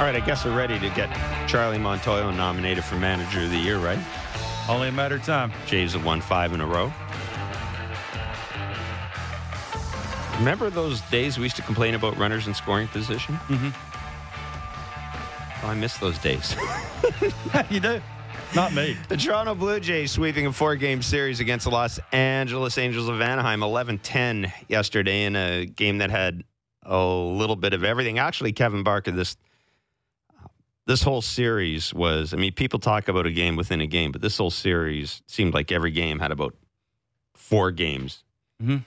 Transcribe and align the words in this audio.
All 0.00 0.06
right, 0.06 0.16
I 0.16 0.20
guess 0.20 0.46
we're 0.46 0.56
ready 0.56 0.78
to 0.78 0.88
get 0.88 1.10
Charlie 1.46 1.76
Montoyo 1.76 2.34
nominated 2.34 2.82
for 2.82 2.94
Manager 2.94 3.40
of 3.40 3.50
the 3.50 3.58
Year, 3.58 3.76
right? 3.76 3.98
Only 4.66 4.88
a 4.88 4.92
matter 4.92 5.16
of 5.16 5.24
time. 5.24 5.52
Jays 5.66 5.92
have 5.92 6.06
won 6.06 6.22
five 6.22 6.54
in 6.54 6.62
a 6.62 6.66
row. 6.66 6.90
Remember 10.38 10.70
those 10.70 11.02
days 11.10 11.36
we 11.36 11.42
used 11.42 11.56
to 11.56 11.62
complain 11.62 11.92
about 11.92 12.16
runners 12.16 12.46
in 12.46 12.54
scoring 12.54 12.88
position? 12.88 13.34
Mm-hmm. 13.48 13.68
Oh, 15.66 15.68
I 15.68 15.74
miss 15.74 15.98
those 15.98 16.16
days. 16.16 16.56
you 17.70 17.80
do. 17.80 18.00
Not 18.54 18.72
me. 18.72 18.96
The 19.08 19.18
Toronto 19.18 19.54
Blue 19.54 19.80
Jays 19.80 20.12
sweeping 20.12 20.46
a 20.46 20.52
four 20.54 20.76
game 20.76 21.02
series 21.02 21.40
against 21.40 21.64
the 21.64 21.70
Los 21.70 22.00
Angeles 22.10 22.78
Angels 22.78 23.08
of 23.08 23.20
Anaheim 23.20 23.62
11 23.62 23.98
10 23.98 24.50
yesterday 24.66 25.24
in 25.24 25.36
a 25.36 25.66
game 25.66 25.98
that 25.98 26.08
had 26.10 26.42
a 26.84 27.04
little 27.04 27.56
bit 27.56 27.74
of 27.74 27.84
everything. 27.84 28.18
Actually, 28.18 28.54
Kevin 28.54 28.82
Barker, 28.82 29.10
this 29.10 29.36
this 30.90 31.04
whole 31.04 31.22
series 31.22 31.94
was, 31.94 32.34
I 32.34 32.36
mean, 32.36 32.52
people 32.52 32.80
talk 32.80 33.06
about 33.06 33.24
a 33.24 33.30
game 33.30 33.54
within 33.54 33.80
a 33.80 33.86
game, 33.86 34.10
but 34.10 34.22
this 34.22 34.36
whole 34.36 34.50
series 34.50 35.22
seemed 35.28 35.54
like 35.54 35.70
every 35.70 35.92
game 35.92 36.18
had 36.18 36.32
about 36.32 36.56
four 37.32 37.70
games 37.70 38.24
mm-hmm. 38.60 38.78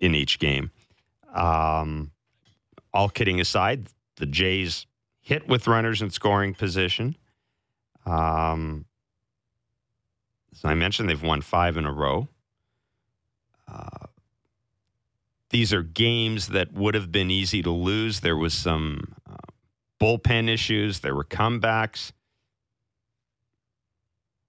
in 0.00 0.14
each 0.14 0.38
game. 0.38 0.70
Um, 1.32 2.10
all 2.92 3.08
kidding 3.08 3.40
aside, 3.40 3.86
the 4.16 4.26
Jays 4.26 4.84
hit 5.22 5.48
with 5.48 5.66
runners 5.66 6.02
in 6.02 6.10
scoring 6.10 6.52
position. 6.52 7.16
Um, 8.04 8.84
as 10.52 10.62
I 10.62 10.74
mentioned, 10.74 11.08
they've 11.08 11.22
won 11.22 11.40
five 11.40 11.78
in 11.78 11.86
a 11.86 11.92
row. 11.92 12.28
Uh, 13.66 14.08
these 15.48 15.72
are 15.72 15.82
games 15.82 16.48
that 16.48 16.74
would 16.74 16.94
have 16.94 17.10
been 17.10 17.30
easy 17.30 17.62
to 17.62 17.70
lose. 17.70 18.20
There 18.20 18.36
was 18.36 18.52
some 18.52 19.14
bullpen 20.04 20.48
issues. 20.48 21.00
There 21.00 21.14
were 21.14 21.24
comebacks. 21.24 22.12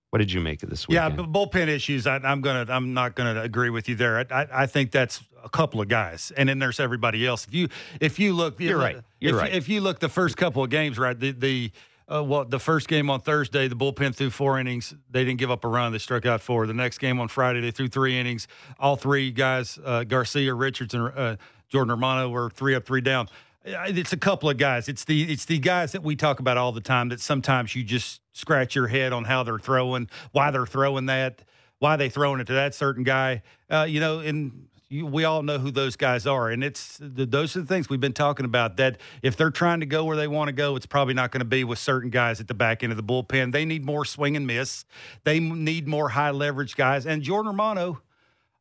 What 0.10 0.20
did 0.20 0.32
you 0.32 0.40
make 0.40 0.64
of 0.64 0.70
this 0.70 0.88
weekend? 0.88 1.18
Yeah, 1.18 1.26
bullpen 1.26 1.68
issues. 1.68 2.08
I, 2.08 2.20
am 2.24 2.42
gonna. 2.42 2.66
I'm 2.70 2.94
not 2.94 3.16
gonna 3.16 3.42
agree 3.42 3.70
with 3.70 3.90
you 3.90 3.96
there. 3.96 4.20
I, 4.20 4.26
I, 4.44 4.48
I, 4.64 4.66
think 4.66 4.92
that's 4.92 5.22
a 5.44 5.50
couple 5.50 5.82
of 5.82 5.90
guys, 5.90 6.32
and 6.38 6.48
then 6.48 6.60
there's 6.60 6.80
everybody 6.80 7.28
else. 7.28 7.46
If 7.46 7.54
you 7.54 7.68
if 8.00 8.18
you 8.18 8.34
look, 8.34 8.60
you're 8.60 8.78
if, 8.78 8.84
right. 8.84 9.04
You're 9.20 9.36
if, 9.36 9.42
right. 9.42 9.54
If 9.54 9.68
you 9.68 9.82
look 9.82 10.00
the 10.00 10.10
first 10.10 10.38
couple 10.38 10.64
of 10.64 10.70
games, 10.70 10.98
right, 10.98 11.20
the 11.20 11.32
the 11.32 11.72
uh, 12.08 12.24
well, 12.24 12.46
the 12.46 12.60
first 12.60 12.88
game 12.88 13.10
on 13.10 13.20
Thursday, 13.20 13.68
the 13.68 13.76
bullpen 13.76 14.16
threw 14.16 14.30
four 14.30 14.58
innings. 14.58 14.94
They 15.10 15.26
didn't 15.26 15.40
give 15.40 15.52
up 15.52 15.66
a 15.66 15.68
run. 15.68 15.92
They 15.92 15.98
struck 15.98 16.26
out 16.26 16.40
four. 16.40 16.68
The 16.68 16.74
next 16.74 17.00
game 17.00 17.20
on 17.20 17.28
Friday, 17.28 17.60
they 17.60 17.72
threw 17.72 17.88
three 17.88 18.18
innings. 18.18 18.48
All 18.80 18.96
three 18.96 19.32
guys, 19.32 19.80
uh, 19.84 20.04
Garcia, 20.06 20.54
Richards, 20.54 20.94
and 20.94 21.12
uh, 21.16 21.36
Jordan 21.68 21.92
Romano, 21.92 22.30
were 22.30 22.50
three 22.52 22.76
up, 22.76 22.86
three 22.86 23.02
down. 23.02 23.28
It's 23.66 24.14
a 24.14 24.18
couple 24.18 24.50
of 24.50 24.58
guys. 24.58 24.88
It's 24.88 25.06
the 25.06 25.24
it's 25.32 25.46
the 25.46 25.58
guys 25.58 25.94
that 25.94 26.04
we 26.04 26.16
talk 26.16 26.40
about 26.40 26.58
all 26.58 26.72
the 26.72 26.82
time. 26.82 27.10
That 27.10 27.20
sometimes 27.20 27.76
you 27.76 27.84
just 27.84 28.22
scratch 28.32 28.76
your 28.76 28.88
head 28.88 29.12
on 29.12 29.24
how 29.24 29.44
they're 29.44 29.58
throwing, 29.58 30.08
why 30.32 30.52
they're 30.52 30.68
throwing 30.68 31.08
that, 31.08 31.42
why 31.80 31.96
they 31.96 32.10
throwing 32.10 32.40
it 32.40 32.46
to 32.46 32.54
that 32.54 32.76
certain 32.76 33.04
guy. 33.04 33.42
Uh, 33.70 33.88
you 33.90 34.00
know, 34.00 34.20
and 34.20 34.68
you, 34.88 35.08
we 35.08 35.24
all 35.24 35.42
know 35.42 35.58
who 35.58 35.72
those 35.72 35.96
guys 35.96 36.28
are, 36.28 36.50
and 36.52 36.64
it's 36.64 37.00
the, 37.02 37.26
those 37.26 37.56
are 37.56 37.62
the 37.62 37.66
things 37.66 37.90
we've 37.90 38.00
been 38.00 38.14
talking 38.14 38.46
about. 38.46 38.78
That 38.78 39.00
if 39.24 39.36
they're 39.36 39.50
trying 39.50 39.80
to 39.80 39.88
go 39.88 40.06
where 40.06 40.16
they 40.16 40.28
want 40.28 40.50
to 40.50 40.54
go, 40.54 40.76
it's 40.76 40.86
probably 40.86 41.16
not 41.16 41.32
going 41.32 41.40
to 41.40 41.46
be 41.46 41.64
with 41.64 41.80
certain 41.80 42.12
guys 42.12 42.40
at 42.40 42.48
the 42.48 42.54
back 42.54 42.84
end 42.84 42.94
of 42.94 42.98
the 42.98 43.04
bullpen. 43.04 43.52
They 43.52 43.66
need 43.66 43.84
more 43.84 44.06
swing 44.06 44.36
and 44.36 44.46
miss. 44.46 44.86
They 45.24 45.40
need 45.40 45.88
more 45.88 46.10
high 46.10 46.32
leverage 46.32 46.76
guys. 46.76 47.08
And 47.08 47.24
Jordan 47.24 47.52
Romano, 47.52 48.02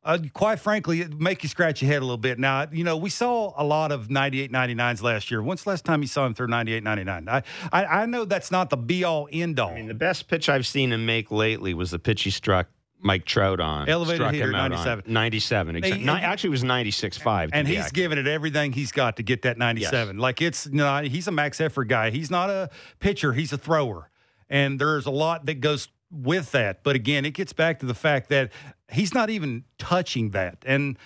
uh, 0.04 0.18
quite 0.32 0.58
frankly, 0.58 1.00
it 1.00 1.18
make 1.18 1.42
you 1.42 1.48
scratch 1.48 1.80
your 1.80 1.90
head 1.90 1.98
a 1.98 2.04
little 2.04 2.16
bit. 2.18 2.38
Now, 2.38 2.66
you 2.70 2.84
know, 2.84 2.96
we 2.96 3.10
saw 3.10 3.52
a 3.56 3.64
lot 3.64 3.90
of 3.92 4.10
98 4.10 4.52
99s 4.52 5.02
last 5.02 5.30
year. 5.30 5.42
When's 5.42 5.64
the 5.64 5.70
last 5.70 5.84
time 5.84 6.02
you 6.02 6.08
saw 6.08 6.26
him 6.26 6.34
throw 6.34 6.46
98 6.46 6.82
99? 6.82 7.28
I, 7.28 7.42
I, 7.72 7.84
I 7.84 8.06
know 8.06 8.24
that's 8.24 8.50
not 8.50 8.70
the 8.70 8.76
be 8.76 9.04
all 9.04 9.28
end 9.32 9.58
all. 9.58 9.70
I 9.70 9.74
mean, 9.76 9.88
the 9.88 9.94
best 9.94 10.28
pitch 10.28 10.48
I've 10.48 10.66
seen 10.66 10.92
him 10.92 11.06
make 11.06 11.30
lately 11.30 11.72
was 11.74 11.90
the 11.90 11.98
pitch 11.98 12.22
he 12.22 12.30
struck 12.30 12.68
Mike 13.00 13.24
Trout 13.24 13.60
on. 13.60 13.88
Elevated 13.88 14.16
struck 14.18 14.34
heater, 14.34 14.50
97. 14.50 15.04
On 15.06 15.12
97. 15.12 15.76
Exactly. 15.76 16.02
He- 16.02 16.08
actually, 16.08 16.48
it 16.48 16.50
was 16.50 16.64
96.5. 16.64 17.50
and 17.52 17.68
he's 17.68 17.92
giving 17.92 18.18
it 18.18 18.26
everything 18.26 18.72
he's 18.72 18.92
got 18.92 19.16
to 19.16 19.22
get 19.22 19.42
that 19.42 19.58
97. 19.58 20.18
Like 20.18 20.40
it's, 20.40 20.66
you 20.66 20.72
know, 20.72 21.02
he's 21.02 21.28
a 21.28 21.32
max 21.32 21.60
effort 21.60 21.84
guy. 21.84 22.10
He's 22.10 22.30
not 22.30 22.50
a 22.50 22.70
pitcher, 23.00 23.32
he's 23.32 23.52
a 23.52 23.58
thrower. 23.58 24.10
And 24.48 24.78
there's 24.80 25.06
a 25.06 25.10
lot 25.10 25.46
that 25.46 25.60
goes 25.60 25.88
with 26.10 26.52
that. 26.52 26.82
But 26.82 26.96
again, 26.96 27.24
it 27.24 27.32
gets 27.32 27.52
back 27.52 27.80
to 27.80 27.86
the 27.86 27.94
fact 27.94 28.28
that 28.28 28.52
he's 28.94 29.14
not 29.14 29.30
even 29.30 29.64
touching 29.78 30.30
that. 30.30 30.58
And 30.64 30.98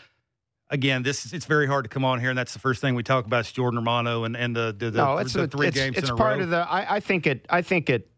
again, 0.71 1.03
this 1.03 1.25
is, 1.25 1.33
it's 1.33 1.47
very 1.47 1.67
hard 1.67 1.85
to 1.85 1.89
come 1.89 2.05
on 2.05 2.21
here, 2.21 2.31
and 2.31 2.39
that's 2.39 2.53
the 2.53 2.59
first 2.59 2.81
thing 2.81 2.95
we 2.95 3.03
talk 3.03 3.27
about 3.27 3.47
is 3.47 3.53
Jordan 3.53 3.79
Romano 3.79 4.25
and, 4.25 4.37
and 4.37 4.55
the, 4.55 4.75
the, 4.77 4.91
the, 4.91 4.99
no, 4.99 5.19
it's 5.19 5.33
the 5.33 5.45
a, 5.45 5.49
three 5.49 5.69
it's, 5.69 5.77
games 5.77 5.97
it's 5.97 6.11
part 6.11 6.37
row. 6.37 6.45
of 6.45 6.51
the. 6.51 6.59
I, 6.59 6.97
I 6.97 7.01
think 7.01 7.27
it. 7.27 7.47
I 7.49 7.63
think 7.63 7.91
it. 7.91 8.11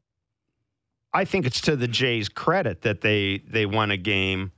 I 1.12 1.24
think 1.24 1.46
it's 1.46 1.60
to 1.62 1.76
the 1.76 1.88
Jays' 1.88 2.28
credit 2.28 2.82
that 2.82 3.00
they 3.00 3.42
they 3.48 3.66
won 3.66 3.90
a 3.90 3.96
game, 3.96 4.52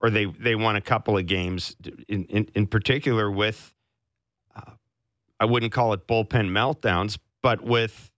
or 0.00 0.10
they 0.10 0.26
they 0.26 0.54
won 0.54 0.76
a 0.76 0.80
couple 0.80 1.16
of 1.16 1.26
games 1.26 1.76
in 2.08 2.24
in, 2.24 2.48
in 2.54 2.66
particular 2.66 3.30
with. 3.30 3.72
Uh, 4.54 4.72
I 5.40 5.44
wouldn't 5.44 5.72
call 5.72 5.92
it 5.92 6.06
bullpen 6.06 6.50
meltdowns, 6.50 7.18
but 7.42 7.62
with 7.62 8.10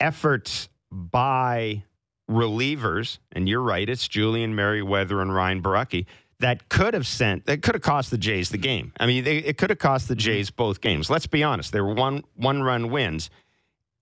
efforts 0.00 0.68
by 0.90 1.84
relievers, 2.32 3.18
and 3.32 3.48
you're 3.48 3.62
right, 3.62 3.88
it's 3.88 4.08
Julian 4.08 4.54
Merryweather 4.54 5.20
and 5.20 5.34
Ryan 5.34 5.62
Borucki 5.62 6.06
that 6.42 6.68
could 6.68 6.92
have 6.92 7.06
sent 7.06 7.46
that 7.46 7.62
could 7.62 7.76
have 7.76 7.82
cost 7.82 8.10
the 8.10 8.18
Jays 8.18 8.50
the 8.50 8.58
game. 8.58 8.92
I 8.98 9.06
mean, 9.06 9.22
they, 9.22 9.38
it 9.38 9.58
could 9.58 9.70
have 9.70 9.78
cost 9.78 10.08
the 10.08 10.16
Jays 10.16 10.50
both 10.50 10.80
games. 10.80 11.08
Let's 11.08 11.28
be 11.28 11.42
honest; 11.42 11.72
they 11.72 11.80
were 11.80 11.94
one 11.94 12.24
one 12.34 12.62
run 12.62 12.90
wins, 12.90 13.30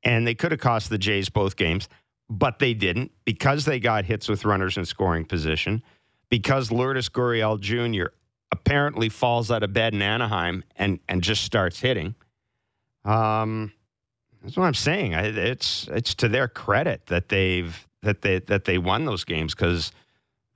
and 0.03 0.27
they 0.27 0.35
could 0.35 0.51
have 0.51 0.61
cost 0.61 0.89
the 0.89 0.99
Jays 0.99 1.29
both 1.29 1.57
games, 1.57 1.89
but 2.31 2.59
they 2.59 2.73
didn't 2.73 3.13
because 3.27 3.67
they 3.67 3.79
got 3.79 4.07
hits 4.07 4.27
with 4.27 4.45
runners 4.47 4.79
in 4.79 4.87
scoring 4.87 5.27
position. 5.27 5.83
Because 6.31 6.71
Lourdes 6.71 7.09
Gurriel 7.09 7.61
Jr. 7.61 8.15
apparently 8.53 9.09
falls 9.09 9.51
out 9.51 9.63
of 9.63 9.73
bed 9.73 9.93
in 9.93 10.01
Anaheim 10.01 10.65
and 10.77 10.99
and 11.09 11.23
just 11.23 11.45
starts 11.45 11.79
hitting. 11.81 12.15
Um, 13.05 13.73
that's 14.43 14.57
what 14.57 14.65
I'm 14.65 14.75
saying. 14.75 15.13
It's 15.13 15.89
it's 15.89 16.15
to 16.17 16.29
their 16.29 16.49
credit 16.49 17.07
that 17.07 17.29
they've 17.29 17.87
that 18.03 18.23
they 18.23 18.39
that 18.41 18.65
they 18.65 18.79
won 18.79 19.05
those 19.05 19.25
games 19.25 19.55
because 19.55 19.93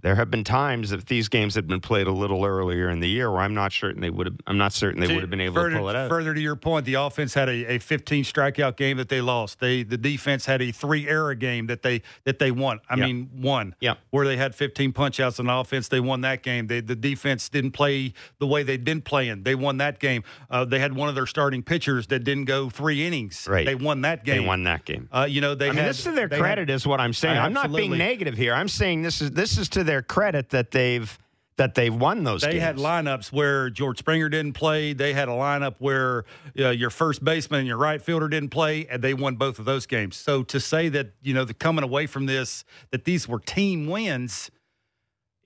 there 0.04 0.14
have 0.14 0.30
been 0.30 0.44
times 0.44 0.92
if 0.92 1.06
these 1.06 1.28
games 1.28 1.54
had 1.54 1.66
been 1.66 1.80
played 1.80 2.06
a 2.06 2.12
little 2.12 2.44
earlier 2.44 2.90
in 2.90 3.00
the 3.00 3.08
year 3.08 3.30
where 3.30 3.40
I'm 3.40 3.54
not 3.54 3.72
certain 3.72 4.02
they 4.02 4.10
would 4.10 4.26
have 4.26 4.36
I'm 4.46 4.58
not 4.58 4.74
certain 4.74 5.00
they 5.00 5.06
would 5.12 5.22
have 5.22 5.30
been 5.30 5.40
able 5.40 5.54
further, 5.54 5.70
to 5.70 5.76
pull 5.78 5.88
it 5.88 5.96
out. 5.96 6.10
Further 6.10 6.34
to 6.34 6.40
your 6.40 6.56
point, 6.56 6.84
the 6.84 6.94
offense 6.94 7.32
had 7.32 7.48
a, 7.48 7.74
a 7.76 7.78
15 7.78 8.22
strikeout 8.22 8.76
game 8.76 8.98
that 8.98 9.08
they 9.08 9.22
lost. 9.22 9.60
They 9.60 9.82
the 9.82 9.96
defense 9.96 10.44
had 10.44 10.60
a 10.60 10.70
three 10.72 11.08
error 11.08 11.34
game 11.34 11.68
that 11.68 11.82
they 11.82 12.02
that 12.24 12.38
they 12.38 12.50
won. 12.50 12.80
I 12.88 12.96
Yeah. 12.98 13.06
mean, 13.06 13.30
won. 13.38 13.74
Yeah. 13.80 13.94
Where 14.10 14.26
they 14.26 14.36
had 14.36 14.54
15 14.54 14.92
punchouts 14.92 15.40
on 15.40 15.48
offense, 15.48 15.88
they 15.88 16.00
won 16.00 16.20
that 16.20 16.42
game. 16.42 16.66
They, 16.66 16.80
the 16.80 16.94
defense 16.96 17.48
didn't 17.48 17.70
play 17.72 18.12
the 18.38 18.46
way 18.46 18.62
they'd 18.62 18.84
been 18.84 19.00
playing. 19.00 19.42
They 19.44 19.54
won 19.54 19.78
that 19.78 20.00
game. 20.00 20.22
Uh, 20.50 20.66
they 20.66 20.80
had 20.80 20.94
one 20.94 21.08
of 21.08 21.14
their 21.14 21.26
starting 21.26 21.62
pitchers 21.62 22.08
that 22.08 22.24
didn't 22.24 22.44
go 22.44 22.68
three 22.68 23.06
innings. 23.06 23.46
Right. 23.50 23.64
They 23.64 23.74
won 23.74 24.02
that 24.02 24.22
game. 24.22 24.42
They 24.42 24.46
won 24.46 24.64
that 24.64 24.84
game. 24.84 25.08
Uh, 25.10 25.26
you 25.30 25.40
know, 25.40 25.54
they 25.54 25.66
I 25.68 25.70
mean, 25.70 25.78
had, 25.78 25.88
this 25.88 26.00
is 26.00 26.04
to 26.04 26.10
their 26.10 26.28
they 26.28 26.36
had- 26.36 26.42
credit, 26.42 26.68
is 26.68 26.86
what 26.86 27.00
I'm 27.00 27.14
saying. 27.14 27.38
Uh, 27.38 27.42
I'm 27.42 27.54
not 27.54 27.72
being 27.72 27.96
negative 27.96 28.36
here. 28.36 28.52
I'm 28.52 28.68
saying 28.68 29.00
this 29.00 29.22
is 29.22 29.30
this 29.30 29.56
is 29.56 29.70
to 29.70 29.82
their 29.82 29.93
credit 30.02 30.50
that 30.50 30.70
they've 30.70 31.18
that 31.56 31.74
they've 31.74 31.94
won 31.94 32.24
those. 32.24 32.42
Games. 32.42 32.54
They 32.54 32.58
games. 32.58 32.64
had 32.64 32.76
lineups 32.76 33.32
where 33.32 33.70
George 33.70 33.98
Springer 33.98 34.28
didn't 34.28 34.54
play. 34.54 34.92
They 34.92 35.12
had 35.12 35.28
a 35.28 35.32
lineup 35.32 35.76
where 35.78 36.24
uh, 36.58 36.70
your 36.70 36.90
first 36.90 37.24
baseman 37.24 37.60
and 37.60 37.68
your 37.68 37.76
right 37.76 38.02
fielder 38.02 38.28
didn't 38.28 38.48
play, 38.48 38.86
and 38.88 39.02
they 39.02 39.14
won 39.14 39.36
both 39.36 39.58
of 39.58 39.64
those 39.64 39.86
games. 39.86 40.16
So 40.16 40.42
to 40.44 40.58
say 40.58 40.88
that 40.90 41.12
you 41.22 41.34
know 41.34 41.44
the 41.44 41.54
coming 41.54 41.84
away 41.84 42.06
from 42.06 42.26
this 42.26 42.64
that 42.90 43.04
these 43.04 43.28
were 43.28 43.38
team 43.38 43.86
wins 43.86 44.50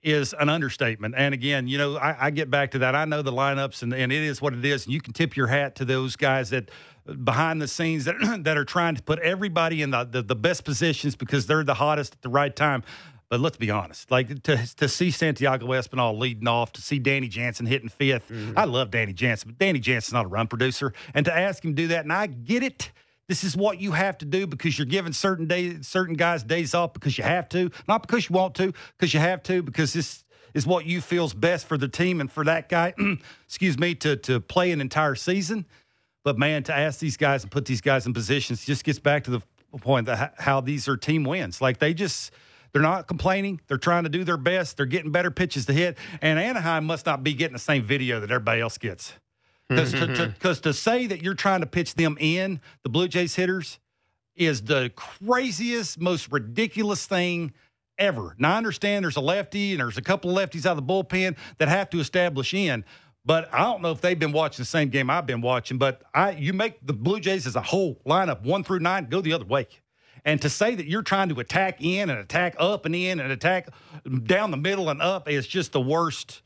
is 0.01 0.33
an 0.39 0.49
understatement. 0.49 1.13
And 1.17 1.33
again, 1.33 1.67
you 1.67 1.77
know, 1.77 1.97
I, 1.97 2.27
I 2.27 2.29
get 2.29 2.49
back 2.49 2.71
to 2.71 2.79
that. 2.79 2.95
I 2.95 3.05
know 3.05 3.21
the 3.21 3.33
lineups, 3.33 3.83
and, 3.83 3.93
and 3.93 4.11
it 4.11 4.23
is 4.23 4.41
what 4.41 4.53
it 4.53 4.63
is. 4.63 4.85
And 4.85 4.93
you 4.93 5.01
can 5.01 5.13
tip 5.13 5.35
your 5.35 5.47
hat 5.47 5.75
to 5.75 5.85
those 5.85 6.15
guys 6.15 6.51
that 6.51 6.71
behind 7.23 7.61
the 7.61 7.67
scenes 7.67 8.05
that 8.05 8.15
that 8.43 8.57
are 8.57 8.65
trying 8.65 8.95
to 8.95 9.03
put 9.03 9.19
everybody 9.19 9.81
in 9.81 9.91
the, 9.91 10.05
the, 10.05 10.21
the 10.21 10.35
best 10.35 10.63
positions 10.63 11.15
because 11.15 11.47
they're 11.47 11.63
the 11.63 11.75
hottest 11.75 12.13
at 12.13 12.21
the 12.21 12.29
right 12.29 12.55
time. 12.55 12.83
But 13.29 13.41
let's 13.41 13.57
be 13.57 13.69
honest, 13.69 14.09
like 14.09 14.41
to 14.43 14.57
to 14.77 14.87
see 14.89 15.11
Santiago 15.11 15.67
Espinal 15.67 16.17
leading 16.17 16.47
off, 16.47 16.73
to 16.73 16.81
see 16.81 16.97
Danny 16.97 17.27
Jansen 17.27 17.67
hitting 17.67 17.89
5th 17.89 18.23
mm-hmm. 18.23 18.57
I 18.57 18.63
love 18.63 18.89
Danny 18.89 19.13
Jansen, 19.13 19.49
but 19.49 19.59
Danny 19.59 19.79
Jansen's 19.79 20.13
not 20.13 20.25
a 20.25 20.27
run 20.27 20.47
producer. 20.47 20.93
And 21.13 21.25
to 21.25 21.35
ask 21.35 21.63
him 21.63 21.75
to 21.75 21.81
do 21.83 21.87
that, 21.89 22.05
and 22.05 22.13
I 22.13 22.27
get 22.27 22.63
it. 22.63 22.91
This 23.27 23.43
is 23.43 23.55
what 23.55 23.79
you 23.79 23.91
have 23.91 24.17
to 24.19 24.25
do 24.25 24.47
because 24.47 24.79
you're 24.79 24.87
giving 24.87 25.13
certain 25.13 25.45
days, 25.45 25.87
certain 25.87 26.15
guys 26.15 26.41
days 26.41 26.73
off 26.73 26.93
because 26.93 27.15
you 27.15 27.23
have 27.23 27.47
to, 27.49 27.69
not 27.87 28.01
because 28.01 28.27
you 28.27 28.33
want 28.33 28.55
to, 28.55 28.73
because 28.97 29.13
you 29.13 29.19
have 29.19 29.43
to, 29.43 29.61
because 29.61 29.93
this 29.93 30.23
is 30.55 30.65
what 30.65 30.87
you 30.87 30.99
feels 30.99 31.35
best 31.35 31.67
for 31.67 31.77
the 31.77 31.87
team 31.87 32.21
and 32.21 32.31
for 32.31 32.43
that 32.43 32.69
guy, 32.69 32.95
excuse 33.45 33.77
me, 33.77 33.93
to 33.93 34.15
to 34.15 34.39
play 34.39 34.71
an 34.71 34.81
entire 34.81 35.13
season. 35.13 35.67
But 36.23 36.39
man, 36.39 36.63
to 36.63 36.75
ask 36.75 36.99
these 36.99 37.17
guys 37.17 37.43
and 37.43 37.51
put 37.51 37.65
these 37.65 37.81
guys 37.81 38.07
in 38.07 38.13
positions 38.13 38.65
just 38.65 38.83
gets 38.83 38.97
back 38.97 39.25
to 39.25 39.31
the 39.31 39.41
point 39.77 40.07
that 40.07 40.33
how 40.39 40.61
these 40.61 40.87
are 40.87 40.97
team 40.97 41.23
wins. 41.23 41.61
Like 41.61 41.77
they 41.77 41.93
just 41.93 42.31
they're 42.71 42.81
not 42.81 43.07
complaining. 43.07 43.61
They're 43.67 43.77
trying 43.77 44.03
to 44.03 44.09
do 44.09 44.23
their 44.23 44.37
best. 44.37 44.77
They're 44.77 44.85
getting 44.85 45.11
better 45.11 45.31
pitches 45.31 45.65
to 45.67 45.73
hit. 45.73 45.97
And 46.21 46.39
Anaheim 46.39 46.85
must 46.85 47.05
not 47.05 47.23
be 47.23 47.33
getting 47.33 47.53
the 47.53 47.59
same 47.59 47.83
video 47.83 48.19
that 48.19 48.31
everybody 48.31 48.61
else 48.61 48.77
gets. 48.77 49.13
Because 49.67 49.91
to, 49.91 50.33
to, 50.39 50.55
to 50.61 50.73
say 50.73 51.07
that 51.07 51.21
you're 51.21 51.35
trying 51.35 51.61
to 51.61 51.67
pitch 51.67 51.95
them 51.95 52.17
in, 52.19 52.59
the 52.83 52.89
Blue 52.89 53.07
Jays 53.07 53.35
hitters, 53.35 53.79
is 54.35 54.63
the 54.63 54.91
craziest, 54.95 55.99
most 55.99 56.31
ridiculous 56.31 57.05
thing 57.05 57.53
ever. 57.97 58.35
Now, 58.39 58.53
I 58.53 58.57
understand 58.57 59.03
there's 59.03 59.17
a 59.17 59.21
lefty 59.21 59.71
and 59.71 59.81
there's 59.81 59.97
a 59.97 60.01
couple 60.01 60.35
of 60.35 60.37
lefties 60.37 60.65
out 60.65 60.77
of 60.77 60.87
the 60.87 60.93
bullpen 60.93 61.35
that 61.57 61.67
have 61.67 61.89
to 61.91 61.99
establish 61.99 62.53
in. 62.53 62.85
But 63.25 63.53
I 63.53 63.59
don't 63.59 63.81
know 63.81 63.91
if 63.91 64.01
they've 64.01 64.17
been 64.17 64.31
watching 64.31 64.63
the 64.63 64.67
same 64.67 64.89
game 64.89 65.09
I've 65.09 65.27
been 65.27 65.41
watching. 65.41 65.77
But 65.77 66.01
I, 66.13 66.31
you 66.31 66.53
make 66.53 66.85
the 66.85 66.93
Blue 66.93 67.19
Jays 67.19 67.45
as 67.45 67.55
a 67.55 67.61
whole 67.61 67.99
lineup 68.05 68.43
one 68.43 68.63
through 68.63 68.79
nine 68.79 69.07
go 69.09 69.21
the 69.21 69.33
other 69.33 69.45
way. 69.45 69.67
And 70.25 70.41
to 70.41 70.49
say 70.49 70.75
that 70.75 70.87
you're 70.87 71.01
trying 71.01 71.29
to 71.29 71.39
attack 71.39 71.81
in 71.81 72.09
and 72.09 72.19
attack 72.19 72.55
up 72.59 72.85
and 72.85 72.95
in 72.95 73.19
and 73.19 73.31
attack 73.31 73.69
down 74.23 74.51
the 74.51 74.57
middle 74.57 74.89
and 74.89 75.01
up 75.01 75.29
is 75.29 75.47
just 75.47 75.71
the 75.71 75.81
worst 75.81 76.41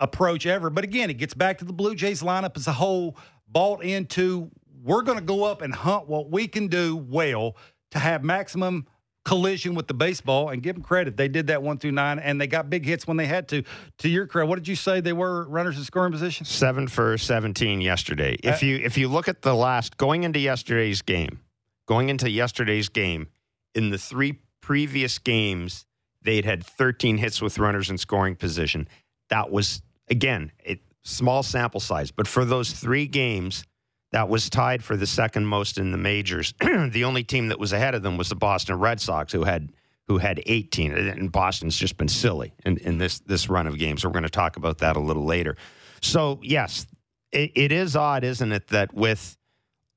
approach 0.00 0.46
ever. 0.46 0.70
But 0.70 0.84
again, 0.84 1.10
it 1.10 1.14
gets 1.14 1.34
back 1.34 1.58
to 1.58 1.64
the 1.64 1.72
Blue 1.72 1.94
Jays 1.94 2.22
lineup 2.22 2.56
as 2.56 2.66
a 2.66 2.72
whole, 2.72 3.16
bought 3.48 3.82
into 3.84 4.50
we're 4.82 5.02
going 5.02 5.18
to 5.18 5.24
go 5.24 5.44
up 5.44 5.62
and 5.62 5.74
hunt 5.74 6.08
what 6.08 6.30
we 6.30 6.46
can 6.46 6.68
do 6.68 6.96
well 6.96 7.56
to 7.92 7.98
have 7.98 8.22
maximum 8.22 8.86
collision 9.24 9.74
with 9.74 9.86
the 9.86 9.94
baseball 9.94 10.50
and 10.50 10.62
give 10.62 10.74
them 10.76 10.82
credit. 10.84 11.16
They 11.16 11.28
did 11.28 11.46
that 11.46 11.62
one 11.62 11.78
through 11.78 11.92
nine 11.92 12.18
and 12.18 12.38
they 12.38 12.46
got 12.46 12.68
big 12.68 12.84
hits 12.84 13.06
when 13.06 13.16
they 13.16 13.24
had 13.24 13.48
to. 13.48 13.62
To 13.98 14.08
your 14.10 14.26
credit, 14.26 14.48
what 14.48 14.56
did 14.56 14.68
you 14.68 14.76
say 14.76 15.00
they 15.00 15.14
were 15.14 15.48
runners 15.48 15.78
in 15.78 15.84
scoring 15.84 16.12
position? 16.12 16.44
Seven 16.44 16.88
for 16.88 17.16
17 17.16 17.80
yesterday. 17.80 18.36
If 18.42 18.62
Uh, 18.62 18.66
you 18.66 18.76
if 18.76 18.98
you 18.98 19.08
look 19.08 19.26
at 19.28 19.40
the 19.40 19.54
last 19.54 19.96
going 19.96 20.24
into 20.24 20.38
yesterday's 20.38 21.00
game, 21.00 21.40
going 21.86 22.08
into 22.08 22.30
yesterday's 22.30 22.88
game, 22.88 23.28
in 23.74 23.90
the 23.90 23.98
three 23.98 24.40
previous 24.60 25.18
games, 25.18 25.84
they'd 26.22 26.44
had 26.44 26.64
13 26.64 27.18
hits 27.18 27.42
with 27.42 27.58
runners 27.58 27.90
in 27.90 27.98
scoring 27.98 28.36
position. 28.36 28.88
That 29.28 29.50
was 29.50 29.82
again, 30.08 30.52
a 30.66 30.80
small 31.02 31.42
sample 31.42 31.80
size, 31.80 32.10
but 32.10 32.26
for 32.26 32.44
those 32.44 32.72
three 32.72 33.06
games, 33.06 33.64
that 34.12 34.28
was 34.28 34.48
tied 34.48 34.84
for 34.84 34.96
the 34.96 35.06
second 35.06 35.46
most 35.46 35.76
in 35.78 35.90
the 35.90 35.98
majors. 35.98 36.54
the 36.60 37.04
only 37.04 37.24
team 37.24 37.48
that 37.48 37.58
was 37.58 37.72
ahead 37.72 37.94
of 37.94 38.02
them 38.02 38.16
was 38.16 38.28
the 38.28 38.36
Boston 38.36 38.78
Red 38.78 39.00
Sox, 39.00 39.32
who 39.32 39.44
had 39.44 39.72
who 40.06 40.18
had 40.18 40.42
18. 40.44 40.92
And 40.92 41.32
Boston's 41.32 41.76
just 41.76 41.96
been 41.96 42.08
silly 42.08 42.52
in, 42.64 42.76
in 42.78 42.98
this 42.98 43.20
this 43.20 43.48
run 43.48 43.66
of 43.66 43.78
games. 43.78 44.04
We're 44.04 44.12
going 44.12 44.22
to 44.22 44.28
talk 44.28 44.56
about 44.56 44.78
that 44.78 44.96
a 44.96 45.00
little 45.00 45.24
later. 45.24 45.56
So 46.00 46.38
yes, 46.42 46.86
it, 47.32 47.52
it 47.56 47.72
is 47.72 47.96
odd, 47.96 48.22
isn't 48.22 48.52
it, 48.52 48.68
that 48.68 48.94
with 48.94 49.36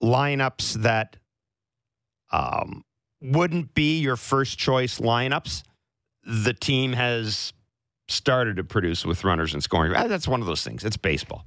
lineups 0.02 0.74
that 0.82 1.18
um, 2.32 2.84
wouldn't 3.22 3.74
be 3.74 4.00
your 4.00 4.16
first 4.16 4.58
choice 4.58 5.00
lineups, 5.00 5.64
the 6.24 6.54
team 6.54 6.94
has 6.94 7.54
started 8.08 8.58
to 8.58 8.64
produce 8.64 9.06
with 9.06 9.24
runners 9.24 9.54
and 9.54 9.64
scoring. 9.64 9.94
Ah, 9.96 10.08
That's 10.08 10.28
one 10.28 10.42
of 10.42 10.48
those 10.48 10.64
things. 10.64 10.84
It's 10.84 10.98
baseball. 10.98 11.46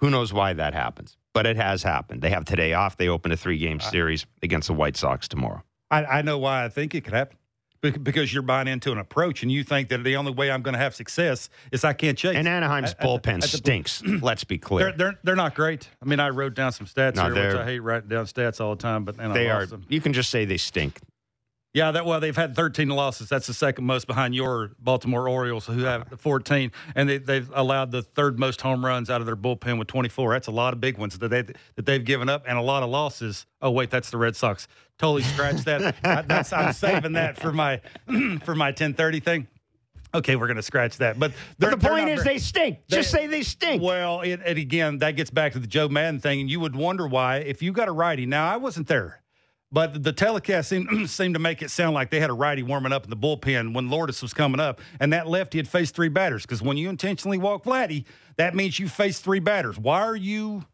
Who 0.00 0.10
knows 0.10 0.32
why 0.32 0.52
that 0.52 0.74
happens? 0.74 1.16
But 1.32 1.46
it 1.46 1.56
has 1.56 1.82
happened. 1.82 2.22
They 2.22 2.30
have 2.30 2.44
today 2.44 2.72
off. 2.72 2.96
They 2.96 3.08
open 3.08 3.32
a 3.32 3.36
three 3.36 3.58
game 3.58 3.80
series 3.80 4.26
against 4.42 4.68
the 4.68 4.74
White 4.74 4.96
Sox 4.96 5.28
tomorrow. 5.28 5.62
I, 5.90 6.04
I 6.04 6.22
know 6.22 6.38
why 6.38 6.64
I 6.64 6.68
think 6.68 6.94
it 6.94 7.04
could 7.04 7.14
happen. 7.14 7.38
Bec- 7.80 8.02
Because 8.02 8.32
you're 8.32 8.42
buying 8.42 8.68
into 8.68 8.92
an 8.92 8.98
approach 8.98 9.42
and 9.42 9.52
you 9.52 9.62
think 9.64 9.88
that 9.90 10.02
the 10.04 10.16
only 10.16 10.32
way 10.32 10.50
I'm 10.50 10.62
going 10.62 10.72
to 10.74 10.78
have 10.78 10.94
success 10.94 11.48
is 11.72 11.84
I 11.84 11.92
can't 11.92 12.16
chase. 12.16 12.34
And 12.36 12.48
Anaheim's 12.48 12.92
At- 12.92 13.00
bullpen 13.00 13.34
at 13.34 13.40
the- 13.42 13.48
stinks. 13.48 14.02
Let's 14.22 14.44
be 14.44 14.56
They're, 14.56 14.66
clear. 14.68 14.92
they're 14.96 15.18
they're 15.22 15.36
not 15.36 15.54
great. 15.54 15.88
I 16.02 16.06
mean, 16.06 16.20
I 16.20 16.30
wrote 16.30 16.54
down 16.54 16.72
some 16.72 16.86
stats 16.86 17.16
No, 17.16 17.32
here, 17.34 17.48
which 17.48 17.56
I 17.56 17.64
hate 17.64 17.78
writing 17.80 18.08
down 18.08 18.26
stats 18.26 18.60
all 18.60 18.74
the 18.74 18.82
time, 18.82 19.04
but 19.04 19.16
They 19.16 19.50
are. 19.50 19.66
them. 19.66 19.84
You 19.88 20.00
can 20.00 20.12
just 20.12 20.30
say 20.30 20.44
they 20.44 20.56
stink. 20.56 21.00
Yeah, 21.76 21.90
that 21.90 22.06
well, 22.06 22.20
they've 22.20 22.34
had 22.34 22.56
13 22.56 22.88
losses. 22.88 23.28
That's 23.28 23.46
the 23.46 23.52
second 23.52 23.84
most 23.84 24.06
behind 24.06 24.34
your 24.34 24.70
Baltimore 24.78 25.28
Orioles, 25.28 25.66
who 25.66 25.80
have 25.80 26.08
14, 26.16 26.72
and 26.94 27.06
they, 27.06 27.18
they've 27.18 27.50
allowed 27.54 27.90
the 27.90 28.00
third 28.00 28.38
most 28.38 28.62
home 28.62 28.82
runs 28.82 29.10
out 29.10 29.20
of 29.20 29.26
their 29.26 29.36
bullpen 29.36 29.78
with 29.78 29.86
24. 29.86 30.32
That's 30.32 30.46
a 30.46 30.52
lot 30.52 30.72
of 30.72 30.80
big 30.80 30.96
ones 30.96 31.18
that 31.18 31.28
they 31.28 31.42
that 31.42 31.84
they've 31.84 32.02
given 32.02 32.30
up, 32.30 32.44
and 32.48 32.56
a 32.56 32.62
lot 32.62 32.82
of 32.82 32.88
losses. 32.88 33.44
Oh 33.60 33.70
wait, 33.70 33.90
that's 33.90 34.08
the 34.08 34.16
Red 34.16 34.34
Sox. 34.36 34.68
Totally 34.96 35.22
scratched 35.22 35.66
that. 35.66 35.96
I, 36.04 36.22
that's, 36.22 36.50
I'm 36.50 36.72
saving 36.72 37.12
that 37.12 37.38
for 37.38 37.52
my 37.52 37.82
for 38.44 38.54
my 38.54 38.72
10:30 38.72 39.22
thing. 39.22 39.46
Okay, 40.14 40.36
we're 40.36 40.46
going 40.46 40.56
to 40.56 40.62
scratch 40.62 40.96
that. 40.96 41.18
But, 41.18 41.32
But 41.58 41.72
the 41.78 41.88
point 41.88 42.08
is, 42.08 42.22
very- 42.22 42.36
they 42.36 42.38
stink. 42.38 42.78
Just 42.88 43.10
say 43.10 43.26
they 43.26 43.42
stink. 43.42 43.82
well, 43.82 44.22
it, 44.22 44.40
and 44.42 44.56
again, 44.56 44.96
that 44.98 45.10
gets 45.10 45.28
back 45.28 45.52
to 45.52 45.58
the 45.58 45.66
Joe 45.66 45.90
Maddon 45.90 46.20
thing, 46.20 46.40
and 46.40 46.48
you 46.50 46.58
would 46.60 46.74
wonder 46.74 47.06
why 47.06 47.38
if 47.38 47.60
you 47.60 47.70
got 47.72 47.86
a 47.88 47.92
righty. 47.92 48.24
Now, 48.24 48.50
I 48.50 48.56
wasn't 48.56 48.86
there, 48.88 49.20
but 49.72 50.02
the 50.02 50.12
telecast 50.12 50.68
seemed, 50.68 51.08
seemed 51.10 51.34
to 51.34 51.40
make 51.40 51.62
it 51.62 51.70
sound 51.70 51.94
like 51.94 52.10
they 52.10 52.20
had 52.20 52.30
a 52.30 52.34
righty 52.34 52.62
warming 52.62 52.92
up 52.92 53.04
in 53.04 53.10
the 53.10 53.16
bullpen 53.16 53.74
when 53.74 53.88
Lourdes 53.88 54.22
was 54.22 54.32
coming 54.32 54.60
up, 54.60 54.80
and 55.00 55.12
that 55.12 55.26
lefty 55.26 55.58
had 55.58 55.68
faced 55.68 55.94
three 55.94 56.08
batters. 56.08 56.42
Because 56.42 56.62
when 56.62 56.76
you 56.76 56.88
intentionally 56.88 57.38
walk 57.38 57.64
Vladdy, 57.64 58.04
that 58.36 58.54
means 58.54 58.78
you 58.78 58.88
face 58.88 59.18
three 59.18 59.40
batters. 59.40 59.78
Why 59.78 60.00
are 60.02 60.16
you 60.16 60.64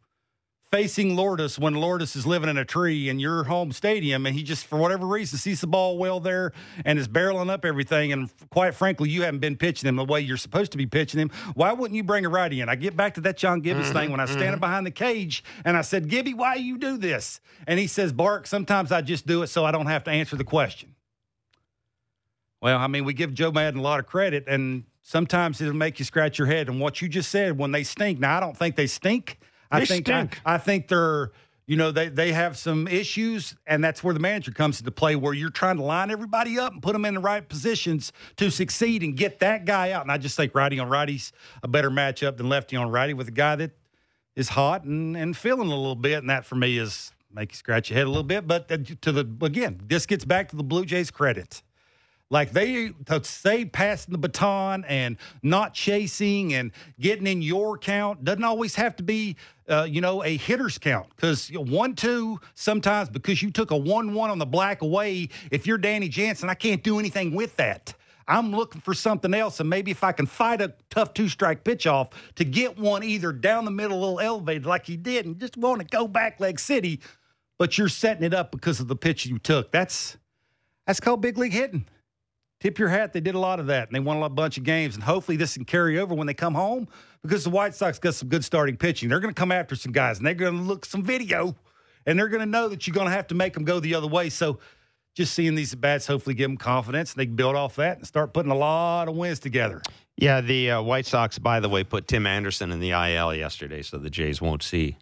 facing 0.73 1.15
Lourdes 1.15 1.59
when 1.59 1.75
Lourdes 1.75 2.17
is 2.17 2.27
living 2.27 2.49
in 2.49 2.57
a 2.57 2.65
tree 2.65 3.11
in 3.11 3.19
your 3.19 3.45
home 3.45 3.73
stadium 3.73 4.25
and 4.25 4.35
he 4.35 4.43
just, 4.43 4.67
for 4.67 4.79
whatever 4.79 5.07
reason, 5.07 5.39
sees 5.39 5.61
the 5.61 5.67
ball 5.67 5.99
well 5.99 6.19
there 6.19 6.53
and 6.87 6.99
is 6.99 7.07
barreling 7.07 7.51
up 7.51 7.67
everything. 7.67 8.11
And 8.11 8.31
quite 8.49 8.75
frankly, 8.75 9.11
you 9.11 9.23
haven't 9.23 9.41
been 9.41 9.57
pitching 9.57 9.87
him 9.87 9.97
the 9.97 10.05
way 10.05 10.23
you're 10.23 10.39
supposed 10.39 10.73
to 10.73 10.79
be 10.79 10.87
pitching 10.87 11.21
him. 11.21 11.31
Why 11.55 11.75
wouldn't 11.75 11.95
you 11.95 12.03
bring 12.03 12.25
a 12.25 12.31
righty 12.31 12.63
in? 12.63 12.71
I 12.71 12.77
get 12.77 12.97
back 12.97 13.13
to 13.15 13.21
that 13.21 13.37
John 13.37 13.61
Gibbons 13.61 13.91
thing 13.91 14.11
when 14.11 14.19
I 14.19 14.25
mm-hmm, 14.25 14.31
was 14.31 14.31
standing 14.31 14.53
mm-hmm. 14.53 14.61
behind 14.61 14.87
the 14.87 14.91
cage 14.91 15.45
and 15.67 15.77
I 15.77 15.83
said, 15.83 16.09
Gibby, 16.09 16.33
why 16.33 16.55
you 16.55 16.79
do 16.79 16.97
this? 16.97 17.41
And 17.67 17.79
he 17.79 17.87
says, 17.87 18.11
Bark, 18.11 18.47
sometimes 18.47 18.93
I 18.93 19.03
just 19.03 19.27
do 19.27 19.43
it 19.43 19.49
so 19.49 19.67
I 19.67 19.73
don't 19.73 19.87
have 19.87 20.05
to 20.05 20.11
answer 20.11 20.37
the 20.37 20.45
question. 20.45 20.95
Well, 22.63 22.79
I 22.79 22.87
mean, 22.87 23.05
we 23.05 23.13
give 23.13 23.35
Joe 23.35 23.53
Maddon 23.53 23.81
a 23.81 23.83
lot 23.83 23.99
of 23.99 24.07
credit, 24.07 24.45
and 24.47 24.85
sometimes 25.03 25.61
it'll 25.61 25.75
make 25.75 25.99
you 25.99 26.05
scratch 26.05 26.39
your 26.39 26.47
head. 26.47 26.69
And 26.69 26.81
what 26.81 27.03
you 27.03 27.09
just 27.09 27.29
said, 27.29 27.59
when 27.59 27.73
they 27.73 27.83
stink, 27.83 28.21
now 28.21 28.37
I 28.37 28.41
don't 28.41 28.57
think 28.57 28.77
they 28.77 28.87
stink. 28.87 29.41
I 29.73 29.81
They 29.81 29.87
think. 29.87 30.09
I, 30.45 30.55
I 30.55 30.59
think 30.59 30.89
they're, 30.89 31.33
you 31.67 31.77
know, 31.77 31.91
they 31.91 32.09
they 32.09 32.33
have 32.33 32.57
some 32.57 32.87
issues, 32.87 33.57
and 33.67 33.83
that's 33.83 34.05
where 34.05 34.15
the 34.15 34.21
manager 34.21 34.53
comes 34.53 34.79
into 34.81 34.91
play, 34.91 35.17
where 35.17 35.33
you're 35.33 35.51
trying 35.51 35.77
to 35.79 35.83
line 35.83 36.11
everybody 36.11 36.59
up 36.59 36.73
and 36.73 36.83
put 36.83 36.93
them 36.93 37.05
in 37.05 37.15
the 37.15 37.21
right 37.21 37.49
positions 37.49 38.13
to 38.37 38.51
succeed 38.51 39.03
and 39.03 39.17
get 39.17 39.41
that 39.41 39.65
guy 39.65 39.93
out. 39.93 40.03
And 40.03 40.13
I 40.13 40.19
just 40.19 40.37
think 40.37 40.55
righty 40.55 40.79
on 40.79 40.89
righty's 40.89 41.33
a 41.63 41.69
better 41.69 41.91
matchup 41.91 42.37
than 42.37 42.49
lefty 42.49 42.77
on 42.77 42.91
righty 42.91 43.15
with 43.15 43.29
a 43.29 43.33
guy 43.33 43.57
that 43.57 43.73
is 44.37 44.51
hot 44.51 44.85
and 44.85 45.17
and 45.17 45.37
feeling 45.37 45.69
a 45.69 45.77
little 45.77 45.95
bit, 45.97 46.19
and 46.19 46.31
that 46.31 46.45
for 46.45 46.57
me 46.57 46.79
is 46.79 47.13
make 47.33 47.53
you 47.53 47.57
scratch 47.57 47.91
your 47.91 47.97
head 47.97 48.07
a 48.07 48.11
little 48.11 48.23
bit. 48.23 48.47
But 48.47 48.69
to 49.03 49.13
the 49.13 49.29
again, 49.45 49.81
this 49.87 50.07
gets 50.07 50.25
back 50.25 50.49
to 50.51 50.57
the 50.57 50.65
Blue 50.65 50.85
Jays' 50.85 51.11
credit. 51.11 51.63
Like 52.31 52.53
they 52.53 52.93
to 53.07 53.23
say 53.25 53.67
passing 53.67 54.13
the 54.13 54.19
baton 54.19 54.85
and 54.85 55.19
not 55.43 55.75
chasing 55.75 56.55
and 56.55 56.73
getting 56.99 57.27
in 57.27 57.43
your 57.43 57.77
count 57.77 58.25
doesn't 58.25 58.43
always 58.43 58.75
have 58.77 58.97
to 58.97 59.03
be, 59.03 59.37
uh, 59.73 59.85
you 59.85 60.01
know, 60.01 60.23
a 60.23 60.37
hitter's 60.37 60.77
count 60.77 61.09
because 61.17 61.49
one 61.49 61.95
two 61.95 62.39
sometimes 62.55 63.09
because 63.09 63.43
you 63.43 63.51
took 63.51 63.71
a 63.71 63.77
one 63.77 64.13
one 64.13 64.31
on 64.31 64.39
the 64.39 64.47
black 64.47 64.83
away. 64.83 65.29
If 65.51 65.67
you're 65.67 65.79
Danny 65.79 66.09
Jansen, 66.09 66.51
I 66.51 66.55
can't 66.55 66.83
do 66.83 66.99
anything 66.99 67.35
with 67.35 67.57
that. 67.57 67.95
I'm 68.29 68.53
looking 68.55 68.81
for 68.81 68.95
something 68.95 69.35
else, 69.35 69.59
and 69.61 69.69
maybe 69.69 69.91
if 69.91 70.05
I 70.05 70.13
can 70.13 70.27
fight 70.27 70.61
a 70.61 70.75
tough 70.91 71.15
two 71.15 71.29
strike 71.29 71.65
pitch 71.65 71.87
off 71.87 72.11
to 72.37 72.45
get 72.45 72.79
one 72.79 73.03
either 73.03 73.33
down 73.33 73.65
the 73.65 73.71
middle, 73.71 73.99
a 73.99 74.01
little 74.01 74.21
elevated 74.21 74.67
like 74.67 74.87
he 74.87 74.97
did, 74.97 75.27
and 75.27 75.41
just 75.41 75.57
want 75.57 75.81
to 75.81 75.87
go 75.87 76.07
back 76.07 76.39
leg 76.39 76.61
city, 76.61 77.01
but 77.59 77.79
you're 77.79 77.89
setting 77.89 78.23
it 78.23 78.35
up 78.35 78.53
because 78.53 78.79
of 78.79 78.89
the 78.89 78.97
pitch 78.97 79.27
you 79.27 79.39
took. 79.39 79.73
That's 79.73 80.19
that's 80.87 81.01
called 81.01 81.23
big 81.23 81.39
league 81.39 81.53
hitting 81.53 81.87
tip 82.63 82.79
your 82.79 82.89
hat. 82.89 83.13
They 83.13 83.21
did 83.21 83.35
a 83.35 83.41
lot 83.41 83.59
of 83.59 83.67
that, 83.67 83.89
and 83.89 83.95
they 83.95 84.01
won 84.01 84.23
a 84.23 84.29
bunch 84.29 84.57
of 84.57 84.63
games. 84.63 84.95
And 84.95 85.03
hopefully, 85.03 85.37
this 85.37 85.55
can 85.55 85.65
carry 85.65 85.99
over 85.99 86.15
when 86.15 86.29
they 86.29 86.35
come 86.35 86.55
home 86.55 86.87
because 87.23 87.45
the 87.45 87.51
White 87.51 87.75
Sox 87.75 87.99
got 87.99 88.15
some 88.15 88.29
good 88.29 88.45
starting 88.45 88.77
pitching. 88.77 89.09
They're 89.09 89.21
going 89.21 89.35
to 89.35 89.39
come 89.39 89.53
after 89.53 89.77
some 89.77 89.93
guys, 89.93 90.19
and 90.19 90.27
they're 90.27 90.35
going 90.35 90.57
to 90.57 90.63
look 90.63 90.85
some 90.85 91.03
video, 91.03 91.55
and 92.07 92.19
they're 92.19 92.29
going 92.29 92.41
to 92.41 92.47
know 92.47 92.69
that 92.69 92.87
you're 92.87 92.95
going 92.95 93.07
to 93.07 93.13
have 93.13 93.29
to 93.29 93.35
make 93.35 93.55
them 93.55 93.65
go 93.65 93.81
the 93.81 93.95
other 93.95 94.09
way. 94.09 94.29
So, 94.29 94.59
just 95.15 95.35
seeing 95.35 95.55
these 95.55 95.75
at 95.75 95.81
bats 95.81 96.07
hopefully 96.07 96.35
give 96.35 96.49
them 96.49 96.57
confidence, 96.57 97.13
and 97.13 97.21
they 97.21 97.27
can 97.27 97.37
build 97.37 97.55
off 97.55 97.77
that 97.77 97.99
and 97.99 98.07
start 98.07 98.33
putting 98.33 98.51
a 98.51 98.57
lot 98.57 99.09
of 99.09 99.17
wins 99.17 99.39
together. 99.39 99.83
Yeah, 100.17 100.41
the 100.41 100.71
uh, 100.71 100.83
White 100.83 101.05
Sox, 101.05 101.39
by 101.39 101.61
the 101.61 101.69
way, 101.69 101.85
put 101.85 102.09
Tim 102.09 102.27
Anderson 102.27 102.73
in 102.73 102.81
the 102.81 102.91
IL 102.91 103.35
yesterday, 103.35 103.83
so 103.83 103.99
the 103.99 104.09
Jays 104.09 104.41
won't 104.41 104.63
see 104.63 104.97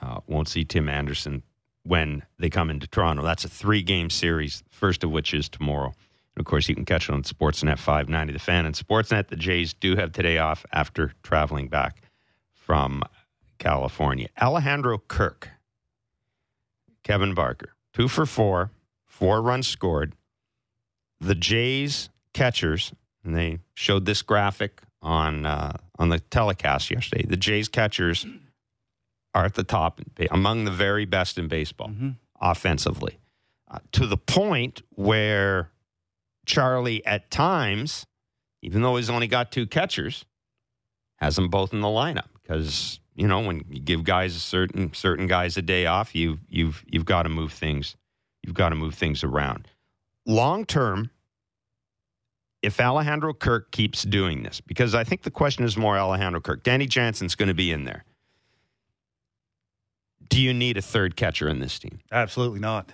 uh, 0.00 0.20
won't 0.26 0.48
see 0.48 0.64
Tim 0.64 0.88
Anderson 0.88 1.42
when 1.82 2.22
they 2.38 2.50
come 2.50 2.70
into 2.70 2.86
Toronto. 2.86 3.22
That's 3.22 3.44
a 3.44 3.48
three 3.48 3.82
game 3.82 4.10
series, 4.10 4.62
first 4.70 5.04
of 5.04 5.10
which 5.10 5.34
is 5.34 5.48
tomorrow. 5.48 5.94
Of 6.40 6.46
course, 6.46 6.70
you 6.70 6.74
can 6.74 6.86
catch 6.86 7.10
it 7.10 7.12
on 7.12 7.22
Sportsnet 7.22 7.78
590 7.78 8.32
The 8.32 8.38
Fan. 8.38 8.64
And 8.64 8.74
Sportsnet, 8.74 9.28
the 9.28 9.36
Jays 9.36 9.74
do 9.74 9.94
have 9.96 10.10
today 10.10 10.38
off 10.38 10.64
after 10.72 11.12
traveling 11.22 11.68
back 11.68 12.00
from 12.54 13.02
California. 13.58 14.28
Alejandro 14.40 14.96
Kirk, 14.96 15.50
Kevin 17.04 17.34
Barker, 17.34 17.74
two 17.92 18.08
for 18.08 18.24
four, 18.24 18.70
four 19.06 19.42
runs 19.42 19.68
scored. 19.68 20.14
The 21.20 21.34
Jays 21.34 22.08
catchers, 22.32 22.94
and 23.22 23.36
they 23.36 23.58
showed 23.74 24.06
this 24.06 24.22
graphic 24.22 24.80
on 25.02 25.44
uh, 25.44 25.76
on 25.98 26.08
the 26.08 26.20
telecast 26.20 26.90
yesterday. 26.90 27.26
The 27.28 27.36
Jays 27.36 27.68
catchers 27.68 28.24
are 29.34 29.44
at 29.44 29.54
the 29.54 29.64
top, 29.64 30.00
among 30.30 30.64
the 30.64 30.70
very 30.70 31.04
best 31.04 31.36
in 31.36 31.48
baseball 31.48 31.90
offensively, 32.40 33.18
uh, 33.70 33.80
to 33.92 34.06
the 34.06 34.16
point 34.16 34.80
where 34.94 35.70
Charlie, 36.46 37.04
at 37.06 37.30
times, 37.30 38.06
even 38.62 38.82
though 38.82 38.96
he's 38.96 39.10
only 39.10 39.26
got 39.26 39.52
two 39.52 39.66
catchers, 39.66 40.24
has 41.16 41.36
them 41.36 41.48
both 41.48 41.72
in 41.72 41.80
the 41.80 41.88
lineup 41.88 42.28
because 42.42 43.00
you 43.20 43.26
know, 43.28 43.40
when 43.40 43.64
you 43.68 43.80
give 43.80 44.04
guys 44.04 44.34
a 44.34 44.40
certain 44.40 44.94
certain 44.94 45.26
guys 45.26 45.58
a 45.58 45.62
day 45.62 45.84
off, 45.84 46.14
you 46.14 46.38
you've 46.48 46.82
you've 46.86 47.04
got 47.04 47.24
to 47.24 47.28
move 47.28 47.52
things. 47.52 47.94
You've 48.42 48.54
got 48.54 48.70
to 48.70 48.76
move 48.76 48.94
things 48.94 49.22
around. 49.22 49.68
Long 50.26 50.64
term, 50.64 51.10
if 52.62 52.80
Alejandro 52.80 53.34
Kirk 53.34 53.70
keeps 53.72 54.04
doing 54.04 54.42
this, 54.42 54.62
because 54.62 54.94
I 54.94 55.04
think 55.04 55.22
the 55.22 55.30
question 55.30 55.64
is 55.64 55.76
more 55.76 55.98
Alejandro 55.98 56.40
Kirk. 56.40 56.62
Danny 56.62 56.86
Jansen's 56.86 57.34
going 57.34 57.48
to 57.48 57.54
be 57.54 57.70
in 57.70 57.84
there. 57.84 58.04
Do 60.28 60.40
you 60.40 60.54
need 60.54 60.78
a 60.78 60.82
third 60.82 61.16
catcher 61.16 61.48
in 61.48 61.58
this 61.58 61.78
team? 61.78 62.00
Absolutely 62.10 62.60
not. 62.60 62.90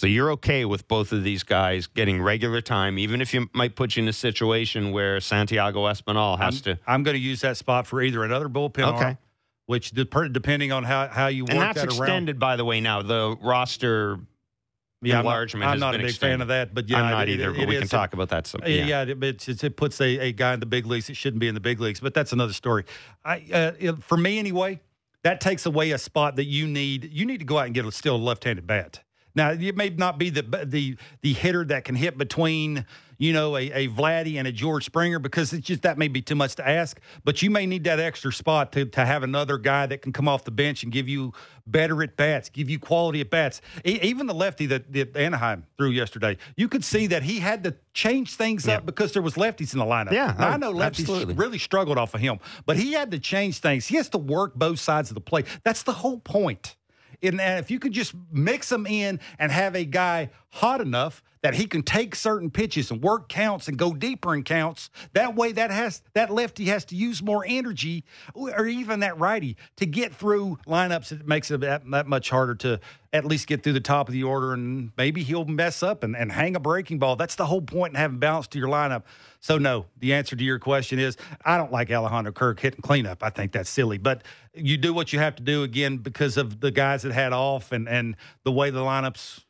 So 0.00 0.06
you're 0.06 0.30
okay 0.32 0.64
with 0.64 0.88
both 0.88 1.12
of 1.12 1.24
these 1.24 1.42
guys 1.42 1.86
getting 1.86 2.22
regular 2.22 2.62
time, 2.62 2.98
even 2.98 3.20
if 3.20 3.34
you 3.34 3.50
might 3.52 3.76
put 3.76 3.96
you 3.96 4.02
in 4.02 4.08
a 4.08 4.14
situation 4.14 4.92
where 4.92 5.20
Santiago 5.20 5.80
Espinal 5.84 6.38
has 6.38 6.56
I'm, 6.56 6.62
to. 6.62 6.78
I'm 6.86 7.02
going 7.02 7.16
to 7.16 7.20
use 7.20 7.42
that 7.42 7.58
spot 7.58 7.86
for 7.86 8.00
either 8.00 8.24
another 8.24 8.48
bullpen 8.48 8.94
Okay. 8.94 9.04
arm, 9.04 9.18
which 9.66 9.90
depending 9.90 10.72
on 10.72 10.84
how, 10.84 11.06
how 11.08 11.26
you 11.26 11.44
work 11.44 11.50
And 11.50 11.60
that's 11.60 11.80
that 11.82 11.88
around. 11.88 11.98
extended, 11.98 12.38
by 12.38 12.56
the 12.56 12.64
way. 12.64 12.80
Now 12.80 13.02
the 13.02 13.36
roster 13.42 14.20
Yeah, 15.02 15.18
I'm 15.18 15.24
not- 15.26 15.30
enlargement 15.32 15.70
I'm 15.70 15.78
not, 15.80 15.94
a 15.94 15.98
big 15.98 16.06
extended. 16.08 16.32
fan 16.36 16.40
of 16.40 16.48
that, 16.48 16.72
but 16.74 16.88
yeah, 16.88 17.02
I'm 17.02 17.10
not 17.10 17.28
it- 17.28 17.32
either, 17.32 17.50
it- 17.50 17.56
but 17.56 17.62
it 17.64 17.68
we 17.68 17.78
can 17.78 17.86
talk 17.88 18.14
about 18.14 18.30
that. 18.30 18.46
Some, 18.46 18.62
Yeah, 18.64 18.86
yeah. 18.86 19.02
it, 19.02 19.46
it 19.62 19.76
puts 19.76 20.00
a, 20.00 20.18
a 20.18 20.32
guy 20.32 20.54
in 20.54 20.60
the 20.60 20.66
big 20.66 20.86
leagues 20.86 21.08
that 21.08 21.14
shouldn't 21.14 21.40
be 21.40 21.48
in 21.48 21.52
the 21.54 21.60
big 21.60 21.78
leagues, 21.78 22.00
but 22.00 22.14
that's 22.14 22.32
another 22.32 22.54
story. 22.54 22.84
I, 23.22 23.44
uh, 23.52 23.96
for 24.00 24.16
me 24.16 24.38
anyway, 24.38 24.80
that 25.24 25.42
takes 25.42 25.66
away 25.66 25.90
a 25.90 25.98
spot 25.98 26.36
that 26.36 26.46
you 26.46 26.66
need. 26.66 27.10
You 27.12 27.26
need 27.26 27.40
to 27.40 27.44
go 27.44 27.58
out 27.58 27.66
and 27.66 27.74
get 27.74 27.84
a 27.84 27.92
still 27.92 28.18
left-handed 28.18 28.66
bat. 28.66 29.00
Now, 29.34 29.50
it 29.50 29.76
may 29.76 29.90
not 29.90 30.18
be 30.18 30.30
the 30.30 30.42
the 30.64 30.96
the 31.22 31.32
hitter 31.32 31.64
that 31.66 31.84
can 31.84 31.94
hit 31.94 32.18
between 32.18 32.84
you 33.18 33.32
know 33.32 33.56
a, 33.56 33.70
a 33.72 33.88
Vladdy 33.88 34.38
and 34.38 34.48
a 34.48 34.52
George 34.52 34.84
Springer 34.86 35.18
because 35.18 35.52
it's 35.52 35.66
just 35.66 35.82
that 35.82 35.98
may 35.98 36.08
be 36.08 36.22
too 36.22 36.34
much 36.34 36.54
to 36.56 36.66
ask. 36.68 36.98
But 37.24 37.42
you 37.42 37.50
may 37.50 37.66
need 37.66 37.84
that 37.84 38.00
extra 38.00 38.32
spot 38.32 38.72
to 38.72 38.84
to 38.86 39.04
have 39.04 39.22
another 39.22 39.58
guy 39.58 39.86
that 39.86 40.02
can 40.02 40.12
come 40.12 40.26
off 40.28 40.44
the 40.44 40.50
bench 40.50 40.82
and 40.82 40.92
give 40.92 41.08
you 41.08 41.32
better 41.66 42.02
at 42.02 42.16
bats, 42.16 42.48
give 42.48 42.68
you 42.68 42.78
quality 42.80 43.20
at 43.20 43.30
bats. 43.30 43.60
E- 43.86 44.00
even 44.02 44.26
the 44.26 44.34
lefty 44.34 44.66
that, 44.66 44.92
that 44.92 45.16
Anaheim 45.16 45.64
threw 45.78 45.90
yesterday, 45.90 46.36
you 46.56 46.66
could 46.66 46.84
see 46.84 47.06
that 47.06 47.22
he 47.22 47.38
had 47.38 47.62
to 47.62 47.76
change 47.94 48.34
things 48.34 48.66
Yeah. 48.66 48.78
up 48.78 48.86
because 48.86 49.12
there 49.12 49.22
was 49.22 49.34
lefties 49.34 49.72
in 49.72 49.78
the 49.78 49.84
lineup. 49.84 50.10
Yeah, 50.10 50.34
Now, 50.36 50.48
oh, 50.48 50.50
I 50.52 50.56
know 50.56 50.72
lefties 50.72 51.00
absolutely. 51.00 51.34
really 51.34 51.58
struggled 51.58 51.96
off 51.98 52.12
of 52.14 52.20
him, 52.20 52.40
but 52.66 52.76
he 52.76 52.92
had 52.94 53.12
to 53.12 53.20
change 53.20 53.58
things. 53.60 53.86
He 53.86 53.94
has 53.96 54.08
to 54.08 54.18
work 54.18 54.56
both 54.56 54.80
sides 54.80 55.10
of 55.10 55.14
the 55.14 55.20
plate. 55.20 55.46
That's 55.62 55.84
the 55.84 55.92
whole 55.92 56.18
point. 56.18 56.74
And 57.22 57.40
if 57.40 57.70
you 57.70 57.78
could 57.78 57.92
just 57.92 58.14
mix 58.32 58.68
them 58.68 58.86
in 58.86 59.20
and 59.38 59.52
have 59.52 59.74
a 59.74 59.84
guy 59.84 60.30
hot 60.50 60.80
enough 60.80 61.22
that 61.42 61.54
he 61.54 61.66
can 61.66 61.82
take 61.82 62.14
certain 62.14 62.50
pitches 62.50 62.90
and 62.90 63.02
work 63.02 63.28
counts 63.28 63.66
and 63.66 63.78
go 63.78 63.94
deeper 63.94 64.34
in 64.34 64.42
counts, 64.42 64.90
that 65.14 65.34
way 65.34 65.52
that 65.52 65.70
has 65.70 66.02
that 66.12 66.30
lefty 66.30 66.66
has 66.66 66.84
to 66.84 66.96
use 66.96 67.22
more 67.22 67.44
energy, 67.46 68.04
or 68.34 68.66
even 68.66 69.00
that 69.00 69.18
righty 69.18 69.56
to 69.76 69.86
get 69.86 70.14
through 70.14 70.58
lineups. 70.66 71.12
It 71.12 71.26
makes 71.26 71.50
it 71.50 71.60
that, 71.60 71.88
that 71.90 72.06
much 72.06 72.28
harder 72.28 72.54
to 72.56 72.80
at 73.12 73.24
least 73.24 73.46
get 73.46 73.62
through 73.62 73.72
the 73.72 73.80
top 73.80 74.08
of 74.08 74.12
the 74.12 74.22
order, 74.22 74.52
and 74.52 74.92
maybe 74.96 75.22
he'll 75.22 75.46
mess 75.46 75.82
up 75.82 76.04
and, 76.04 76.14
and 76.14 76.30
hang 76.30 76.56
a 76.56 76.60
breaking 76.60 76.98
ball. 76.98 77.16
That's 77.16 77.36
the 77.36 77.46
whole 77.46 77.62
point 77.62 77.92
in 77.92 77.96
having 77.96 78.18
balance 78.18 78.46
to 78.48 78.58
your 78.58 78.68
lineup. 78.68 79.04
So 79.40 79.56
no, 79.56 79.86
the 79.98 80.12
answer 80.12 80.36
to 80.36 80.44
your 80.44 80.58
question 80.58 80.98
is 80.98 81.16
I 81.44 81.56
don't 81.56 81.72
like 81.72 81.90
Alejandro 81.90 82.32
Kirk 82.32 82.60
hitting 82.60 82.82
cleanup. 82.82 83.22
I 83.22 83.30
think 83.30 83.52
that's 83.52 83.70
silly, 83.70 83.96
but 83.96 84.22
you 84.52 84.76
do 84.76 84.92
what 84.92 85.12
you 85.12 85.18
have 85.20 85.36
to 85.36 85.42
do 85.42 85.62
again 85.62 85.96
because 85.96 86.36
of 86.36 86.60
the 86.60 86.70
guys 86.70 87.02
that 87.02 87.12
had 87.12 87.32
off 87.32 87.72
and 87.72 87.88
and 87.88 88.16
the 88.44 88.52
way 88.52 88.68
the 88.70 88.80
lineups. 88.80 89.40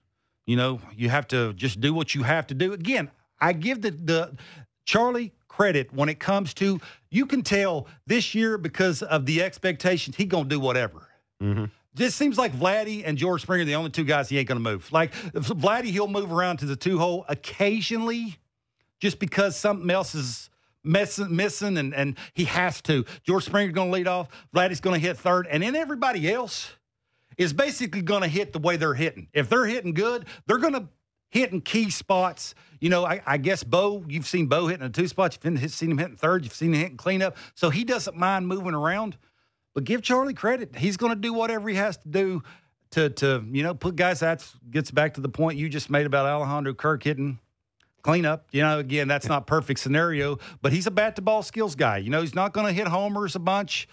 You 0.50 0.57
know, 0.57 0.80
you 0.97 1.11
have 1.11 1.28
to 1.28 1.52
just 1.52 1.80
do 1.80 1.95
what 1.95 2.12
you 2.16 2.25
have 2.25 2.49
to 2.49 2.54
do. 2.54 2.73
Again, 2.73 3.09
I 3.40 3.52
give 3.52 3.83
the 3.83 3.92
the 3.92 4.37
Charlie 4.85 5.33
credit 5.47 5.95
when 5.95 6.09
it 6.09 6.19
comes 6.19 6.54
to 6.54 6.80
you 7.09 7.25
can 7.25 7.42
tell 7.42 7.87
this 8.09 8.35
year 8.35 8.59
because 8.59 9.00
of 9.04 9.26
the 9.26 9.45
expectations 9.45 10.16
he 10.16 10.25
gonna 10.25 10.49
do 10.49 10.59
whatever. 10.59 11.07
hmm 11.40 11.66
This 11.95 12.16
seems 12.16 12.37
like 12.37 12.52
Vladdy 12.52 13.04
and 13.07 13.16
George 13.16 13.42
Springer 13.42 13.62
are 13.62 13.64
the 13.64 13.76
only 13.76 13.90
two 13.90 14.02
guys 14.02 14.28
he 14.28 14.38
ain't 14.38 14.49
going 14.49 14.61
to 14.61 14.71
move. 14.73 14.90
Like 14.90 15.12
Vladdy, 15.35 15.92
he'll 15.92 16.09
move 16.09 16.33
around 16.33 16.57
to 16.59 16.66
the 16.66 16.75
two 16.75 16.99
hole 16.99 17.25
occasionally, 17.28 18.37
just 18.99 19.21
because 19.21 19.54
something 19.54 19.88
else 19.88 20.16
is 20.16 20.50
messing, 20.83 21.37
missing, 21.37 21.78
and 21.78 21.95
and 21.95 22.16
he 22.35 22.47
has 22.47 22.80
to. 22.83 23.04
George 23.23 23.45
Springer's 23.45 23.73
going 23.73 23.90
to 23.92 23.95
lead 23.95 24.09
off. 24.09 24.26
Vladdy's 24.52 24.80
going 24.80 25.00
to 25.00 25.07
hit 25.07 25.16
third, 25.16 25.47
and 25.47 25.62
then 25.62 25.76
everybody 25.76 26.28
else 26.28 26.73
is 27.37 27.52
basically 27.52 28.02
going 28.02 28.22
to 28.22 28.28
hit 28.28 28.52
the 28.52 28.58
way 28.58 28.76
they're 28.76 28.94
hitting. 28.94 29.28
If 29.32 29.49
they're 29.49 29.66
hitting 29.66 29.94
good, 29.94 30.26
they're 30.46 30.58
going 30.58 30.75
to 30.75 30.88
hit 31.30 31.52
in 31.52 31.60
key 31.60 31.90
spots. 31.90 32.54
You 32.80 32.90
know, 32.90 33.04
I, 33.04 33.20
I 33.26 33.37
guess 33.38 33.62
Bo, 33.62 34.04
you've 34.08 34.26
seen 34.26 34.46
Bo 34.46 34.66
hitting 34.66 34.84
in 34.84 34.92
two 34.92 35.06
spots. 35.06 35.38
You've 35.42 35.70
seen 35.70 35.90
him 35.90 35.99
hitting 35.99 36.16
third. 36.16 36.44
You've 36.44 36.54
seen 36.54 36.75
him 36.75 36.80
hitting 36.80 36.96
cleanup. 36.96 37.37
So 37.54 37.70
he 37.70 37.84
doesn't 37.84 38.16
mind 38.16 38.46
moving 38.46 38.75
around. 38.75 39.16
But 39.75 39.84
give 39.84 40.02
Charlie 40.02 40.34
credit. 40.34 40.75
He's 40.76 40.96
going 40.96 41.14
to 41.14 41.18
do 41.18 41.32
whatever 41.32 41.68
he 41.68 41.76
has 41.76 41.96
to 41.99 42.08
do 42.08 42.42
to, 42.90 43.10
to 43.10 43.44
you 43.52 43.62
know, 43.62 43.75
put 43.75 43.96
guys. 43.96 44.20
That 44.20 44.44
gets 44.70 44.90
back 44.90 45.14
to 45.14 45.20
the 45.20 45.28
point 45.28 45.58
you 45.58 45.68
just 45.68 45.90
made 45.90 46.06
about 46.06 46.26
Alejandro 46.26 46.75
Kirk 46.75 47.04
hitting 47.04 47.38
cleanup. 48.02 48.46
You 48.50 48.62
know, 48.62 48.78
again, 48.78 49.06
that's 49.06 49.28
not 49.28 49.46
perfect 49.46 49.78
scenario, 49.80 50.38
but 50.62 50.72
he's 50.72 50.87
a 50.87 50.90
bat 50.90 51.16
to 51.16 51.22
ball 51.22 51.42
skills 51.42 51.76
guy. 51.76 51.99
You 51.99 52.10
know, 52.10 52.20
he's 52.20 52.34
not 52.34 52.52
going 52.52 52.66
to 52.66 52.72
hit 52.72 52.88
homers 52.88 53.37
a 53.37 53.38
bunch. 53.38 53.88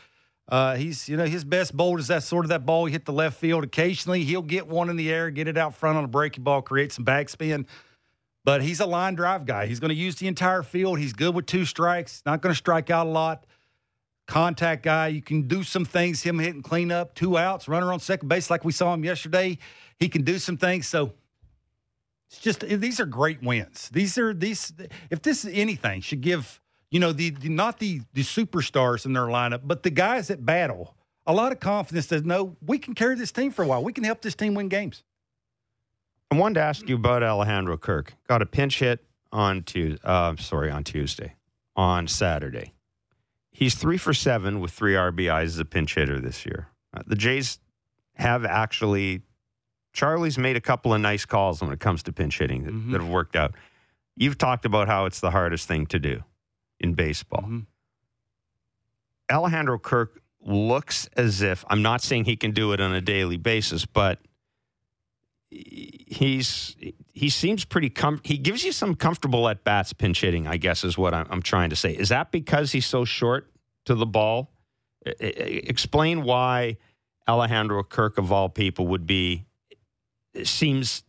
Uh, 0.49 0.75
he's, 0.75 1.09
you 1.09 1.17
know, 1.17 1.25
his 1.25 1.43
best 1.43 1.75
bolt 1.75 1.99
is 1.99 2.07
that 2.07 2.23
sort 2.23 2.45
of 2.45 2.49
that 2.49 2.65
ball 2.65 2.85
he 2.85 2.91
hit 2.93 3.05
the 3.05 3.11
left 3.11 3.37
field. 3.37 3.63
Occasionally, 3.63 4.23
he'll 4.23 4.41
get 4.41 4.67
one 4.67 4.89
in 4.89 4.95
the 4.95 5.11
air, 5.11 5.29
get 5.29 5.47
it 5.47 5.57
out 5.57 5.75
front 5.75 5.97
on 5.97 6.05
a 6.05 6.07
breaking 6.07 6.43
ball, 6.43 6.61
create 6.61 6.93
some 6.93 7.03
backspin. 7.03 7.65
But 8.45 8.61
he's 8.61 8.79
a 8.79 8.85
line 8.85 9.15
drive 9.15 9.45
guy. 9.45 9.65
He's 9.65 9.81
going 9.81 9.89
to 9.89 9.95
use 9.95 10.15
the 10.15 10.27
entire 10.27 10.63
field. 10.63 10.99
He's 10.99 11.11
good 11.11 11.35
with 11.35 11.47
two 11.47 11.65
strikes. 11.65 12.23
Not 12.25 12.41
going 12.41 12.53
to 12.53 12.57
strike 12.57 12.89
out 12.89 13.05
a 13.05 13.09
lot. 13.09 13.45
Contact 14.25 14.83
guy. 14.83 15.07
You 15.07 15.21
can 15.21 15.49
do 15.49 15.63
some 15.63 15.83
things. 15.83 16.23
Him 16.23 16.39
hitting 16.39 16.61
cleanup, 16.61 17.13
two 17.13 17.37
outs, 17.37 17.67
runner 17.67 17.91
on 17.91 17.99
second 17.99 18.29
base, 18.29 18.49
like 18.49 18.63
we 18.63 18.71
saw 18.71 18.93
him 18.93 19.03
yesterday. 19.03 19.57
He 19.99 20.07
can 20.07 20.23
do 20.23 20.39
some 20.39 20.55
things. 20.55 20.87
So 20.87 21.13
it's 22.29 22.39
just 22.39 22.61
these 22.61 23.01
are 23.01 23.05
great 23.05 23.43
wins. 23.43 23.89
These 23.89 24.17
are 24.17 24.33
these. 24.33 24.71
If 25.09 25.21
this 25.21 25.43
is 25.43 25.51
anything, 25.53 25.99
should 25.99 26.21
give 26.21 26.61
you 26.91 26.99
know 26.99 27.11
the, 27.11 27.31
the 27.31 27.49
not 27.49 27.79
the 27.79 28.01
the 28.13 28.21
superstars 28.23 29.05
in 29.05 29.13
their 29.13 29.23
lineup, 29.23 29.61
but 29.63 29.83
the 29.83 29.89
guys 29.89 30.27
that 30.27 30.45
battle 30.45 30.95
a 31.25 31.33
lot 31.33 31.51
of 31.51 31.59
confidence 31.59 32.07
that 32.07 32.25
no, 32.25 32.55
we 32.65 32.79
can 32.79 32.95
carry 32.95 33.15
this 33.15 33.33
team 33.33 33.51
for 33.51 33.61
a 33.63 33.67
while. 33.67 33.83
We 33.83 33.91
can 33.91 34.05
help 34.05 34.21
this 34.21 34.33
team 34.33 34.53
win 34.53 34.69
games. 34.69 35.03
I 36.31 36.35
wanted 36.37 36.55
to 36.55 36.61
ask 36.61 36.87
you 36.87 36.95
about 36.95 37.21
Alejandro 37.23 37.77
Kirk. 37.77 38.13
Got 38.27 38.41
a 38.41 38.45
pinch 38.45 38.79
hit 38.79 39.03
on 39.31 39.63
Tuesday. 39.63 39.99
Uh, 40.03 40.35
sorry, 40.37 40.71
on 40.71 40.83
Tuesday. 40.83 41.35
On 41.75 42.07
Saturday, 42.07 42.73
he's 43.51 43.75
three 43.75 43.97
for 43.99 44.11
seven 44.13 44.59
with 44.61 44.71
three 44.71 44.93
RBIs 44.93 45.43
as 45.43 45.59
a 45.59 45.65
pinch 45.65 45.93
hitter 45.95 46.19
this 46.19 46.43
year. 46.45 46.69
Uh, 46.95 47.03
the 47.05 47.15
Jays 47.15 47.59
have 48.15 48.45
actually. 48.45 49.21
Charlie's 49.93 50.37
made 50.37 50.55
a 50.55 50.61
couple 50.61 50.93
of 50.93 51.01
nice 51.01 51.25
calls 51.25 51.61
when 51.61 51.71
it 51.71 51.79
comes 51.79 52.03
to 52.03 52.13
pinch 52.13 52.37
hitting 52.39 52.63
that, 52.65 52.73
Mhm. 52.73 52.91
that 52.91 53.01
have 53.01 53.09
worked 53.09 53.35
out. 53.35 53.53
You've 54.15 54.37
talked 54.37 54.63
about 54.65 54.87
how 54.87 55.05
it's 55.05 55.19
the 55.19 55.31
hardest 55.31 55.67
thing 55.67 55.85
to 55.87 55.97
do 55.99 56.23
in 56.79 56.93
baseball. 56.93 57.41
Mhm. 57.43 57.65
Alejandro 59.31 59.77
Kirk 59.79 60.21
looks 60.41 61.07
as 61.17 61.41
if 61.41 61.65
I'm 61.69 61.81
not 61.81 62.01
saying 62.01 62.25
he 62.25 62.37
can 62.37 62.51
do 62.51 62.71
it 62.73 62.79
on 62.79 62.93
a 62.93 63.01
daily 63.01 63.37
basis, 63.37 63.85
but 63.85 64.19
he's 65.49 66.75
he 67.13 67.29
seems 67.29 67.63
pretty 67.65 67.89
com- 67.89 68.21
he 68.23 68.37
gives 68.37 68.63
you 68.63 68.71
some 68.71 68.95
comfortable 68.95 69.47
at 69.47 69.63
bats 69.63 69.93
pinch 69.93 70.19
hitting 70.19 70.45
i 70.45 70.57
guess 70.57 70.83
is 70.83 70.97
what 70.97 71.13
I'm, 71.13 71.25
I'm 71.29 71.41
trying 71.41 71.69
to 71.69 71.75
say 71.77 71.93
is 71.93 72.09
that 72.09 72.31
because 72.33 72.73
he's 72.73 72.85
so 72.85 73.05
short 73.05 73.49
to 73.85 73.95
the 73.95 74.05
ball 74.05 74.51
I- 75.05 75.11
I- 75.21 75.23
explain 75.23 76.23
why 76.23 76.75
alejandro 77.29 77.81
kirk 77.83 78.17
of 78.17 78.29
all 78.31 78.49
people 78.49 78.87
would 78.87 79.05
be 79.07 79.45
seems 80.43 81.03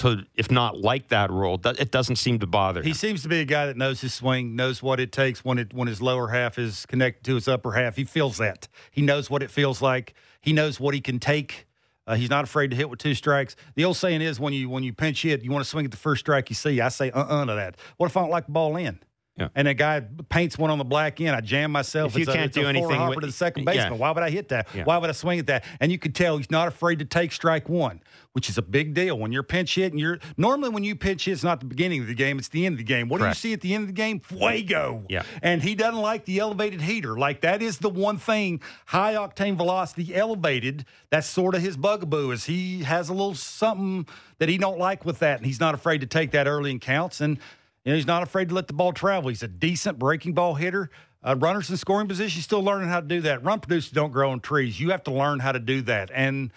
to 0.00 0.24
if 0.34 0.50
not 0.50 0.78
like 0.78 1.08
that 1.08 1.30
role 1.30 1.60
it 1.64 1.90
doesn't 1.90 2.16
seem 2.16 2.38
to 2.38 2.46
bother 2.46 2.80
Him. 2.80 2.86
He 2.86 2.94
seems 2.94 3.22
to 3.22 3.28
be 3.28 3.40
a 3.40 3.44
guy 3.44 3.66
that 3.66 3.76
knows 3.76 4.00
his 4.00 4.14
swing, 4.14 4.56
knows 4.56 4.82
what 4.82 4.98
it 4.98 5.12
takes 5.12 5.44
when 5.44 5.58
it 5.58 5.72
when 5.74 5.88
his 5.88 6.00
lower 6.00 6.28
half 6.28 6.58
is 6.58 6.86
connected 6.86 7.24
to 7.24 7.34
his 7.34 7.48
upper 7.48 7.72
half. 7.72 7.96
He 7.96 8.04
feels 8.04 8.38
that. 8.38 8.68
He 8.90 9.02
knows 9.02 9.30
what 9.30 9.42
it 9.42 9.50
feels 9.50 9.82
like. 9.82 10.14
He 10.40 10.52
knows 10.52 10.80
what 10.80 10.94
he 10.94 11.00
can 11.00 11.18
take. 11.18 11.66
Uh, 12.06 12.16
he's 12.16 12.30
not 12.30 12.44
afraid 12.44 12.70
to 12.70 12.76
hit 12.76 12.88
with 12.88 12.98
two 12.98 13.14
strikes. 13.14 13.54
The 13.74 13.84
old 13.84 13.96
saying 13.96 14.22
is 14.22 14.40
when 14.40 14.52
you 14.52 14.68
when 14.70 14.82
you 14.82 14.92
pinch 14.92 15.22
hit, 15.22 15.44
you 15.44 15.50
want 15.52 15.64
to 15.64 15.70
swing 15.70 15.84
at 15.84 15.90
the 15.90 15.96
first 15.96 16.20
strike 16.20 16.48
you 16.48 16.56
see. 16.56 16.80
I 16.80 16.88
say 16.88 17.10
uh 17.10 17.22
uh 17.22 17.44
to 17.44 17.54
that. 17.54 17.76
What 17.98 18.06
if 18.06 18.16
I 18.16 18.20
don't 18.22 18.30
like 18.30 18.46
the 18.46 18.52
ball 18.52 18.76
in? 18.76 18.98
Yeah. 19.36 19.48
And 19.54 19.68
a 19.68 19.72
guy 19.74 20.02
paints 20.28 20.58
one 20.58 20.68
on 20.70 20.76
the 20.76 20.84
black 20.84 21.18
end. 21.20 21.34
I 21.34 21.40
jam 21.40 21.72
myself. 21.72 22.12
If 22.12 22.18
you 22.18 22.22
It's 22.24 22.32
can't 22.32 22.46
it's 22.46 22.54
do 22.54 22.66
a 22.66 22.68
anything 22.68 23.06
with- 23.06 23.20
to 23.20 23.26
the 23.26 23.32
second 23.32 23.64
yeah. 23.64 23.72
baseman. 23.84 23.98
Why 23.98 24.10
would 24.10 24.22
I 24.22 24.28
hit 24.28 24.48
that? 24.50 24.68
Yeah. 24.74 24.84
Why 24.84 24.98
would 24.98 25.08
I 25.08 25.14
swing 25.14 25.38
at 25.38 25.46
that? 25.46 25.64
And 25.80 25.90
you 25.90 25.98
could 25.98 26.14
tell 26.14 26.36
he's 26.36 26.50
not 26.50 26.68
afraid 26.68 26.98
to 26.98 27.06
take 27.06 27.32
strike 27.32 27.66
one, 27.68 28.02
which 28.32 28.50
is 28.50 28.58
a 28.58 28.62
big 28.62 28.92
deal. 28.92 29.18
When 29.18 29.32
you're 29.32 29.42
pinch 29.42 29.74
hitting, 29.76 29.98
you're 29.98 30.18
normally 30.36 30.68
when 30.68 30.84
you 30.84 30.94
pinch 30.94 31.24
hit, 31.24 31.32
it's 31.32 31.44
not 31.44 31.60
the 31.60 31.66
beginning 31.66 32.02
of 32.02 32.08
the 32.08 32.14
game, 32.14 32.38
it's 32.38 32.48
the 32.48 32.66
end 32.66 32.74
of 32.74 32.78
the 32.78 32.84
game. 32.84 33.08
What 33.08 33.20
Correct. 33.20 33.40
do 33.40 33.48
you 33.48 33.52
see 33.52 33.54
at 33.54 33.60
the 33.62 33.72
end 33.72 33.82
of 33.82 33.88
the 33.88 33.94
game? 33.94 34.20
Fuego. 34.20 35.04
Yeah. 35.08 35.22
And 35.42 35.62
he 35.62 35.74
doesn't 35.74 36.00
like 36.02 36.26
the 36.26 36.38
elevated 36.40 36.82
heater. 36.82 37.16
Like 37.16 37.40
that 37.40 37.62
is 37.62 37.78
the 37.78 37.88
one 37.88 38.18
thing, 38.18 38.60
high 38.86 39.14
octane 39.14 39.56
velocity 39.56 40.14
elevated. 40.14 40.84
That's 41.08 41.26
sort 41.26 41.54
of 41.54 41.62
his 41.62 41.78
bugaboo 41.78 42.32
is 42.32 42.44
he 42.44 42.82
has 42.82 43.08
a 43.08 43.12
little 43.14 43.34
something 43.34 44.06
that 44.38 44.50
he 44.50 44.58
don't 44.58 44.78
like 44.78 45.06
with 45.06 45.20
that. 45.20 45.38
And 45.38 45.46
he's 45.46 45.60
not 45.60 45.74
afraid 45.74 46.02
to 46.02 46.06
take 46.06 46.32
that 46.32 46.46
early 46.46 46.70
in 46.72 46.78
counts. 46.80 47.20
And 47.22 47.38
you 47.84 47.92
know, 47.92 47.96
he's 47.96 48.06
not 48.06 48.22
afraid 48.22 48.48
to 48.50 48.54
let 48.54 48.66
the 48.66 48.74
ball 48.74 48.92
travel. 48.92 49.28
He's 49.28 49.42
a 49.42 49.48
decent 49.48 49.98
breaking 49.98 50.34
ball 50.34 50.54
hitter. 50.54 50.90
Uh, 51.22 51.36
runners 51.38 51.68
in 51.68 51.76
scoring 51.76 52.08
position, 52.08 52.40
still 52.40 52.62
learning 52.62 52.88
how 52.88 53.00
to 53.00 53.06
do 53.06 53.20
that. 53.22 53.44
Run 53.44 53.60
producers 53.60 53.90
don't 53.90 54.12
grow 54.12 54.30
on 54.30 54.40
trees. 54.40 54.80
You 54.80 54.90
have 54.90 55.02
to 55.04 55.10
learn 55.10 55.38
how 55.38 55.52
to 55.52 55.58
do 55.58 55.82
that. 55.82 56.10
And 56.14 56.50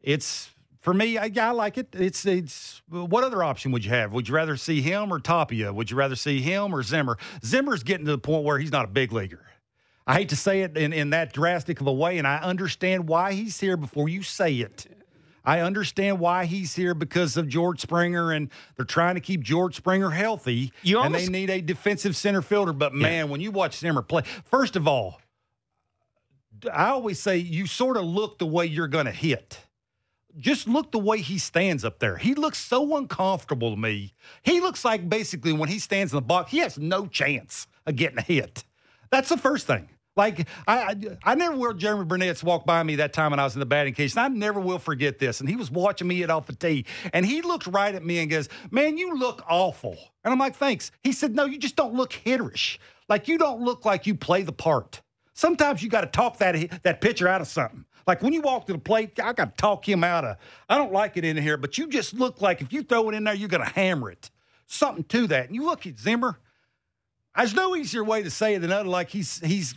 it's 0.00 0.50
for 0.80 0.92
me, 0.92 1.16
I, 1.16 1.30
I 1.40 1.50
like 1.52 1.78
it. 1.78 1.88
It's 1.94 2.26
it's 2.26 2.82
what 2.90 3.24
other 3.24 3.42
option 3.42 3.72
would 3.72 3.84
you 3.84 3.90
have? 3.90 4.12
Would 4.12 4.28
you 4.28 4.34
rather 4.34 4.58
see 4.58 4.82
him 4.82 5.12
or 5.12 5.18
Tapia? 5.18 5.72
Would 5.72 5.90
you 5.90 5.96
rather 5.96 6.16
see 6.16 6.42
him 6.42 6.74
or 6.74 6.82
Zimmer? 6.82 7.16
Zimmer's 7.42 7.82
getting 7.82 8.04
to 8.04 8.12
the 8.12 8.18
point 8.18 8.44
where 8.44 8.58
he's 8.58 8.72
not 8.72 8.84
a 8.84 8.88
big 8.88 9.10
leaguer. 9.10 9.46
I 10.06 10.14
hate 10.16 10.28
to 10.28 10.36
say 10.36 10.60
it 10.60 10.76
in, 10.76 10.92
in 10.92 11.10
that 11.10 11.32
drastic 11.32 11.80
of 11.80 11.86
a 11.86 11.92
way, 11.92 12.18
and 12.18 12.26
I 12.26 12.36
understand 12.36 13.08
why 13.08 13.32
he's 13.32 13.58
here 13.58 13.78
before 13.78 14.10
you 14.10 14.22
say 14.22 14.52
it. 14.56 14.86
I 15.44 15.60
understand 15.60 16.20
why 16.20 16.46
he's 16.46 16.74
here 16.74 16.94
because 16.94 17.36
of 17.36 17.48
George 17.48 17.80
Springer, 17.80 18.32
and 18.32 18.50
they're 18.76 18.86
trying 18.86 19.14
to 19.14 19.20
keep 19.20 19.42
George 19.42 19.76
Springer 19.76 20.10
healthy. 20.10 20.72
You 20.82 21.00
and 21.00 21.14
they 21.14 21.26
need 21.26 21.50
a 21.50 21.60
defensive 21.60 22.16
center 22.16 22.40
fielder. 22.40 22.72
But 22.72 22.94
man, 22.94 23.28
when 23.28 23.40
you 23.40 23.50
watch 23.50 23.76
Zimmer 23.76 24.02
play, 24.02 24.22
first 24.44 24.76
of 24.76 24.88
all, 24.88 25.20
I 26.72 26.88
always 26.88 27.20
say 27.20 27.36
you 27.36 27.66
sort 27.66 27.96
of 27.96 28.04
look 28.04 28.38
the 28.38 28.46
way 28.46 28.66
you're 28.66 28.88
going 28.88 29.06
to 29.06 29.12
hit. 29.12 29.58
Just 30.38 30.66
look 30.66 30.90
the 30.90 30.98
way 30.98 31.18
he 31.18 31.38
stands 31.38 31.84
up 31.84 32.00
there. 32.00 32.16
He 32.16 32.34
looks 32.34 32.58
so 32.58 32.96
uncomfortable 32.96 33.70
to 33.70 33.76
me. 33.76 34.14
He 34.42 34.60
looks 34.60 34.84
like 34.84 35.08
basically 35.08 35.52
when 35.52 35.68
he 35.68 35.78
stands 35.78 36.12
in 36.12 36.16
the 36.16 36.22
box, 36.22 36.50
he 36.50 36.58
has 36.58 36.76
no 36.78 37.06
chance 37.06 37.68
of 37.86 37.96
getting 37.96 38.18
a 38.18 38.22
hit. 38.22 38.64
That's 39.10 39.28
the 39.28 39.36
first 39.36 39.66
thing. 39.66 39.88
Like 40.16 40.46
I, 40.66 40.78
I, 40.78 40.96
I 41.24 41.34
never 41.34 41.56
will. 41.56 41.74
Jeromy 41.74 42.06
Burnitz 42.06 42.42
walked 42.42 42.66
by 42.66 42.82
me 42.82 42.96
that 42.96 43.12
time 43.12 43.32
when 43.32 43.40
I 43.40 43.44
was 43.44 43.54
in 43.54 43.60
the 43.60 43.66
batting 43.66 43.94
cage, 43.94 44.12
and 44.12 44.20
I 44.20 44.28
never 44.28 44.60
will 44.60 44.78
forget 44.78 45.18
this. 45.18 45.40
And 45.40 45.48
he 45.48 45.56
was 45.56 45.70
watching 45.70 46.06
me 46.06 46.22
at 46.22 46.30
off 46.30 46.46
the 46.46 46.54
tee, 46.54 46.86
and 47.12 47.26
he 47.26 47.42
looked 47.42 47.66
right 47.66 47.94
at 47.94 48.04
me 48.04 48.20
and 48.20 48.30
goes, 48.30 48.48
"Man, 48.70 48.96
you 48.96 49.16
look 49.16 49.42
awful." 49.48 49.96
And 50.22 50.32
I'm 50.32 50.38
like, 50.38 50.54
"Thanks." 50.54 50.92
He 51.02 51.12
said, 51.12 51.34
"No, 51.34 51.46
you 51.46 51.58
just 51.58 51.76
don't 51.76 51.94
look 51.94 52.12
hitterish. 52.12 52.78
Like 53.08 53.28
you 53.28 53.38
don't 53.38 53.62
look 53.62 53.84
like 53.84 54.06
you 54.06 54.14
play 54.14 54.42
the 54.42 54.52
part. 54.52 55.02
Sometimes 55.34 55.82
you 55.82 55.90
got 55.90 56.02
to 56.02 56.06
talk 56.06 56.38
that 56.38 56.82
that 56.84 57.00
pitcher 57.00 57.26
out 57.26 57.40
of 57.40 57.48
something. 57.48 57.84
Like 58.06 58.22
when 58.22 58.32
you 58.32 58.42
walk 58.42 58.66
to 58.66 58.72
the 58.72 58.78
plate, 58.78 59.18
I 59.22 59.32
got 59.32 59.56
to 59.56 59.60
talk 59.60 59.88
him 59.88 60.04
out 60.04 60.24
of. 60.24 60.36
I 60.68 60.76
don't 60.76 60.92
like 60.92 61.16
it 61.16 61.24
in 61.24 61.36
here, 61.36 61.56
but 61.56 61.78
you 61.78 61.88
just 61.88 62.14
look 62.14 62.40
like 62.40 62.60
if 62.60 62.72
you 62.72 62.82
throw 62.82 63.08
it 63.08 63.14
in 63.14 63.24
there, 63.24 63.34
you're 63.34 63.48
going 63.48 63.64
to 63.64 63.72
hammer 63.72 64.10
it. 64.10 64.30
Something 64.66 65.04
to 65.04 65.26
that. 65.28 65.46
And 65.46 65.54
you 65.54 65.64
look 65.64 65.86
at 65.86 65.98
Zimmer. 65.98 66.38
There's 67.36 67.54
no 67.54 67.74
easier 67.74 68.04
way 68.04 68.22
to 68.22 68.30
say 68.30 68.54
it 68.54 68.60
than 68.60 68.70
other. 68.72 68.88
Like 68.88 69.10
he's 69.10 69.40
he's 69.40 69.76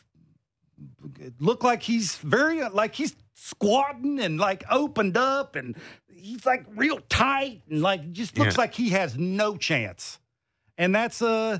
look 1.39 1.63
like 1.63 1.83
he's 1.83 2.15
very 2.17 2.61
like 2.69 2.95
he's 2.95 3.15
squatting 3.33 4.19
and 4.19 4.39
like 4.39 4.63
opened 4.69 5.17
up 5.17 5.55
and 5.55 5.75
he's 6.07 6.45
like 6.45 6.65
real 6.75 6.99
tight 7.09 7.61
and 7.69 7.81
like 7.81 8.11
just 8.11 8.37
looks 8.37 8.55
Yeah. 8.55 8.61
like 8.61 8.73
he 8.73 8.89
has 8.89 9.17
no 9.17 9.55
chance. 9.57 10.19
And 10.77 10.93
that's 10.93 11.21
uh 11.21 11.59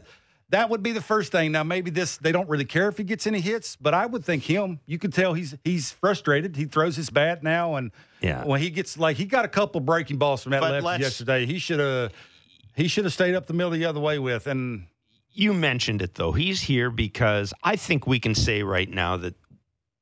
that 0.49 0.69
would 0.69 0.81
be 0.81 0.91
the 0.93 1.01
first 1.01 1.31
thing. 1.31 1.51
Now 1.51 1.63
maybe 1.63 1.91
this 1.91 2.17
they 2.17 2.31
don't 2.31 2.47
really 2.49 2.65
care 2.65 2.87
if 2.87 2.97
he 2.97 3.03
gets 3.03 3.27
any 3.27 3.41
hits, 3.41 3.75
but 3.75 3.93
I 3.93 4.05
would 4.05 4.23
think 4.23 4.43
him. 4.43 4.79
You 4.85 4.97
can 4.97 5.11
tell 5.11 5.33
he's 5.33 5.55
he's 5.63 5.91
frustrated. 5.91 6.55
He 6.55 6.65
throws 6.65 6.95
his 6.95 7.09
bat 7.09 7.43
now 7.43 7.75
and 7.75 7.91
Yeah. 8.21 8.45
when 8.45 8.61
he 8.61 8.69
gets 8.69 8.97
like 8.97 9.17
he 9.17 9.25
got 9.25 9.45
a 9.45 9.49
couple 9.49 9.81
breaking 9.81 10.17
balls 10.17 10.43
from 10.43 10.51
that 10.51 10.61
But 10.61 10.83
left 10.83 11.01
yesterday. 11.01 11.45
He 11.45 11.59
should 11.59 11.79
have 11.79 12.11
he 12.75 12.87
should 12.87 13.05
have 13.05 13.13
stayed 13.13 13.35
up 13.35 13.47
the 13.47 13.53
middle 13.53 13.71
the 13.71 13.85
other 13.85 13.99
way 13.99 14.19
with 14.19 14.45
and 14.47 14.85
you 15.37 15.53
mentioned 15.53 16.01
it 16.01 16.15
though. 16.15 16.31
He's 16.31 16.61
here 16.61 16.89
because 16.89 17.53
I 17.63 17.75
think 17.75 18.07
we 18.07 18.19
can 18.19 18.33
say 18.33 18.63
right 18.63 18.89
now 18.89 19.17
that 19.17 19.35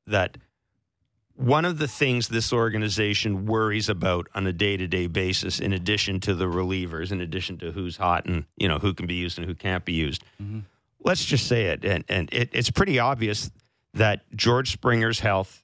that 0.07 0.37
one 1.33 1.65
of 1.65 1.77
the 1.77 1.89
things 1.89 2.29
this 2.29 2.53
organization 2.53 3.45
worries 3.45 3.89
about 3.89 4.29
on 4.33 4.47
a 4.47 4.53
day-to-day 4.53 5.07
basis 5.07 5.59
in 5.59 5.73
addition 5.73 6.21
to 6.21 6.33
the 6.33 6.45
relievers 6.45 7.11
in 7.11 7.19
addition 7.19 7.57
to 7.57 7.73
who's 7.73 7.97
hot 7.97 8.25
and 8.25 8.45
you 8.55 8.69
know 8.69 8.79
who 8.79 8.93
can 8.93 9.05
be 9.05 9.15
used 9.15 9.37
and 9.37 9.45
who 9.45 9.53
can't 9.53 9.83
be 9.83 9.91
used 9.91 10.23
mm-hmm. 10.41 10.59
let's 11.03 11.25
just 11.25 11.47
say 11.47 11.65
it 11.65 11.83
and, 11.83 12.05
and 12.07 12.29
it, 12.31 12.49
it's 12.53 12.71
pretty 12.71 12.99
obvious 12.99 13.51
that 13.93 14.21
george 14.33 14.71
springer's 14.71 15.19
health 15.19 15.63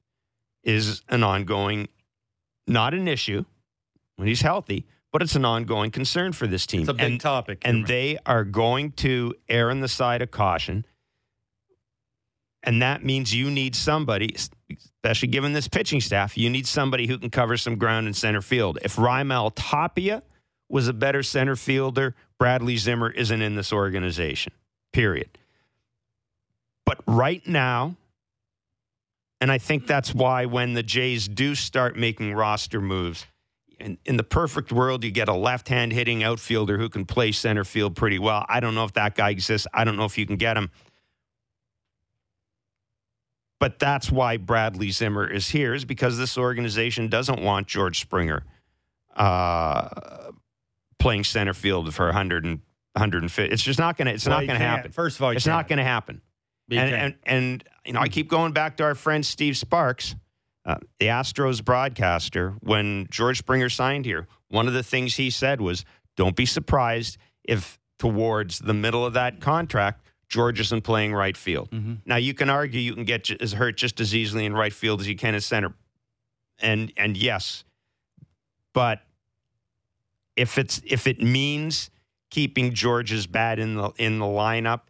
is 0.64 1.04
an 1.08 1.24
ongoing 1.24 1.88
not 2.68 2.94
an 2.94 3.08
issue 3.08 3.46
when 4.18 4.28
he's 4.28 4.42
healthy 4.42 4.86
but 5.12 5.22
it's 5.22 5.36
an 5.36 5.46
ongoing 5.46 5.92
concern 5.92 6.32
for 6.32 6.48
this 6.48 6.66
team 6.66 6.82
it's 6.82 6.90
a 6.90 6.94
big 6.94 7.12
and, 7.14 7.22
topic. 7.22 7.62
and 7.64 7.86
they 7.88 8.18
are 8.26 8.44
going 8.44 8.92
to 8.94 9.34
err 9.50 9.70
on 9.70 9.82
the 9.82 9.88
side 9.88 10.22
of 10.22 10.32
caution. 10.32 10.86
And 12.64 12.82
that 12.82 13.04
means 13.04 13.34
you 13.34 13.50
need 13.50 13.76
somebody, 13.76 14.36
especially 14.70 15.30
given 15.30 15.54
this 15.54 15.68
pitching 15.68 16.00
staff, 16.00 16.38
you 16.38 16.50
need 16.50 16.68
somebody 16.68 17.08
who 17.08 17.18
can 17.18 17.32
cover 17.32 17.58
some 17.58 17.78
ground 17.78 18.08
in 18.08 18.14
center 18.14 18.42
field. 18.42 18.78
If 18.84 18.98
Raimel 18.98 19.52
Tapia 19.56 20.22
was 20.70 20.88
a 20.88 20.94
better 20.94 21.24
center 21.24 21.56
fielder, 21.56 22.16
Bradley 22.38 22.78
Zimmer 22.78 23.10
isn't 23.10 23.42
in 23.42 23.56
this 23.56 23.74
organization, 23.74 24.54
period. 24.94 25.38
But 26.86 27.00
right 27.08 27.46
now, 27.48 27.96
and 29.42 29.52
I 29.52 29.58
think 29.58 29.88
that's 29.88 30.14
why 30.14 30.46
when 30.46 30.74
the 30.74 30.84
Jays 30.84 31.28
do 31.28 31.56
start 31.56 31.98
making 31.98 32.34
roster 32.34 32.80
moves, 32.80 33.26
in, 33.82 33.98
in 34.06 34.18
the 34.18 34.24
perfect 34.24 34.72
world, 34.72 35.04
you 35.04 35.12
get 35.12 35.28
a 35.28 35.34
left 35.34 35.68
hand 35.68 35.92
hitting 35.92 36.24
outfielder 36.24 36.78
who 36.78 36.88
can 36.90 37.06
play 37.06 37.32
center 37.32 37.64
field 37.64 37.96
pretty 37.96 38.20
well. 38.20 38.46
I 38.48 38.60
don't 38.60 38.76
know 38.76 38.86
if 38.86 38.94
that 38.94 39.16
guy 39.16 39.30
exists. 39.32 39.68
I 39.74 39.84
don't 39.84 39.98
know 39.98 40.06
if 40.06 40.18
you 40.18 40.26
can 40.26 40.38
get 40.38 40.56
him. 40.58 40.70
But 43.60 43.78
that's 43.78 44.12
why 44.12 44.38
Bradley 44.38 44.90
Zimmer 44.90 45.28
is 45.28 45.50
here, 45.50 45.74
is 45.74 45.86
because 45.86 46.18
this 46.18 46.38
organization 46.38 47.10
doesn't 47.10 47.42
want 47.42 47.68
George 47.68 48.00
Springer 48.00 48.44
uh, 49.16 50.32
playing 50.98 51.24
center 51.26 51.54
field 51.54 51.94
for 51.94 52.06
100 52.08 52.44
and 52.44 52.60
150. 52.94 53.54
It's 53.54 53.62
just 53.62 53.78
not 53.78 53.98
going 53.98 54.08
to. 54.08 54.14
It's 54.14 54.26
Well, 54.26 54.40
not 54.40 54.48
going 54.48 54.60
to 54.60 54.66
can't. 54.66 54.78
happen. 54.78 54.92
First 54.92 55.18
of 55.18 55.24
all, 55.24 55.30
it's 55.32 55.46
not 55.46 55.60
can't. 55.60 55.70
going 55.70 55.78
to 55.78 55.84
happen. 55.84 56.22
And, 56.72 56.96
and 56.96 57.16
and 57.26 57.64
you 57.86 57.94
know, 57.94 58.00
I 58.00 58.08
keep 58.08 58.30
going 58.30 58.54
back 58.54 58.78
to 58.78 58.84
our 58.84 58.96
friend 58.96 59.24
Steve 59.26 59.58
Sparks, 59.58 60.16
uh, 60.66 60.76
the 61.00 61.08
Astros 61.08 61.64
broadcaster. 61.64 62.56
When 62.62 63.08
George 63.10 63.40
Springer 63.40 63.70
signed 63.70 64.06
here, 64.06 64.28
one 64.50 64.68
of 64.68 64.74
the 64.74 64.84
things 64.84 65.16
he 65.16 65.30
said 65.30 65.62
was, 65.62 65.86
"Don't 66.16 66.36
be 66.36 66.46
surprised 66.46 67.18
if 67.44 67.80
towards 67.98 68.60
the 68.60 68.74
middle 68.74 69.06
of 69.06 69.14
that 69.14 69.40
contract, 69.40 70.06
George 70.30 70.60
isn't 70.60 70.82
playing 70.82 71.14
right 71.14 71.36
field." 71.38 71.72
Mhm. 71.72 72.00
Now 72.06 72.18
you 72.18 72.34
can 72.34 72.50
argue 72.50 72.80
you 72.80 72.94
can 72.94 73.06
get 73.06 73.30
as 73.42 73.54
hurt 73.54 73.78
just 73.78 74.00
as 74.00 74.14
easily 74.14 74.46
in 74.46 74.54
right 74.54 74.74
field 74.74 75.02
as 75.02 75.08
you 75.08 75.16
can 75.16 75.36
in 75.36 75.42
center, 75.42 75.74
and 76.60 76.92
and 76.96 77.18
yes, 77.18 77.64
but 78.74 79.02
if 80.36 80.58
it's 80.58 80.82
if 80.86 81.08
it 81.08 81.22
means 81.22 81.90
keeping 82.30 82.74
George's 82.74 83.28
bat 83.28 83.60
in 83.60 83.76
the 83.76 83.90
in 83.98 84.20
the 84.20 84.26
lineup, 84.26 84.82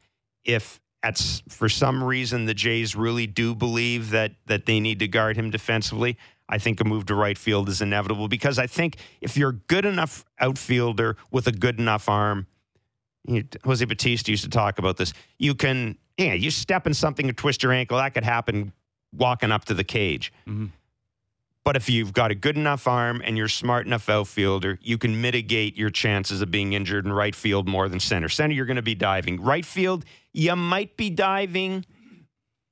if 0.43 0.79
at 1.03 1.41
for 1.49 1.67
some 1.69 2.03
reason 2.03 2.45
the 2.45 2.53
Jays 2.53 2.95
really 2.95 3.27
do 3.27 3.55
believe 3.55 4.11
that 4.11 4.33
that 4.45 4.65
they 4.65 4.79
need 4.79 4.99
to 4.99 5.07
guard 5.07 5.35
him 5.35 5.49
defensively, 5.49 6.17
I 6.47 6.57
think 6.57 6.79
a 6.79 6.83
move 6.83 7.05
to 7.07 7.15
right 7.15 7.37
field 7.37 7.69
is 7.69 7.81
inevitable 7.81 8.27
because 8.27 8.59
I 8.59 8.67
think 8.67 8.97
if 9.21 9.37
you're 9.37 9.49
a 9.49 9.53
good 9.53 9.85
enough 9.85 10.25
outfielder 10.39 11.17
with 11.31 11.47
a 11.47 11.51
good 11.51 11.79
enough 11.79 12.07
arm, 12.09 12.47
you, 13.25 13.43
Jose 13.63 13.83
Bautista 13.85 14.31
used 14.31 14.43
to 14.43 14.49
talk 14.49 14.77
about 14.79 14.97
this. 14.97 15.13
You 15.39 15.55
can, 15.55 15.97
yeah, 16.17 16.33
you 16.33 16.51
step 16.51 16.85
in 16.85 16.93
something 16.93 17.27
and 17.27 17.37
twist 17.37 17.63
your 17.63 17.71
ankle. 17.71 17.97
That 17.97 18.13
could 18.13 18.23
happen 18.23 18.73
walking 19.13 19.51
up 19.51 19.65
to 19.65 19.73
the 19.73 19.83
cage. 19.83 20.31
Mhm. 20.47 20.69
But 21.63 21.75
if 21.75 21.89
you've 21.89 22.11
got 22.11 22.31
a 22.31 22.35
good 22.35 22.57
enough 22.57 22.87
arm 22.87 23.21
and 23.23 23.37
you're 23.37 23.47
smart 23.47 23.85
enough 23.85 24.09
outfielder, 24.09 24.79
you 24.81 24.97
can 24.97 25.21
mitigate 25.21 25.77
your 25.77 25.91
chances 25.91 26.41
of 26.41 26.49
being 26.49 26.73
injured 26.73 27.05
in 27.05 27.13
right 27.13 27.35
field 27.35 27.67
more 27.67 27.87
than 27.87 27.99
center. 27.99 28.29
Center, 28.29 28.53
you're 28.55 28.65
going 28.65 28.77
to 28.77 28.81
be 28.81 28.95
diving. 28.95 29.39
Right 29.39 29.65
field, 29.65 30.03
you 30.33 30.55
might 30.55 30.97
be 30.97 31.09
diving, 31.09 31.85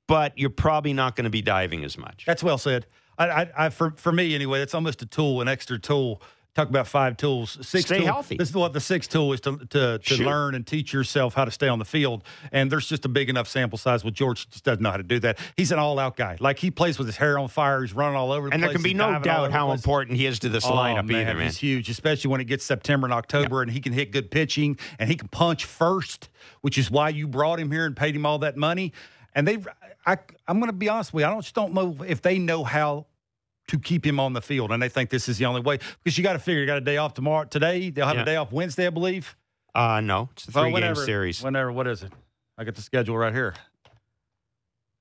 but 0.08 0.38
you're 0.38 0.50
probably 0.50 0.93
not 0.93 1.15
going 1.15 1.26
to 1.26 1.30
be 1.30 1.41
diving 1.41 1.84
as 1.84 1.98
much. 1.98 2.26
That's 2.26 2.43
well 2.43 2.58
said. 2.58 2.86
I, 3.17 3.30
I, 3.30 3.52
I 3.58 3.69
for 3.69 3.91
for 3.91 4.12
me 4.12 4.34
anyway, 4.34 4.60
that's 4.60 4.74
almost 4.74 5.02
a 5.02 5.06
tool, 5.06 5.41
an 5.41 5.48
extra 5.48 5.78
tool. 5.78 6.22
Talk 6.60 6.67
about 6.67 6.88
five 6.88 7.15
tools. 7.15 7.58
Six 7.62 7.86
Stay 7.86 8.00
tool- 8.00 8.06
healthy. 8.08 8.36
This 8.36 8.50
is 8.50 8.56
what 8.56 8.74
the 8.74 8.82
sixth 8.82 9.10
tool 9.10 9.32
is 9.32 9.39
to 9.41 9.56
to, 9.69 9.98
to 9.98 10.24
learn 10.26 10.56
and 10.56 10.67
teach 10.67 10.91
yourself 10.91 11.34
how 11.34 11.45
to 11.45 11.52
stay 11.52 11.69
on 11.69 11.80
the 11.80 11.86
field. 11.86 12.22
And 12.52 12.69
there's 12.69 12.86
just 12.86 13.06
a 13.06 13.08
big 13.08 13.30
enough 13.30 13.48
sample 13.48 13.78
size. 13.78 14.04
Well, 14.04 14.12
George 14.12 14.50
just 14.50 14.65
doesn't 14.65 14.84
know 14.84 14.91
how 14.91 14.98
to 14.98 15.04
do 15.04 15.19
that. 15.19 15.39
He's 15.56 15.72
an 15.72 15.80
all 15.80 15.98
out 16.00 16.17
guy. 16.17 16.36
Like 16.41 16.60
he 16.60 16.69
plays 16.69 16.98
with 16.98 17.08
his 17.08 17.15
hair 17.15 17.39
on 17.39 17.48
fire. 17.48 17.80
He's 17.82 17.93
running 17.93 18.17
all 18.17 18.34
over 18.34 18.50
the 18.50 18.54
And 18.54 18.62
there 18.62 18.74
can 18.74 18.82
be 18.82 18.93
no 18.93 19.19
doubt 19.19 19.54
how 19.54 19.72
important 19.72 20.17
he 20.17 20.26
is 20.26 20.39
to 20.39 20.50
this 20.50 20.65
Oh, 20.65 20.72
lineup 20.72 21.06
man, 21.06 21.22
either, 21.22 21.34
man. 21.36 21.45
He's 21.45 21.58
huge, 21.58 21.89
especially 21.89 22.30
when 22.30 22.41
it 22.41 22.45
gets 22.45 22.65
September 22.65 23.08
and 23.08 23.13
October, 23.13 23.62
and 23.62 23.72
he 23.72 23.80
can 23.80 23.93
hit 23.93 24.12
good 24.12 24.30
pitching 24.30 24.78
and 25.00 25.10
he 25.10 25.15
can 25.15 25.30
punch 25.30 25.63
first, 25.63 26.28
which 26.60 26.78
is 26.78 26.91
why 26.91 27.08
you 27.08 27.26
brought 27.26 27.58
him 27.62 27.72
here 27.72 27.86
and 27.86 27.95
paid 27.95 28.13
him 28.13 28.26
all 28.26 28.39
that 28.39 28.58
money. 28.58 28.91
And 29.34 29.48
they, 29.48 29.60
I, 30.06 30.17
I'm 30.45 30.60
going 30.60 30.72
to 30.72 30.74
be 30.78 30.89
honest 30.89 31.13
with 31.13 31.22
you, 31.22 31.28
I 31.28 31.32
don't, 31.32 31.41
just 31.41 31.56
don't 31.56 31.74
know 31.74 31.95
if 32.06 32.22
they 32.22 32.38
know 32.38 32.65
how 32.65 33.06
to 33.69 33.79
keep 33.79 34.05
him 34.05 34.19
on 34.19 34.34
the 34.34 34.41
field, 34.41 34.71
and 34.71 34.82
they 34.84 34.89
think 34.89 35.10
this 35.10 35.27
is 35.29 35.38
the 35.38 35.45
only 35.45 35.62
way 35.62 35.79
because 36.03 36.17
you 36.17 36.23
got 36.23 36.34
to 36.34 36.39
figure 36.39 36.60
you 36.62 36.67
got 36.67 36.77
a 36.77 36.82
day 36.82 36.97
off 36.97 37.13
tomorrow. 37.13 37.45
Today 37.45 37.89
they'll 37.89 38.05
have 38.08 38.15
Yeah. 38.17 38.21
a 38.23 38.25
day 38.25 38.36
off 38.36 38.51
Wednesday, 38.51 38.88
I 38.88 38.89
believe. 38.91 39.36
Uh, 39.73 40.01
no, 40.01 40.29
it's 40.34 40.47
a 40.47 40.60
Oh, 40.60 40.63
three 40.63 40.79
game 40.82 40.95
series. 40.95 41.41
Whenever, 41.41 41.71
what 41.71 41.88
is 41.88 42.03
it? 42.03 42.12
I 42.58 42.63
got 42.65 42.75
the 42.75 42.82
schedule 42.82 43.17
right 43.17 43.34
here. 43.34 43.53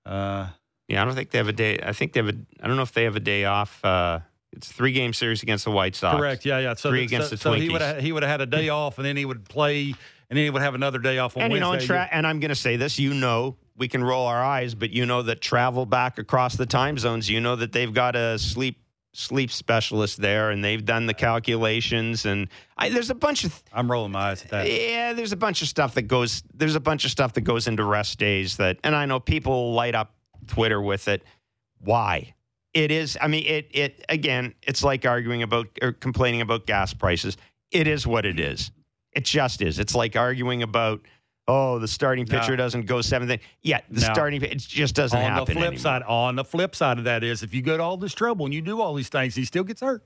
Uh, 0.06 0.48
Yeah, 0.88 1.02
I 1.02 1.04
don't 1.04 1.14
think 1.14 1.30
they 1.30 1.38
have 1.38 1.48
a 1.48 1.52
day. 1.52 1.78
I 1.82 1.92
think 1.92 2.14
they 2.14 2.20
have 2.20 2.28
a. 2.28 2.36
I 2.62 2.66
don't 2.66 2.76
know 2.76 2.82
if 2.82 2.92
they 2.92 3.04
have 3.04 3.14
a 3.16 3.20
day 3.20 3.44
off. 3.44 3.84
Uh, 3.84 4.20
it's 4.54 4.70
a 4.70 4.72
three 4.72 4.92
game 4.92 5.12
series 5.12 5.42
against 5.42 5.64
the 5.66 5.70
White 5.70 5.94
Sox. 5.94 6.16
Correct. 6.16 6.46
Yeah, 6.46 6.58
yeah. 6.60 6.74
So, 6.74 6.88
Three 6.88 7.00
the- 7.00 7.04
against 7.04 7.28
so, 7.28 7.36
the 7.36 7.42
so 7.42 7.52
he 7.52 7.68
Twinkies. 7.68 7.72
would 7.72 7.80
have 7.82 8.00
he 8.02 8.12
would 8.12 8.22
have 8.22 8.30
had 8.30 8.40
a 8.40 8.46
day 8.46 8.70
off, 8.70 8.96
and 8.96 9.04
then 9.06 9.14
he 9.16 9.26
would 9.26 9.44
play, 9.46 9.82
and 9.82 9.94
then 10.30 10.38
he 10.44 10.48
would 10.50 10.62
have 10.62 10.74
another 10.74 10.98
day 10.98 11.18
off 11.18 11.36
on 11.36 11.42
And 11.42 11.52
you 11.52 11.60
Wednesday. 11.60 11.88
know, 11.94 12.00
and, 12.00 12.08
tra- 12.08 12.08
and 12.16 12.26
I'm 12.26 12.40
going 12.40 12.48
to 12.48 12.54
say 12.54 12.76
this. 12.76 12.98
You 12.98 13.12
know, 13.12 13.56
we 13.78 13.88
can 13.88 14.02
roll 14.02 14.26
our 14.26 14.42
eyes, 14.42 14.74
but 14.74 14.90
you 14.90 15.06
know 15.06 15.22
that 15.22 15.40
travel 15.40 15.86
back 15.86 16.18
across 16.18 16.56
the 16.56 16.66
time 16.66 16.98
zones, 16.98 17.30
you 17.30 17.40
know 17.40 17.56
that 17.56 17.72
they've 17.72 17.92
got 17.92 18.16
a 18.16 18.38
sleep 18.38 18.78
sleep 19.12 19.50
specialist 19.50 20.20
there, 20.20 20.50
and 20.50 20.62
they've 20.64 20.84
done 20.84 21.06
the 21.06 21.14
calculations. 21.14 22.26
And 22.26 22.48
I, 22.76 22.88
there's 22.88 23.10
a 23.10 23.14
bunch 23.14 23.44
of 23.44 23.62
I'm 23.72 23.90
rolling 23.90 24.12
my 24.12 24.30
eyes 24.30 24.42
at 24.42 24.50
that. 24.50 24.70
yeah, 24.70 25.12
there's 25.12 25.32
a 25.32 25.36
bunch 25.36 25.62
of 25.62 25.68
stuff 25.68 25.94
that 25.94 26.02
goes. 26.02 26.42
There's 26.54 26.74
a 26.74 26.80
bunch 26.80 27.04
of 27.04 27.10
stuff 27.10 27.32
that 27.34 27.42
goes 27.42 27.66
into 27.66 27.84
rest 27.84 28.18
days 28.18 28.56
that, 28.56 28.78
and 28.84 28.94
I 28.94 29.06
know 29.06 29.20
people 29.20 29.72
light 29.72 29.94
up 29.94 30.14
Twitter 30.46 30.80
with 30.80 31.08
it. 31.08 31.22
Why? 31.80 32.34
It 32.74 32.90
is. 32.90 33.16
I 33.20 33.28
mean, 33.28 33.46
it. 33.46 33.68
It 33.72 34.04
again. 34.08 34.54
It's 34.62 34.82
like 34.82 35.06
arguing 35.06 35.42
about 35.42 35.66
or 35.82 35.92
complaining 35.92 36.40
about 36.40 36.66
gas 36.66 36.92
prices. 36.92 37.36
It 37.70 37.86
is 37.86 38.06
what 38.06 38.26
it 38.26 38.38
is. 38.40 38.70
It 39.12 39.24
just 39.24 39.62
is. 39.62 39.78
It's 39.78 39.94
like 39.94 40.16
arguing 40.16 40.62
about. 40.62 41.00
Oh, 41.50 41.78
the 41.78 41.88
starting 41.88 42.26
pitcher 42.26 42.50
No. 42.52 42.56
doesn't 42.56 42.84
go 42.86 43.00
seventh. 43.00 43.40
Yeah, 43.62 43.80
the 43.90 44.02
No. 44.02 44.12
starting. 44.12 44.42
It 44.42 44.58
just 44.58 44.94
doesn't 44.94 45.18
on 45.18 45.24
happen. 45.24 45.38
On 45.40 45.44
the 45.46 45.52
flip 45.54 45.64
anymore. 45.64 45.78
side, 45.80 46.02
on 46.02 46.36
the 46.36 46.44
flip 46.44 46.76
side 46.76 46.98
of 46.98 47.04
that 47.04 47.24
is 47.24 47.42
if 47.42 47.54
you 47.54 47.62
go 47.62 47.76
to 47.78 47.82
all 47.82 47.96
this 47.96 48.12
trouble 48.14 48.44
and 48.44 48.52
you 48.54 48.60
do 48.60 48.80
all 48.82 48.92
these 48.94 49.08
things, 49.08 49.34
he 49.34 49.44
still 49.46 49.64
gets 49.64 49.80
hurt. 49.80 50.04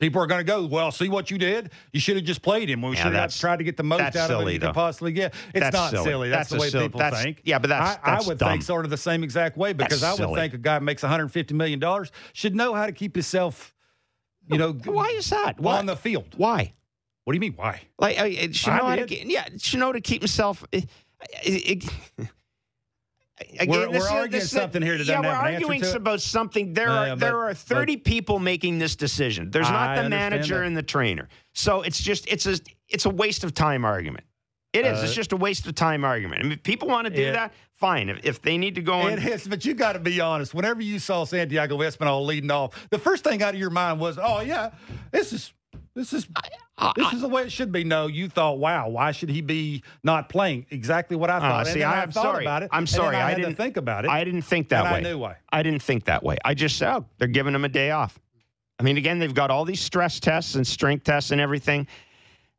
People 0.00 0.20
are 0.22 0.26
going 0.26 0.40
to 0.40 0.44
go, 0.44 0.64
well, 0.66 0.90
see 0.90 1.08
what 1.08 1.30
you 1.30 1.38
did? 1.38 1.70
You 1.92 2.00
should 2.00 2.16
have 2.16 2.24
just 2.24 2.42
played 2.42 2.68
him. 2.68 2.82
We 2.82 2.96
Yeah, 2.96 3.02
should 3.04 3.12
have 3.14 3.34
tried 3.36 3.58
to 3.58 3.64
get 3.64 3.76
the 3.76 3.84
most 3.84 4.00
out 4.00 4.16
of 4.16 4.26
silly, 4.26 4.54
you 4.54 4.58
though. 4.58 4.66
could 4.68 4.74
possibly 4.74 5.12
get. 5.12 5.34
It's 5.54 5.60
That's 5.60 5.74
not 5.74 5.90
silly. 5.90 6.04
silly. 6.04 6.28
That's, 6.30 6.50
That's 6.50 6.50
the 6.50 6.58
way 6.64 6.70
silly- 6.70 6.84
people 6.86 6.98
that's- 6.98 7.22
think. 7.22 7.40
yeah, 7.44 7.58
but 7.58 7.68
that's- 7.70 7.98
I, 8.04 8.10
that's 8.12 8.24
I 8.26 8.28
would 8.28 8.38
dumb. 8.38 8.50
think 8.50 8.62
sort 8.62 8.84
of 8.84 8.90
the 8.90 8.96
same 8.96 9.22
exact 9.24 9.56
way 9.56 9.72
because 9.72 10.02
I 10.02 10.10
would 10.10 10.16
silly. 10.18 10.34
think 10.40 10.54
a 10.54 10.58
guy 10.58 10.78
who 10.78 10.84
makes 10.84 11.02
150 11.02 11.54
million 11.54 11.78
dollars 11.78 12.10
should 12.32 12.54
know 12.56 12.74
how 12.74 12.86
to 12.86 12.92
keep 12.92 13.14
himself, 13.14 13.72
you 14.48 14.58
know, 14.58 14.72
Why 14.72 15.06
is 15.10 15.30
that? 15.30 15.60
Why? 15.60 15.78
on 15.78 15.86
the 15.86 15.96
field. 15.96 16.34
Why? 16.36 16.74
What 17.24 17.32
do 17.32 17.36
you 17.36 17.40
mean? 17.40 17.54
Why? 17.54 17.80
Like 17.98 18.20
uh, 18.20 18.24
it 18.26 18.68
I 18.68 18.96
know 18.96 19.06
did. 19.06 19.30
yeah, 19.30 19.48
to 19.92 20.00
keep 20.00 20.22
himself. 20.22 20.62
uh, 20.72 20.80
it- 21.42 21.84
it- 21.84 22.28
Again, 23.58 23.68
We're- 23.68 23.88
we're 23.88 23.96
is- 23.96 24.06
arguing 24.06 24.44
something 24.44 24.80
here 24.80 24.96
that 24.96 25.06
Yeah, 25.08 25.18
we're 25.20 25.26
an 25.26 25.34
arguing 25.34 25.80
about 25.96 26.20
something. 26.20 26.72
There 26.72 26.86
Yeah, 26.86 26.98
are 27.00 27.06
yeah, 27.08 27.14
there 27.16 27.38
are 27.40 27.52
thirty 27.52 27.96
people 27.96 28.38
making 28.38 28.78
this 28.78 28.94
decision. 28.94 29.50
There's 29.50 29.68
not 29.68 29.90
I 29.98 30.02
the 30.02 30.08
manager 30.08 30.58
that. 30.60 30.66
and 30.66 30.76
the 30.76 30.84
trainer. 30.84 31.28
So 31.52 31.82
it's 31.82 32.00
just 32.00 32.28
it's 32.28 32.46
a 32.46 32.58
it's 32.88 33.06
a 33.06 33.10
waste 33.10 33.42
of 33.42 33.52
time 33.52 33.84
argument. 33.84 34.24
It 34.72 34.86
is. 34.86 35.00
Uh, 35.00 35.02
it's 35.04 35.14
just 35.14 35.32
a 35.32 35.36
waste 35.36 35.66
of 35.66 35.74
time 35.74 36.04
argument. 36.04 36.40
I 36.40 36.44
mean, 36.44 36.52
if 36.52 36.62
people 36.62 36.86
want 36.86 37.06
to 37.08 37.10
do 37.14 37.22
it- 37.22 37.32
that, 37.32 37.52
fine. 37.74 38.08
If, 38.08 38.24
if 38.24 38.40
they 38.42 38.56
need 38.56 38.76
to 38.76 38.82
go 38.82 38.94
on, 38.94 39.12
It 39.14 39.24
is, 39.24 39.48
but 39.48 39.64
you 39.64 39.74
got 39.74 39.94
to 39.94 39.98
be 40.00 40.20
honest. 40.20 40.54
Whenever 40.54 40.80
you 40.82 41.00
saw 41.00 41.24
Santiago 41.24 41.76
Espinal 41.78 42.24
leading 42.24 42.52
off, 42.52 42.88
the 42.90 42.98
first 42.98 43.24
thing 43.24 43.42
out 43.42 43.54
of 43.54 43.60
your 43.60 43.70
mind 43.70 43.98
was, 43.98 44.16
"Oh 44.20 44.40
yeah, 44.42 44.70
this 45.10 45.32
is 45.32 45.52
this 45.94 46.12
is 46.12 46.26
this 46.96 47.12
is 47.12 47.20
the 47.20 47.28
way 47.28 47.42
it 47.42 47.52
should 47.52 47.70
be." 47.72 47.84
No, 47.84 48.06
you 48.06 48.28
thought, 48.28 48.58
"Wow, 48.58 48.88
why 48.88 49.12
should 49.12 49.28
he 49.30 49.40
be 49.40 49.82
not 50.02 50.28
playing?" 50.28 50.66
Exactly 50.70 51.16
what 51.16 51.30
I 51.30 51.38
thought. 51.40 51.60
And 51.60 51.68
Uh, 51.68 51.72
see, 51.72 51.82
I 51.82 52.02
I'm 52.02 52.10
thought 52.10 52.22
sorry. 52.24 52.44
about 52.44 52.62
it. 52.62 52.68
I'm 52.72 52.86
sorry. 52.86 53.16
I, 53.16 53.26
I 53.26 53.28
had 53.30 53.36
to 53.36 53.42
didn't- 53.42 53.56
think 53.56 53.76
about 53.76 54.04
it. 54.04 54.10
I 54.10 54.24
didn't 54.24 54.42
think 54.42 54.68
that 54.70 54.84
way. 54.84 54.98
I 54.98 55.00
knew 55.00 55.18
why. 55.18 55.36
I 55.52 55.62
didn't 55.62 55.82
think 55.82 56.04
that 56.04 56.22
way. 56.22 56.36
I 56.44 56.54
just 56.54 56.76
said, 56.76 56.92
oh, 56.94 57.06
they're 57.18 57.28
giving 57.28 57.54
him 57.54 57.64
a 57.64 57.68
day 57.68 57.90
off. 57.90 58.18
I 58.78 58.82
mean, 58.82 58.96
again, 58.96 59.20
they've 59.20 59.32
got 59.32 59.50
all 59.52 59.64
these 59.64 59.80
stress 59.80 60.18
tests 60.18 60.56
and 60.56 60.66
strength 60.66 61.04
tests 61.04 61.30
and 61.30 61.40
everything 61.40 61.86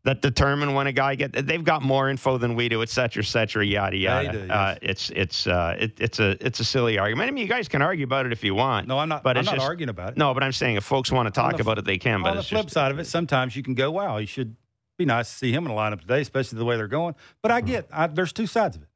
that 0.06 0.22
determine 0.22 0.74
when 0.76 0.88
a 0.88 0.92
guy 0.92 1.16
get. 1.16 1.34
They've 1.34 1.64
got 1.64 1.82
more 1.82 2.10
info 2.10 2.38
than 2.38 2.56
we 2.56 2.70
do, 2.70 2.82
et 2.84 2.90
cetera, 2.90 3.24
et 3.24 3.26
cetera, 3.26 3.66
yada 3.66 3.98
yada. 3.98 4.32
do, 4.32 4.40
yes. 4.40 4.50
uh, 4.50 4.76
it's 4.82 5.10
it's 5.10 5.48
uh, 5.48 5.76
it, 5.80 6.00
it's 6.00 6.20
a 6.20 6.38
it's 6.46 6.60
a 6.60 6.64
silly 6.64 6.98
argument. 6.98 7.28
I 7.28 7.32
mean, 7.32 7.42
you 7.42 7.50
guys 7.50 7.68
can 7.68 7.82
argue 7.82 8.06
about 8.06 8.26
it 8.28 8.32
if 8.32 8.44
you 8.44 8.56
want. 8.56 8.88
No, 8.88 9.00
I'm 9.00 9.10
not. 9.10 9.24
But 9.24 9.36
I'm 9.36 9.42
it's 9.42 9.48
not 9.48 9.56
just- 9.56 9.68
arguing 9.68 9.90
about 9.90 10.14
it. 10.14 10.18
No, 10.18 10.34
but 10.34 10.44
I'm 10.44 10.52
saying 10.52 10.78
if 10.78 10.84
folks 10.84 11.12
want 11.12 11.28
to 11.28 11.32
talk 11.32 11.58
the- 11.58 11.62
about 11.62 11.80
it, 11.80 11.86
they 11.86 11.98
can. 11.98 12.22
But 12.22 12.32
On 12.32 12.38
the 12.38 12.44
flip 12.44 12.64
just, 12.66 12.74
side 12.74 12.92
of 12.92 13.00
it, 13.00 13.08
sometimes 13.08 13.56
you 13.56 13.64
can 13.64 13.74
go, 13.74 13.92
"Wow, 13.92 14.18
you 14.18 14.28
should 14.28 14.56
be 14.98 15.06
nice 15.06 15.30
to 15.30 15.36
see 15.36 15.52
him 15.52 15.66
in 15.66 15.74
the 15.74 15.78
lineup 15.78 16.02
today, 16.02 16.22
especially 16.22 16.60
the 16.60 16.66
way 16.66 16.78
they're 16.78 16.88
going." 16.88 17.16
But. 17.42 17.52
I 17.52 17.62
get 17.62 17.88
I, 17.92 18.08
there's 18.08 18.32
two 18.32 18.48
sides 18.48 18.76
of 18.78 18.84
it. 18.84 18.90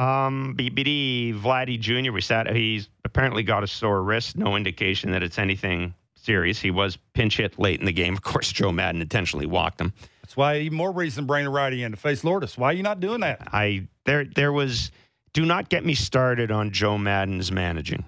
Um, 0.00 0.54
BBD 0.56 1.38
Vladdy 1.38 1.78
Jr. 1.78 2.12
We 2.12 2.20
sat. 2.20 2.48
He's 2.54 2.88
apparently 3.04 3.42
got 3.42 3.62
a 3.62 3.66
sore 3.66 4.02
wrist. 4.02 4.36
No 4.36 4.56
indication 4.56 5.10
that 5.10 5.22
it's 5.22 5.38
anything 5.38 5.94
serious. 6.14 6.60
He 6.60 6.70
was 6.70 6.96
pinch 7.14 7.36
hit 7.38 7.58
late 7.58 7.80
in 7.80 7.86
the 7.86 7.92
game. 7.92 8.14
Of 8.14 8.22
course, 8.22 8.52
Joe 8.52 8.72
Maddon 8.72 9.02
intentionally 9.02 9.46
walked 9.46 9.80
him. 9.80 9.92
That's 10.30 10.36
why 10.36 10.58
even 10.60 10.78
more 10.78 10.92
reason 10.92 11.24
to 11.24 11.26
bring 11.26 11.42
the 11.44 11.50
righty 11.50 11.82
in 11.82 11.90
to 11.90 11.96
face 11.96 12.22
Lourdes. 12.22 12.56
Why 12.56 12.68
are 12.68 12.72
you 12.72 12.84
not 12.84 13.00
doing 13.00 13.18
that? 13.22 13.48
I 13.52 13.88
there 14.04 14.24
there 14.24 14.52
was. 14.52 14.92
Do 15.32 15.44
not 15.44 15.68
get 15.68 15.84
me 15.84 15.94
started 15.94 16.52
on 16.52 16.70
Joe 16.70 16.96
Maddon's 16.96 17.50
managing. 17.50 18.04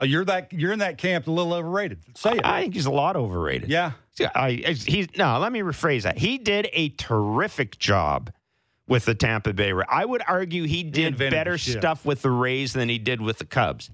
Uh, 0.00 0.04
you're 0.06 0.24
that 0.26 0.52
you're 0.52 0.70
in 0.70 0.78
that 0.78 0.96
camp 0.96 1.26
a 1.26 1.32
little 1.32 1.52
overrated. 1.54 1.98
Say 2.16 2.34
it. 2.34 2.44
I 2.44 2.62
think 2.62 2.74
he's 2.74 2.86
a 2.86 2.90
lot 2.92 3.16
overrated. 3.16 3.68
yeah. 3.68 3.92
Yeah, 4.16 4.30
I, 4.32 4.52
he's 4.52 5.08
no. 5.16 5.38
Let 5.40 5.50
me 5.50 5.58
rephrase 5.60 6.02
that. 6.02 6.18
He 6.18 6.38
did 6.38 6.68
a 6.72 6.90
terrific 6.90 7.76
job 7.80 8.32
with 8.86 9.06
the 9.06 9.16
Tampa 9.16 9.52
Bay 9.52 9.72
Rays. 9.72 9.86
I 9.88 10.04
would 10.04 10.22
argue 10.28 10.64
he 10.64 10.84
did 10.84 11.06
invented 11.14 11.32
better 11.32 11.58
stuff 11.58 12.04
with 12.04 12.22
the 12.22 12.30
Rays 12.30 12.72
than 12.74 12.88
he 12.88 12.98
did 12.98 13.20
with 13.20 13.38
the 13.38 13.44
Cubs 13.44 13.90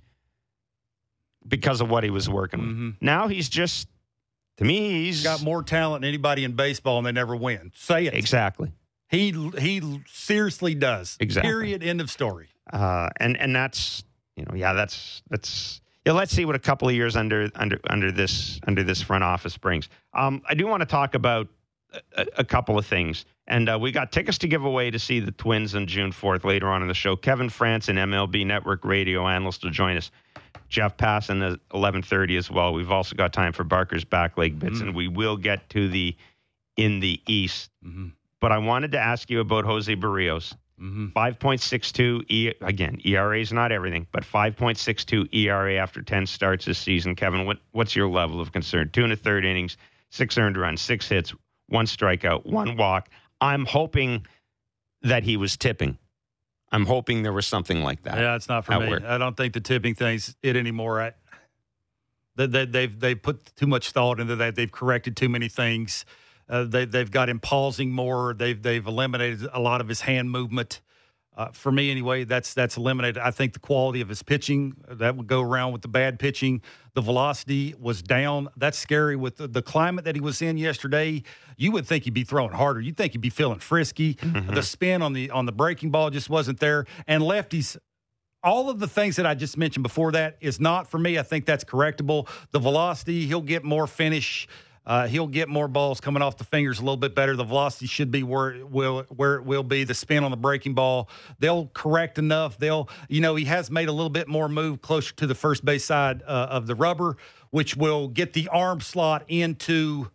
because 1.48 1.80
of 1.80 1.88
what 1.88 2.04
he 2.04 2.10
was 2.10 2.28
working 2.28 2.60
with. 2.60 2.68
Mhm. 2.68 2.94
Now 3.02 3.28
he's 3.28 3.48
just, 3.50 3.86
to 4.58 4.64
me, 4.64 5.04
he's 5.04 5.22
got 5.22 5.42
more 5.42 5.62
talent 5.62 6.02
than 6.02 6.08
anybody 6.08 6.44
in 6.44 6.52
baseball, 6.52 6.98
and 6.98 7.06
they 7.06 7.12
never 7.12 7.34
win. 7.34 7.72
Say 7.74 8.06
it. 8.06 8.14
exactly. 8.14 8.72
He 9.08 9.30
he 9.58 10.02
seriously 10.06 10.74
does. 10.74 11.16
Exactly. 11.20 11.50
Period. 11.50 11.82
End 11.82 12.00
of 12.00 12.10
story. 12.10 12.48
Uh, 12.72 13.10
and 13.18 13.36
and 13.36 13.54
that's 13.54 14.02
you 14.36 14.44
know 14.44 14.54
yeah 14.54 14.72
that's 14.72 15.22
that's 15.30 15.80
yeah. 16.04 16.12
Let's 16.12 16.32
see 16.32 16.44
what 16.44 16.56
a 16.56 16.60
couple 16.60 16.88
of 16.88 16.94
years 16.94 17.14
under 17.14 17.50
under 17.54 17.78
under 17.90 18.10
this 18.10 18.58
under 18.66 18.82
this 18.82 19.02
front 19.02 19.22
office 19.22 19.56
brings. 19.56 19.88
Um, 20.14 20.42
I 20.48 20.54
do 20.54 20.66
want 20.66 20.80
to 20.80 20.86
talk 20.86 21.14
about 21.14 21.48
a, 22.16 22.26
a 22.38 22.44
couple 22.44 22.78
of 22.78 22.86
things, 22.86 23.24
and 23.46 23.68
uh, 23.68 23.78
we 23.80 23.92
got 23.92 24.10
tickets 24.10 24.38
to 24.38 24.48
give 24.48 24.64
away 24.64 24.90
to 24.90 24.98
see 24.98 25.20
the 25.20 25.32
Twins 25.32 25.74
on 25.74 25.86
June 25.86 26.10
fourth 26.10 26.44
later 26.44 26.68
on 26.68 26.82
in 26.82 26.88
the 26.88 26.94
show. 26.94 27.14
Kevin 27.14 27.48
Frandsen 27.48 28.02
and 28.02 28.12
MLB 28.12 28.46
Network 28.46 28.84
radio 28.84 29.28
analyst 29.28 29.62
will 29.62 29.70
join 29.70 29.96
us. 29.96 30.10
Jeff 30.68 30.96
Passan 30.96 31.52
at 31.52 31.60
eleven 31.72 32.02
thirty 32.02 32.36
as 32.36 32.50
well. 32.50 32.72
We've 32.72 32.90
also 32.90 33.14
got 33.14 33.32
time 33.32 33.52
for 33.52 33.64
Barker's 33.64 34.04
back 34.04 34.36
leg 34.38 34.58
bits, 34.58 34.80
and 34.80 34.94
we 34.94 35.08
will 35.08 35.36
get 35.36 35.68
to 35.70 35.88
the 35.88 36.16
in 36.76 37.00
the 37.00 37.20
East. 37.26 37.70
Mm-hmm. 37.84 38.08
But 38.40 38.52
I 38.52 38.58
wanted 38.58 38.92
to 38.92 38.98
ask 38.98 39.30
you 39.30 39.40
about 39.40 39.64
Jose 39.64 39.94
Berrios. 39.96 40.54
Mm-hmm. 40.80 41.16
5.62 41.16 42.24
e, 42.28 42.52
again 42.60 43.00
ERA 43.04 43.38
is 43.38 43.52
not 43.52 43.70
everything 43.70 44.08
but 44.10 44.24
5.62 44.24 45.32
ERA 45.32 45.76
after 45.76 46.02
10 46.02 46.26
starts 46.26 46.64
this 46.64 46.80
season 46.80 47.14
Kevin 47.14 47.46
what 47.46 47.58
what's 47.70 47.94
your 47.94 48.08
level 48.08 48.40
of 48.40 48.50
concern 48.50 48.90
two 48.92 49.04
and 49.04 49.12
a 49.12 49.16
third 49.16 49.44
innings 49.44 49.76
six 50.10 50.36
earned 50.36 50.56
runs 50.56 50.80
six 50.80 51.08
hits 51.08 51.32
one 51.68 51.86
strikeout 51.86 52.44
one 52.44 52.76
walk 52.76 53.08
I'm 53.40 53.64
hoping 53.66 54.26
that 55.02 55.22
he 55.22 55.36
was 55.36 55.56
tipping 55.56 55.96
I'm 56.74 56.86
hoping 56.86 57.22
there 57.22 57.32
was 57.32 57.46
something 57.46 57.82
like 57.82 58.02
that 58.02 58.18
Yeah, 58.18 58.34
it's 58.34 58.48
not 58.48 58.64
for 58.64 58.78
me. 58.80 58.88
work. 58.88 59.04
I 59.04 59.16
don't 59.16 59.36
think 59.36 59.54
the 59.54 59.60
tipping 59.60 59.94
thing's 59.94 60.36
it 60.42 60.56
anymore. 60.56 61.00
I, 61.00 61.12
they, 62.36 62.46
they, 62.46 62.66
they've 62.66 63.00
they 63.00 63.14
put 63.14 63.54
too 63.56 63.66
much 63.66 63.90
thought 63.92 64.18
into 64.18 64.36
that. 64.36 64.56
They've 64.56 64.70
corrected 64.70 65.16
too 65.16 65.28
many 65.28 65.48
things. 65.48 66.04
Uh, 66.48 66.64
they 66.64 66.84
they've 66.84 67.10
got 67.10 67.28
him 67.28 67.38
pausing 67.38 67.90
more. 67.92 68.34
They've 68.34 68.60
they've 68.60 68.86
eliminated 68.86 69.48
a 69.52 69.60
lot 69.60 69.80
of 69.80 69.88
his 69.88 70.02
hand 70.02 70.30
movement. 70.30 70.80
Uh, 71.36 71.48
for 71.48 71.72
me, 71.72 71.90
anyway, 71.90 72.22
that's 72.22 72.54
that's 72.54 72.76
eliminated. 72.76 73.18
I 73.18 73.32
think 73.32 73.54
the 73.54 73.58
quality 73.58 74.00
of 74.00 74.08
his 74.08 74.22
pitching 74.22 74.76
that 74.88 75.16
would 75.16 75.26
go 75.26 75.40
around 75.40 75.72
with 75.72 75.82
the 75.82 75.88
bad 75.88 76.18
pitching. 76.18 76.62
The 76.94 77.00
velocity 77.00 77.74
was 77.80 78.02
down. 78.02 78.48
That's 78.56 78.78
scary 78.78 79.16
with 79.16 79.38
the, 79.38 79.48
the 79.48 79.62
climate 79.62 80.04
that 80.04 80.14
he 80.14 80.20
was 80.20 80.40
in 80.42 80.56
yesterday. 80.56 81.24
You 81.56 81.72
would 81.72 81.86
think 81.86 82.04
he'd 82.04 82.14
be 82.14 82.22
throwing 82.22 82.52
harder. 82.52 82.80
You'd 82.80 82.96
think 82.96 83.12
he'd 83.12 83.20
be 83.20 83.30
feeling 83.30 83.58
frisky. 83.58 84.16
The 84.54 84.62
spin 84.62 85.02
on 85.02 85.12
the 85.12 85.30
on 85.30 85.46
the 85.46 85.52
breaking 85.52 85.90
ball 85.90 86.10
just 86.10 86.30
wasn't 86.30 86.60
there. 86.60 86.86
And 87.08 87.20
lefties, 87.22 87.76
all 88.44 88.70
of 88.70 88.78
the 88.78 88.86
things 88.86 89.16
that 89.16 89.26
I 89.26 89.34
just 89.34 89.56
mentioned 89.56 89.82
before 89.82 90.12
that 90.12 90.36
is 90.40 90.60
not 90.60 90.88
for 90.88 90.98
me. 90.98 91.18
I 91.18 91.22
think 91.24 91.46
that's 91.46 91.64
correctable. 91.64 92.28
The 92.52 92.60
velocity, 92.60 93.26
he'll 93.26 93.40
get 93.40 93.64
more 93.64 93.88
finish. 93.88 94.46
Uh, 94.86 95.06
he'll 95.06 95.26
get 95.26 95.48
more 95.48 95.66
balls 95.66 96.00
coming 96.00 96.22
off 96.22 96.36
the 96.36 96.44
fingers 96.44 96.78
a 96.78 96.82
little 96.82 96.96
bit 96.96 97.14
better. 97.14 97.36
The 97.36 97.44
velocity 97.44 97.86
should 97.86 98.10
be 98.10 98.22
where 98.22 98.50
it 98.50 98.70
will 98.70 99.04
where 99.08 99.36
it 99.36 99.44
will 99.44 99.62
be. 99.62 99.84
The 99.84 99.94
spin 99.94 100.24
on 100.24 100.30
the 100.30 100.36
breaking 100.36 100.74
ball, 100.74 101.08
they'll 101.38 101.68
correct 101.68 102.18
enough. 102.18 102.58
They'll, 102.58 102.88
you 103.08 103.20
know, 103.20 103.34
he 103.34 103.46
has 103.46 103.70
made 103.70 103.88
a 103.88 103.92
little 103.92 104.10
bit 104.10 104.28
more 104.28 104.48
move 104.48 104.82
closer 104.82 105.14
to 105.14 105.26
the 105.26 105.34
first 105.34 105.64
base 105.64 105.84
side 105.84 106.22
uh, 106.22 106.48
of 106.50 106.66
the 106.66 106.74
rubber, 106.74 107.16
which 107.50 107.76
will 107.76 108.08
get 108.08 108.34
the 108.34 108.48
arm 108.48 108.80
slot 108.80 109.24
into 109.28 110.10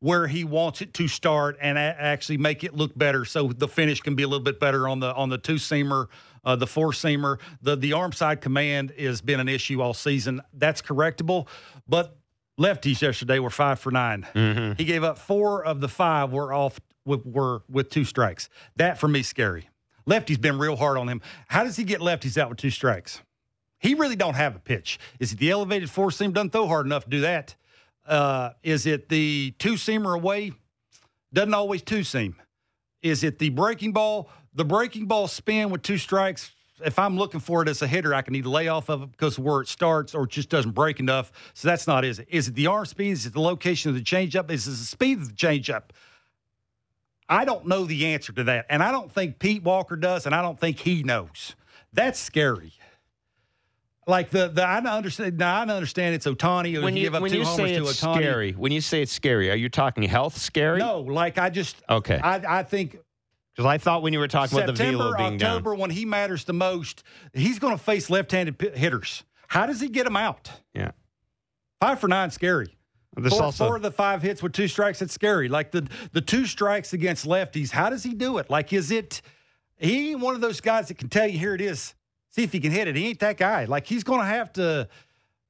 where 0.00 0.26
he 0.26 0.42
wants 0.42 0.82
it 0.82 0.92
to 0.94 1.06
start 1.06 1.56
and 1.60 1.78
a- 1.78 1.80
actually 1.80 2.36
make 2.36 2.64
it 2.64 2.74
look 2.74 2.96
better, 2.98 3.24
so 3.24 3.48
the 3.48 3.68
finish 3.68 4.00
can 4.00 4.16
be 4.16 4.24
a 4.24 4.26
little 4.26 4.42
bit 4.42 4.58
better 4.58 4.88
on 4.88 4.98
the 4.98 5.14
on 5.14 5.28
the 5.28 5.38
two 5.38 5.54
seamer, 5.54 6.08
uh, 6.44 6.56
the 6.56 6.66
four 6.66 6.90
seamer. 6.90 7.38
The 7.62 7.76
the 7.76 7.92
arm 7.92 8.12
side 8.12 8.40
command 8.40 8.92
has 8.98 9.20
been 9.20 9.40
an 9.40 9.48
issue 9.48 9.80
all 9.80 9.94
season. 9.94 10.42
That's 10.52 10.82
correctable, 10.82 11.46
but 11.88 12.18
lefties 12.62 13.00
yesterday 13.02 13.38
were 13.38 13.50
five 13.50 13.78
for 13.80 13.90
9 13.90 14.26
Mhm. 14.34 14.78
He 14.78 14.84
gave 14.84 15.02
up 15.04 15.18
four 15.18 15.64
of 15.64 15.80
the 15.80 15.88
five 15.88 16.30
were 16.32 16.52
off 16.52 16.80
with 17.04 17.26
were 17.26 17.62
with 17.68 17.90
two 17.90 18.04
strikes. 18.04 18.48
That 18.76 18.98
for 18.98 19.08
me 19.08 19.22
scary. 19.22 19.68
Lefty's 20.06 20.38
been 20.38 20.58
real 20.58 20.76
hard 20.76 20.96
on 20.98 21.08
him. 21.08 21.20
How 21.48 21.64
does 21.64 21.76
he 21.76 21.84
get 21.84 22.00
lefties 22.00 22.36
out 22.38 22.48
with 22.48 22.58
two 22.58 22.70
strikes? 22.70 23.20
He 23.78 23.94
really 23.94 24.16
don't 24.16 24.34
have 24.34 24.54
a 24.54 24.58
pitch. 24.60 24.98
Is 25.18 25.32
it 25.32 25.38
the 25.38 25.50
elevated 25.50 25.90
four 25.90 26.10
seam? 26.10 26.32
Doesn't 26.32 26.50
throw 26.50 26.66
hard 26.68 26.86
enough 26.86 27.04
to 27.04 27.10
do 27.10 27.20
that. 27.22 27.56
Uh, 28.06 28.50
is 28.62 28.86
it 28.86 29.08
the 29.08 29.54
two 29.58 29.74
seamer 29.74 30.14
away? 30.14 30.52
Doesn't 31.32 31.54
always 31.54 31.82
two 31.82 32.04
seam. 32.04 32.36
Is 33.02 33.24
it 33.24 33.38
the 33.38 33.48
breaking 33.50 33.92
ball? 33.92 34.28
The 34.54 34.64
breaking 34.64 35.06
ball 35.06 35.26
spin 35.28 35.70
with 35.70 35.82
two 35.82 35.98
strikes. 35.98 36.52
If 36.84 36.98
I'm 36.98 37.16
looking 37.16 37.40
for 37.40 37.62
it 37.62 37.68
as 37.68 37.82
a 37.82 37.86
hitter, 37.86 38.14
I 38.14 38.22
can 38.22 38.34
either 38.34 38.48
lay 38.48 38.68
off 38.68 38.88
of 38.88 39.02
it 39.02 39.12
because 39.12 39.38
of 39.38 39.44
where 39.44 39.60
it 39.60 39.68
starts 39.68 40.14
or 40.14 40.24
it 40.24 40.30
just 40.30 40.48
doesn't 40.48 40.72
break 40.72 41.00
enough. 41.00 41.30
So 41.54 41.68
that's 41.68 41.86
not 41.86 42.04
is 42.04 42.18
it. 42.18 42.28
Is 42.30 42.48
it 42.48 42.54
the 42.54 42.66
arm 42.66 42.86
speed? 42.86 43.10
Is 43.10 43.26
it 43.26 43.34
the 43.34 43.40
location 43.40 43.90
of 43.90 43.94
the 43.94 44.02
changeup? 44.02 44.50
Is 44.50 44.66
it 44.66 44.70
the 44.70 44.76
speed 44.76 45.18
of 45.18 45.28
the 45.28 45.34
changeup? 45.34 45.90
I 47.28 47.44
don't 47.44 47.66
know 47.66 47.84
the 47.84 48.06
answer 48.06 48.32
to 48.32 48.44
that. 48.44 48.66
And 48.68 48.82
I 48.82 48.90
don't 48.90 49.10
think 49.10 49.38
Pete 49.38 49.62
Walker 49.62 49.96
does, 49.96 50.26
and 50.26 50.34
I 50.34 50.42
don't 50.42 50.58
think 50.58 50.78
he 50.78 51.02
knows. 51.02 51.54
That's 51.92 52.18
scary. 52.18 52.72
Like 54.06 54.30
the 54.30 54.48
the 54.48 54.64
I 54.64 54.78
understand 54.78 55.38
now 55.38 55.60
I 55.60 55.62
understand 55.62 56.16
it's 56.16 56.26
Ohtani 56.26 56.82
when 56.82 56.96
you, 56.96 57.04
give 57.04 57.14
up 57.14 57.22
when 57.22 57.30
two 57.30 57.38
you 57.38 57.44
homers 57.44 57.70
say 57.70 57.78
to 57.78 57.84
it's 57.84 58.00
scary, 58.00 58.52
when 58.52 58.72
you 58.72 58.80
say 58.80 59.00
it's 59.00 59.12
scary, 59.12 59.48
are 59.50 59.56
you 59.56 59.68
talking 59.68 60.02
health 60.02 60.36
scary? 60.36 60.80
No, 60.80 61.00
like 61.00 61.38
I 61.38 61.50
just 61.50 61.76
Okay. 61.88 62.18
I 62.20 62.58
I 62.60 62.62
think 62.64 62.98
Because 63.54 63.66
I 63.66 63.78
thought 63.78 64.02
when 64.02 64.12
you 64.12 64.18
were 64.18 64.28
talking 64.28 64.56
about 64.56 64.66
the 64.66 64.72
velo 64.72 65.14
being 65.16 65.36
down, 65.36 65.50
October, 65.56 65.74
when 65.74 65.90
he 65.90 66.04
matters 66.04 66.44
the 66.44 66.54
most, 66.54 67.02
he's 67.34 67.58
going 67.58 67.76
to 67.76 67.82
face 67.82 68.08
left-handed 68.08 68.58
p- 68.58 68.70
hitters. 68.70 69.24
How 69.48 69.66
does 69.66 69.80
he 69.80 69.88
get 69.88 70.04
them 70.04 70.16
out? 70.16 70.50
yeah. 70.74 70.92
Five 71.80 71.98
for 71.98 72.06
nine, 72.08 72.30
scary. 72.30 72.76
This 73.16 73.32
four, 73.34 73.42
also 73.42 73.66
four 73.66 73.76
of 73.76 73.82
the 73.82 73.90
five 73.90 74.22
hits 74.22 74.42
with 74.42 74.52
two 74.52 74.68
strikes, 74.68 75.02
it's 75.02 75.12
scary. 75.12 75.48
Like 75.48 75.72
the 75.72 75.86
the 76.12 76.20
two 76.20 76.46
strikes 76.46 76.92
against 76.92 77.26
lefties, 77.26 77.70
how 77.70 77.90
does 77.90 78.02
he 78.04 78.14
do 78.14 78.38
it? 78.38 78.48
Like, 78.48 78.72
is 78.72 78.90
it 78.90 79.20
he 79.78 80.12
ain't 80.12 80.20
one 80.20 80.34
of 80.34 80.40
those 80.40 80.60
guys 80.60 80.88
that 80.88 80.96
can 80.96 81.08
tell 81.08 81.26
you 81.26 81.38
here 81.38 81.54
it 81.54 81.60
is, 81.60 81.94
see 82.30 82.44
if 82.44 82.52
he 82.52 82.60
can 82.60 82.70
hit 82.70 82.86
it. 82.88 82.96
He 82.96 83.08
ain't 83.08 83.18
that 83.18 83.36
guy. 83.36 83.64
Like 83.64 83.86
he's 83.86 84.04
going 84.04 84.20
to 84.20 84.26
have 84.26 84.52
to. 84.54 84.88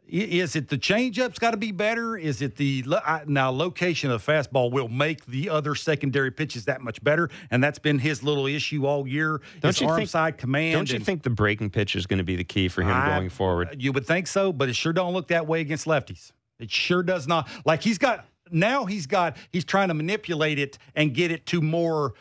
Is 0.09 0.57
it 0.57 0.69
the 0.69 0.77
changeup's 0.77 1.39
got 1.39 1.53
to 1.53 1.57
be 1.57 1.73
better? 1.73 2.19
Is 2.19 2.43
it 2.43 2.57
the 2.57 2.85
now 3.27 3.51
location 3.51 4.11
of 4.11 4.25
the 4.25 4.33
fastball 4.33 4.71
will 4.71 4.89
make 4.89 5.25
the 5.27 5.49
other 5.49 5.75
secondary 5.75 6.31
pitches 6.31 6.67
that 6.67 6.83
much 6.83 7.03
better, 7.03 7.31
and 7.51 7.63
that's 7.65 7.79
been 7.79 7.99
his 7.99 8.23
little 8.23 8.47
issue 8.47 8.85
all 8.85 9.07
year. 9.07 9.41
Don't 9.61 9.81
you 9.81 9.87
arm 9.89 9.99
think- 9.99 10.11
side 10.11 10.39
command. 10.39 10.75
Don't 10.75 10.91
you 10.91 10.97
and- 10.97 11.07
think 11.07 11.23
the 11.23 11.31
breaking 11.31 11.71
pitch 11.71 11.97
is 11.97 12.07
going 12.07 12.19
to 12.19 12.25
be 12.25 12.37
the 12.37 12.45
key 12.45 12.69
for 12.69 12.83
him 12.83 12.91
I- 12.91 13.17
going 13.17 13.31
forward? 13.31 13.69
Uh, 13.69 13.75
you 13.79 13.93
would 13.93 14.07
think 14.07 14.27
so, 14.27 14.53
but 14.53 14.69
it 14.69 14.75
sure 14.77 14.93
don't 14.93 15.15
look 15.15 15.29
that 15.29 15.47
way 15.47 15.61
against 15.61 15.87
lefties. 15.87 16.33
It 16.59 16.71
sure 16.71 17.03
does 17.03 17.27
not. 17.27 17.49
Like 17.65 17.83
he's 17.83 17.99
got 17.99 18.27
now 18.51 18.85
he's 18.85 19.07
got 19.07 19.37
he's 19.51 19.65
trying 19.65 19.89
to 19.89 19.95
manipulate 19.95 20.59
it 20.59 20.77
and 20.95 21.15
get 21.15 21.31
it 21.31 21.47
to 21.47 21.61
more 21.63 22.13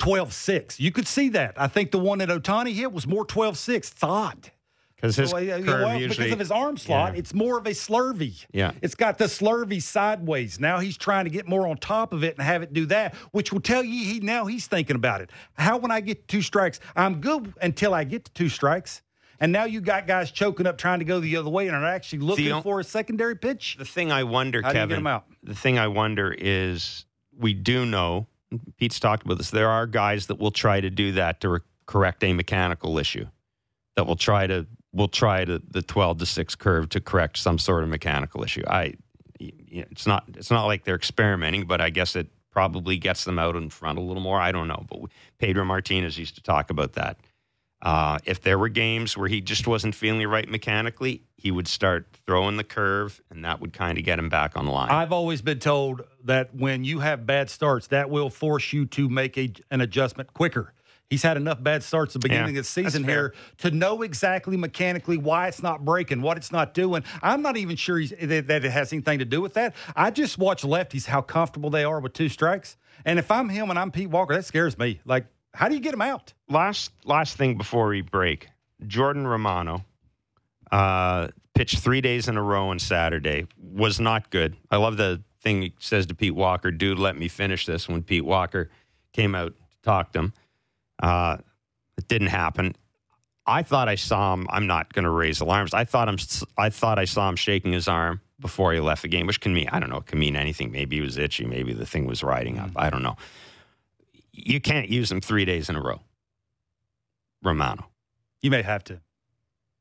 12-6. 0.00 0.78
You 0.78 0.92
could 0.92 1.06
see 1.06 1.28
that. 1.30 1.54
I 1.56 1.66
think 1.66 1.92
the 1.92 1.98
one 1.98 2.18
that 2.18 2.28
Ohtani 2.28 2.74
hit 2.74 2.92
was 2.92 3.06
more 3.06 3.24
12-6. 3.24 3.76
It's 3.92 4.02
odd. 4.02 4.50
Because 5.00 5.14
his 5.14 5.32
Well, 5.32 5.44
curve 5.44 5.66
well, 5.66 5.96
usually 5.96 6.26
because 6.26 6.32
of 6.32 6.38
his 6.40 6.50
arm 6.50 6.76
slot, 6.76 7.12
yeah. 7.12 7.20
it's 7.20 7.32
more 7.32 7.56
of 7.56 7.66
a 7.66 7.70
slurvy. 7.70 8.44
Yeah. 8.52 8.72
It's 8.82 8.96
got 8.96 9.16
the 9.16 9.26
slurvy 9.26 9.80
sideways. 9.80 10.58
Now 10.58 10.80
he's 10.80 10.96
trying 10.96 11.24
to 11.24 11.30
get 11.30 11.46
more 11.46 11.68
on 11.68 11.76
top 11.76 12.12
of 12.12 12.24
it 12.24 12.36
and 12.36 12.44
have 12.44 12.62
it 12.62 12.72
do 12.72 12.84
that, 12.86 13.14
which 13.30 13.52
will 13.52 13.60
tell 13.60 13.84
you 13.84 14.04
he 14.04 14.18
now 14.18 14.46
he's 14.46 14.66
thinking 14.66 14.96
about 14.96 15.20
it. 15.20 15.30
How 15.54 15.78
when 15.78 15.92
I 15.92 16.00
get 16.00 16.26
two 16.26 16.42
strikes, 16.42 16.80
I'm 16.96 17.20
good 17.20 17.54
until 17.62 17.94
I 17.94 18.02
get 18.02 18.24
to 18.24 18.32
two 18.32 18.48
strikes. 18.48 19.02
And 19.40 19.52
now 19.52 19.64
you 19.64 19.80
got 19.80 20.08
guys 20.08 20.32
choking 20.32 20.66
up 20.66 20.78
trying 20.78 20.98
to 20.98 21.04
go 21.04 21.20
the 21.20 21.36
other 21.36 21.48
way 21.48 21.68
and 21.68 21.76
are 21.76 21.86
actually 21.86 22.18
looking 22.18 22.60
for 22.60 22.80
a 22.80 22.84
secondary 22.84 23.36
pitch. 23.36 23.76
The 23.78 23.84
thing 23.84 24.10
I 24.10 24.24
wonder, 24.24 24.62
How 24.62 24.72
do 24.72 24.78
you 24.80 24.86
get 24.86 24.96
Kevin, 24.96 25.20
the 25.44 25.54
thing 25.54 25.78
I 25.78 25.86
wonder 25.86 26.34
is 26.36 27.06
we 27.38 27.54
do 27.54 27.86
know, 27.86 28.26
Pete's 28.78 28.98
talked 28.98 29.24
about 29.24 29.38
this, 29.38 29.50
there 29.50 29.68
are 29.68 29.86
guys 29.86 30.26
that 30.26 30.40
will 30.40 30.50
try 30.50 30.80
to 30.80 30.90
do 30.90 31.12
that 31.12 31.40
to 31.42 31.48
re- 31.48 31.60
correct 31.86 32.24
a 32.24 32.32
mechanical 32.32 32.98
issue, 32.98 33.26
that 33.94 34.08
will 34.08 34.16
try 34.16 34.48
to 34.48 34.66
will 34.98 35.08
try 35.08 35.44
to 35.44 35.62
the 35.70 35.80
12 35.80 36.18
to 36.18 36.26
6 36.26 36.54
curve 36.56 36.88
to 36.90 37.00
correct 37.00 37.38
some 37.38 37.58
sort 37.58 37.82
of 37.82 37.88
mechanical 37.88 38.44
issue. 38.44 38.62
I 38.66 38.94
you 39.38 39.82
know, 39.82 39.86
it's 39.90 40.06
not 40.06 40.24
it's 40.36 40.50
not 40.50 40.66
like 40.66 40.84
they're 40.84 40.96
experimenting, 40.96 41.66
but 41.66 41.80
I 41.80 41.90
guess 41.90 42.16
it 42.16 42.28
probably 42.50 42.98
gets 42.98 43.24
them 43.24 43.38
out 43.38 43.56
in 43.56 43.70
front 43.70 43.98
a 43.98 44.02
little 44.02 44.22
more. 44.22 44.40
I 44.40 44.52
don't 44.52 44.68
know, 44.68 44.84
but 44.90 45.00
Pedro 45.38 45.64
Martinez 45.64 46.18
used 46.18 46.34
to 46.34 46.42
talk 46.42 46.70
about 46.70 46.94
that. 46.94 47.18
Uh, 47.80 48.18
if 48.24 48.42
there 48.42 48.58
were 48.58 48.68
games 48.68 49.16
where 49.16 49.28
he 49.28 49.40
just 49.40 49.68
wasn't 49.68 49.94
feeling 49.94 50.26
right 50.26 50.48
mechanically, 50.48 51.22
he 51.36 51.52
would 51.52 51.68
start 51.68 52.08
throwing 52.26 52.56
the 52.56 52.64
curve, 52.64 53.20
and 53.30 53.44
that 53.44 53.60
would 53.60 53.72
kind 53.72 53.96
of 53.98 54.04
get 54.04 54.18
him 54.18 54.28
back 54.28 54.56
on 54.56 54.64
the 54.64 54.72
line. 54.72 54.90
I've 54.90 55.12
always 55.12 55.42
been 55.42 55.60
told 55.60 56.02
that 56.24 56.52
when 56.52 56.82
you 56.82 56.98
have 56.98 57.24
bad 57.24 57.48
starts, 57.48 57.86
that 57.88 58.10
will 58.10 58.30
force 58.30 58.72
you 58.72 58.84
to 58.86 59.08
make 59.08 59.38
a, 59.38 59.52
an 59.70 59.80
adjustment 59.80 60.34
quicker. 60.34 60.74
He's 61.10 61.22
had 61.22 61.38
enough 61.38 61.62
bad 61.62 61.82
starts 61.82 62.14
at 62.14 62.20
the 62.20 62.28
beginning 62.28 62.54
Yeah, 62.54 62.60
of 62.60 62.66
the 62.66 62.70
season 62.70 63.02
here 63.02 63.32
to 63.58 63.70
know 63.70 64.02
exactly 64.02 64.58
mechanically 64.58 65.16
why 65.16 65.48
it's 65.48 65.62
not 65.62 65.82
breaking, 65.82 66.20
what 66.20 66.36
it's 66.36 66.52
not 66.52 66.74
doing. 66.74 67.02
I'm 67.22 67.40
not 67.40 67.56
even 67.56 67.76
sure 67.76 67.98
he's, 67.98 68.12
that, 68.20 68.46
that 68.48 68.64
it 68.64 68.70
has 68.70 68.92
anything 68.92 69.18
to 69.20 69.24
do 69.24 69.40
with 69.40 69.54
that. 69.54 69.74
I 69.96 70.10
just 70.10 70.36
watch 70.36 70.64
lefties 70.64 71.06
how 71.06 71.22
comfortable 71.22 71.70
they 71.70 71.84
are 71.84 72.00
with 72.00 72.12
two 72.12 72.28
strikes, 72.28 72.76
and 73.06 73.18
if 73.18 73.30
I'm 73.30 73.48
him 73.48 73.70
and 73.70 73.78
I'm 73.78 73.90
Pete 73.90 74.10
Walker, 74.10 74.34
that 74.34 74.44
scares 74.44 74.76
me. 74.76 75.00
Like, 75.06 75.26
how 75.54 75.68
do 75.68 75.74
you 75.74 75.80
get 75.80 75.94
him 75.94 76.02
out? 76.02 76.34
last 76.50 76.92
last 77.04 77.36
thing 77.38 77.56
before 77.56 77.88
we 77.88 78.02
break, 78.02 78.48
Jordan 78.86 79.26
Romano 79.26 79.86
uh, 80.70 81.28
pitched 81.54 81.78
three 81.78 82.02
days 82.02 82.28
in 82.28 82.36
a 82.36 82.42
row 82.42 82.68
on 82.68 82.78
Saturday. 82.78 83.46
Was 83.58 83.98
not 83.98 84.28
good. 84.30 84.56
I 84.70 84.76
love 84.76 84.98
the 84.98 85.22
thing 85.40 85.62
he 85.62 85.74
says 85.78 86.04
to 86.06 86.14
Pete 86.14 86.34
Walker, 86.34 86.70
"Dude, 86.70 86.98
let 86.98 87.16
me 87.16 87.28
finish 87.28 87.64
this." 87.64 87.88
When 87.88 88.02
Pete 88.02 88.26
Walker 88.26 88.70
came 89.14 89.34
out 89.34 89.54
to 89.56 89.80
talk 89.82 90.12
to 90.12 90.18
him, 90.18 90.32
uh, 91.02 91.38
it 91.96 92.08
didn't 92.08 92.28
happen. 92.28 92.74
I 93.46 93.62
thought 93.62 93.88
I 93.88 93.94
saw 93.94 94.34
him. 94.34 94.46
I'm 94.50 94.66
not 94.66 94.92
going 94.92 95.04
to 95.04 95.10
raise 95.10 95.40
alarms. 95.40 95.72
I 95.72 95.84
thought 95.84 96.08
him. 96.08 96.18
I 96.58 96.70
thought 96.70 96.98
I 96.98 97.06
saw 97.06 97.28
him 97.28 97.36
shaking 97.36 97.72
his 97.72 97.88
arm 97.88 98.20
before 98.40 98.72
he 98.72 98.80
left 98.80 99.02
the 99.02 99.08
game, 99.08 99.26
which 99.26 99.40
can 99.40 99.54
mean 99.54 99.68
I 99.72 99.80
don't 99.80 99.90
know. 99.90 99.96
It 99.98 100.06
can 100.06 100.18
mean 100.18 100.36
anything. 100.36 100.70
Maybe 100.70 100.96
he 100.96 101.02
was 101.02 101.16
itchy. 101.16 101.46
Maybe 101.46 101.72
the 101.72 101.86
thing 101.86 102.06
was 102.06 102.22
riding 102.22 102.58
up. 102.58 102.70
I 102.76 102.90
don't 102.90 103.02
know. 103.02 103.16
You 104.32 104.60
can't 104.60 104.88
use 104.88 105.10
him 105.10 105.20
three 105.20 105.44
days 105.44 105.68
in 105.70 105.76
a 105.76 105.82
row. 105.82 106.00
Romano. 107.42 107.88
You 108.42 108.50
may 108.50 108.62
have 108.62 108.84
to. 108.84 109.00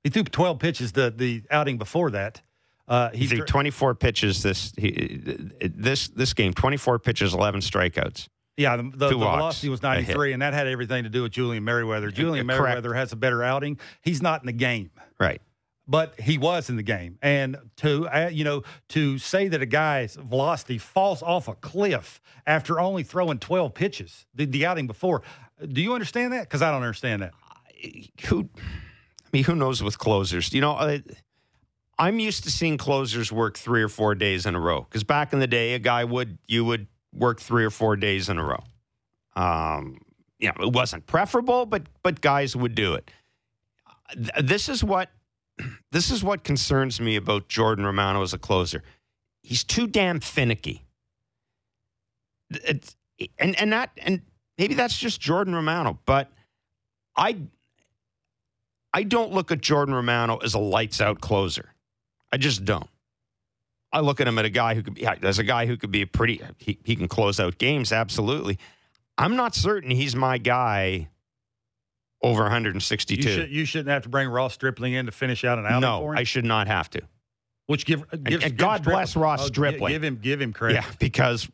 He 0.03 0.09
threw 0.09 0.23
12 0.23 0.59
pitches 0.59 0.91
the 0.93 1.11
the 1.15 1.43
outing 1.51 1.77
before 1.77 2.11
that. 2.11 2.41
Uh, 2.87 3.09
He 3.09 3.27
threw 3.27 3.41
24 3.43 3.95
pitches 3.95 4.41
this 4.43 4.71
he, 4.77 5.19
this 5.61 6.07
this 6.07 6.33
game. 6.33 6.53
24 6.53 6.99
pitches, 6.99 7.33
11 7.33 7.59
strikeouts. 7.59 8.29
Yeah, 8.57 8.75
the, 8.77 8.83
the, 8.83 9.09
the 9.09 9.17
velocity 9.17 9.69
was 9.69 9.83
93, 9.83 10.33
and 10.33 10.41
that 10.41 10.53
had 10.53 10.65
everything 10.67 11.03
to 11.03 11.09
do 11.09 11.21
with 11.21 11.31
Julian 11.31 11.63
Merryweather. 11.63 12.09
Julian 12.09 12.47
correct. 12.47 12.59
Merryweather 12.61 12.93
has 12.95 13.13
a 13.13 13.15
better 13.15 13.43
outing. 13.43 13.79
He's 14.01 14.21
not 14.21 14.41
in 14.41 14.47
the 14.47 14.51
game, 14.51 14.89
Right. 15.19 15.41
but 15.87 16.19
he 16.19 16.39
was 16.39 16.69
in 16.69 16.75
the 16.75 16.81
game. 16.83 17.19
And 17.21 17.57
to 17.77 18.07
uh, 18.07 18.29
you 18.33 18.43
know 18.43 18.63
to 18.89 19.19
say 19.19 19.47
that 19.47 19.61
a 19.61 19.65
guy's 19.67 20.15
velocity 20.15 20.79
falls 20.79 21.21
off 21.21 21.47
a 21.47 21.53
cliff 21.53 22.19
after 22.47 22.79
only 22.79 23.03
throwing 23.03 23.37
12 23.37 23.73
pitches, 23.75 24.25
the, 24.33 24.45
the 24.45 24.65
outing 24.65 24.87
before, 24.87 25.21
do 25.71 25.79
you 25.81 25.93
understand 25.93 26.33
that? 26.33 26.41
Because 26.41 26.63
I 26.63 26.71
don't 26.71 26.81
understand 26.81 27.21
that. 27.21 27.33
Who? 28.27 28.49
I 28.57 29.29
mean, 29.31 29.43
who 29.43 29.55
knows 29.55 29.83
with 29.83 29.99
closers? 29.99 30.51
You 30.53 30.61
know, 30.61 30.71
I, 30.71 31.03
I'm 31.99 32.17
used 32.19 32.43
to 32.45 32.51
seeing 32.51 32.77
closers 32.77 33.31
work 33.31 33.57
three 33.57 33.83
or 33.83 33.89
four 33.89 34.15
days 34.15 34.45
in 34.47 34.55
a 34.55 34.59
row. 34.59 34.81
Because 34.81 35.03
back 35.03 35.31
in 35.33 35.39
the 35.39 35.47
day, 35.47 35.73
a 35.73 35.79
guy 35.79 36.03
would 36.05 36.37
you 36.47 36.65
would 36.65 36.87
work 37.17 37.39
three 37.41 37.65
or 37.65 37.69
four 37.69 37.95
days 37.95 38.29
in 38.29 38.37
a 38.37 38.43
row. 38.43 38.63
Um, 39.35 39.99
you 40.39 40.47
know, 40.47 40.65
it 40.65 40.73
wasn't 40.73 41.05
preferable, 41.07 41.65
but 41.65 41.83
but 42.03 42.21
guys 42.21 42.55
would 42.55 42.75
do 42.75 42.93
it. 42.93 43.09
This 44.41 44.69
is 44.69 44.83
what 44.83 45.09
this 45.91 46.11
is 46.11 46.23
what 46.23 46.43
concerns 46.43 46.99
me 46.99 47.15
about 47.15 47.47
Jordan 47.47 47.85
Romano 47.85 48.21
as 48.21 48.33
a 48.33 48.37
closer. 48.37 48.83
He's 49.41 49.63
too 49.63 49.87
damn 49.87 50.19
finicky. 50.19 50.83
It's, 52.49 52.95
and 53.39 53.59
and 53.59 53.73
that 53.73 53.91
and 53.97 54.21
maybe 54.57 54.73
that's 54.73 54.97
just 54.97 55.19
Jordan 55.19 55.55
Romano, 55.55 55.99
but 56.05 56.31
I 57.15 57.37
I 58.93 59.03
don't 59.03 59.31
look 59.31 59.51
at 59.51 59.61
Jordan 59.61 59.93
Romano 59.93 60.37
as 60.37 60.53
a 60.53 60.59
lights 60.59 61.01
out 61.01 61.21
closer. 61.21 61.73
I 62.31 62.37
just 62.37 62.65
don't. 62.65 62.89
I 63.91 64.01
look 64.01 64.19
at 64.19 64.27
him 64.27 64.37
at 64.37 64.45
a 64.45 64.49
guy 64.49 64.75
who 64.75 64.83
could 64.83 64.95
be 64.95 65.05
as 65.05 65.39
a 65.39 65.43
guy 65.43 65.65
who 65.65 65.77
could 65.77 65.91
be 65.91 66.01
a 66.01 66.07
pretty 66.07 66.41
he, 66.57 66.77
he 66.83 66.95
can 66.95 67.07
close 67.07 67.39
out 67.39 67.57
games 67.57 67.91
absolutely. 67.91 68.59
I'm 69.17 69.35
not 69.35 69.55
certain 69.55 69.89
he's 69.89 70.15
my 70.15 70.37
guy 70.37 71.09
over 72.21 72.43
162. 72.43 73.15
You, 73.15 73.35
should, 73.35 73.51
you 73.51 73.65
shouldn't 73.65 73.89
have 73.89 74.03
to 74.03 74.09
bring 74.09 74.29
Ross 74.29 74.53
Stripling 74.53 74.93
in 74.93 75.05
to 75.05 75.11
finish 75.11 75.43
out 75.43 75.59
an 75.59 75.65
outing 75.65 75.81
no, 75.81 75.99
for 75.99 76.13
him. 76.13 76.19
I 76.19 76.23
should 76.23 76.45
not 76.45 76.67
have 76.67 76.89
to. 76.91 77.01
which 77.67 77.85
give, 77.85 78.03
gives, 78.23 78.43
and 78.43 78.57
God 78.57 78.83
gives 78.83 78.87
bless 78.87 79.15
Ross 79.15 79.43
oh, 79.43 79.47
Stripling. 79.47 79.93
Give 79.93 80.03
him 80.03 80.17
give 80.17 80.41
him 80.41 80.53
credit. 80.53 80.75
Yeah, 80.75 80.85
because 80.99 81.49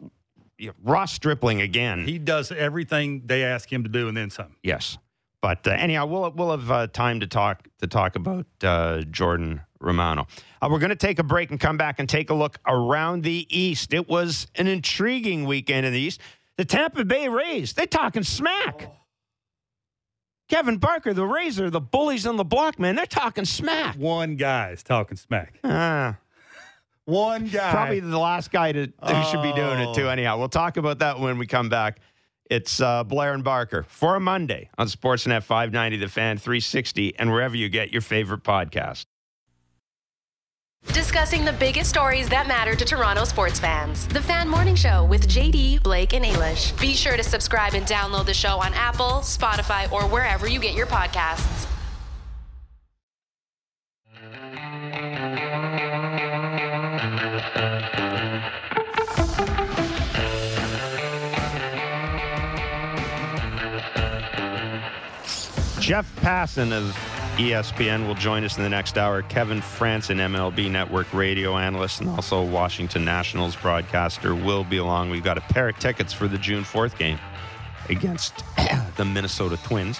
you 0.58 0.67
know, 0.67 0.74
Ross 0.84 1.13
Stripling 1.13 1.62
again. 1.62 2.06
He 2.06 2.17
does 2.17 2.52
everything 2.52 3.24
they 3.26 3.43
ask 3.43 3.72
him 3.72 3.84
to 3.84 3.89
do 3.89 4.08
and 4.08 4.15
then 4.15 4.30
some. 4.30 4.56
Yes, 4.63 4.98
but 5.43 5.67
uh, 5.67 5.71
anyhow, 5.71 6.06
we'll 6.06 6.32
we'll 6.32 6.51
have 6.51 6.71
uh, 6.71 6.88
time 6.88 7.19
to 7.19 7.27
talk 7.27 7.67
to 7.79 7.86
talk 7.86 8.15
about 8.15 8.45
uh, 8.63 9.01
Jordan 9.12 9.60
Romano. 9.82 10.25
Uh, 10.62 10.69
we're 10.71 10.79
going 10.79 10.89
to 10.89 10.95
take 10.95 11.19
a 11.19 11.23
break 11.23 11.51
and 11.51 11.60
come 11.60 11.75
back 11.75 11.99
and 11.99 12.08
take 12.08 12.29
a 12.29 12.34
look 12.34 12.58
around 12.65 13.23
the 13.23 13.45
East. 13.49 13.93
It 13.93 14.08
was 14.08 14.47
an 14.56 14.67
intriguing 14.67 15.43
weekend 15.43 15.86
in 15.86 15.91
the 15.91 15.99
East. 15.99 16.21
The 16.56 16.63
Tampa 16.63 17.03
Bay 17.03 17.27
Rays, 17.27 17.73
they're 17.73 17.86
talking 17.86 18.23
smack. 18.23 18.89
Kevin 20.47 20.77
Barker, 20.77 21.13
the 21.13 21.25
Rays 21.25 21.60
are 21.60 21.69
the 21.69 21.82
bullies 21.82 22.25
on 22.25 22.38
the 22.38 22.45
block, 22.45 22.79
man. 22.79 22.95
They're 22.95 23.06
talking 23.06 23.43
smack. 23.43 23.97
One 23.97 24.38
guy 24.38 24.69
is 24.69 24.82
talking 24.82 25.17
smack. 25.17 25.60
Ah, 25.65 26.19
One 27.03 27.47
guy. 27.47 27.71
probably 27.71 27.99
the 27.99 28.17
last 28.17 28.49
guy 28.49 28.71
to, 28.71 28.82
who 28.82 29.23
should 29.25 29.41
be 29.41 29.51
doing 29.51 29.79
it 29.79 29.93
too. 29.93 30.06
Oh. 30.06 30.10
Anyhow, 30.10 30.38
we'll 30.38 30.47
talk 30.47 30.77
about 30.77 30.99
that 30.99 31.19
when 31.19 31.38
we 31.38 31.47
come 31.47 31.67
back. 31.67 31.99
It's 32.49 32.82
uh, 32.82 33.03
Blair 33.03 33.34
and 33.34 33.43
Barker 33.43 33.86
for 33.88 34.15
a 34.15 34.19
Monday 34.19 34.69
on 34.77 34.88
Sportsnet 34.88 35.43
590, 35.43 35.97
The 35.97 36.08
Fan 36.08 36.38
360, 36.38 37.17
and 37.17 37.32
wherever 37.32 37.56
you 37.56 37.69
get 37.69 37.91
your 37.91 38.01
favorite 38.01 38.43
podcast. 38.43 39.06
Discussing 40.88 41.45
the 41.45 41.53
biggest 41.53 41.89
stories 41.89 42.27
that 42.29 42.47
matter 42.47 42.75
to 42.75 42.84
Toronto 42.86 43.23
sports 43.23 43.58
fans. 43.60 44.06
The 44.10 44.21
Fan 44.21 44.49
Morning 44.49 44.75
Show 44.75 45.06
with 45.06 45.27
JD, 45.29 45.82
Blake, 45.82 46.13
and 46.13 46.25
Ailish. 46.25 46.79
Be 46.79 46.93
sure 46.93 47.15
to 47.15 47.23
subscribe 47.23 47.73
and 47.73 47.86
download 47.86 48.25
the 48.25 48.34
show 48.34 48.60
on 48.60 48.73
Apple, 48.73 49.21
Spotify, 49.21 49.89
or 49.91 50.03
wherever 50.03 50.47
you 50.47 50.60
get 50.60 50.75
your 50.75 50.88
podcasts. 50.88 51.72
Jeff 65.84 66.15
Passan 66.22 66.72
of 66.72 66.96
ESPN 67.36 68.08
will 68.08 68.15
join 68.15 68.46
us 68.46 68.56
in 68.56 68.63
the 68.63 68.69
next 68.69 68.98
hour. 68.98 69.22
Kevin 69.24 69.60
Frandsen, 69.60 70.15
MLB 70.15 70.72
Network 70.72 71.13
radio 71.13 71.58
analyst 71.58 72.00
and 72.00 72.10
also 72.10 72.41
Washington 72.41 73.04
Nationals 73.04 73.58
broadcaster, 73.58 74.34
will 74.34 74.63
be 74.63 74.78
along. 74.78 75.10
We've 75.10 75.26
got 75.26 75.38
a 75.38 75.41
pair 75.41 75.67
of 75.67 75.78
tickets 75.80 76.13
for 76.13 76.30
the 76.30 76.38
June 76.38 76.63
4th 76.63 76.98
game 76.98 77.19
against 77.89 78.46
the 78.96 79.04
Minnesota 79.04 79.60
Twins. 79.65 80.00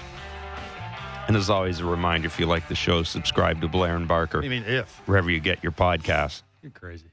And 1.28 1.36
as 1.36 1.50
always, 1.50 1.82
a 1.82 1.86
reminder 1.86 2.28
if 2.28 2.40
you 2.40 2.46
like 2.46 2.70
the 2.70 2.76
show, 2.76 3.04
subscribe 3.04 3.60
to 3.60 3.68
Blair 3.68 3.98
and 3.98 4.08
Barker 4.08 4.42
I 4.42 4.48
mean, 4.48 4.64
if 4.64 5.02
wherever 5.06 5.30
you 5.30 5.42
get 5.42 5.62
your 5.64 5.74
podcast. 5.74 6.44
you're 6.62 6.72
crazy. 6.72 7.12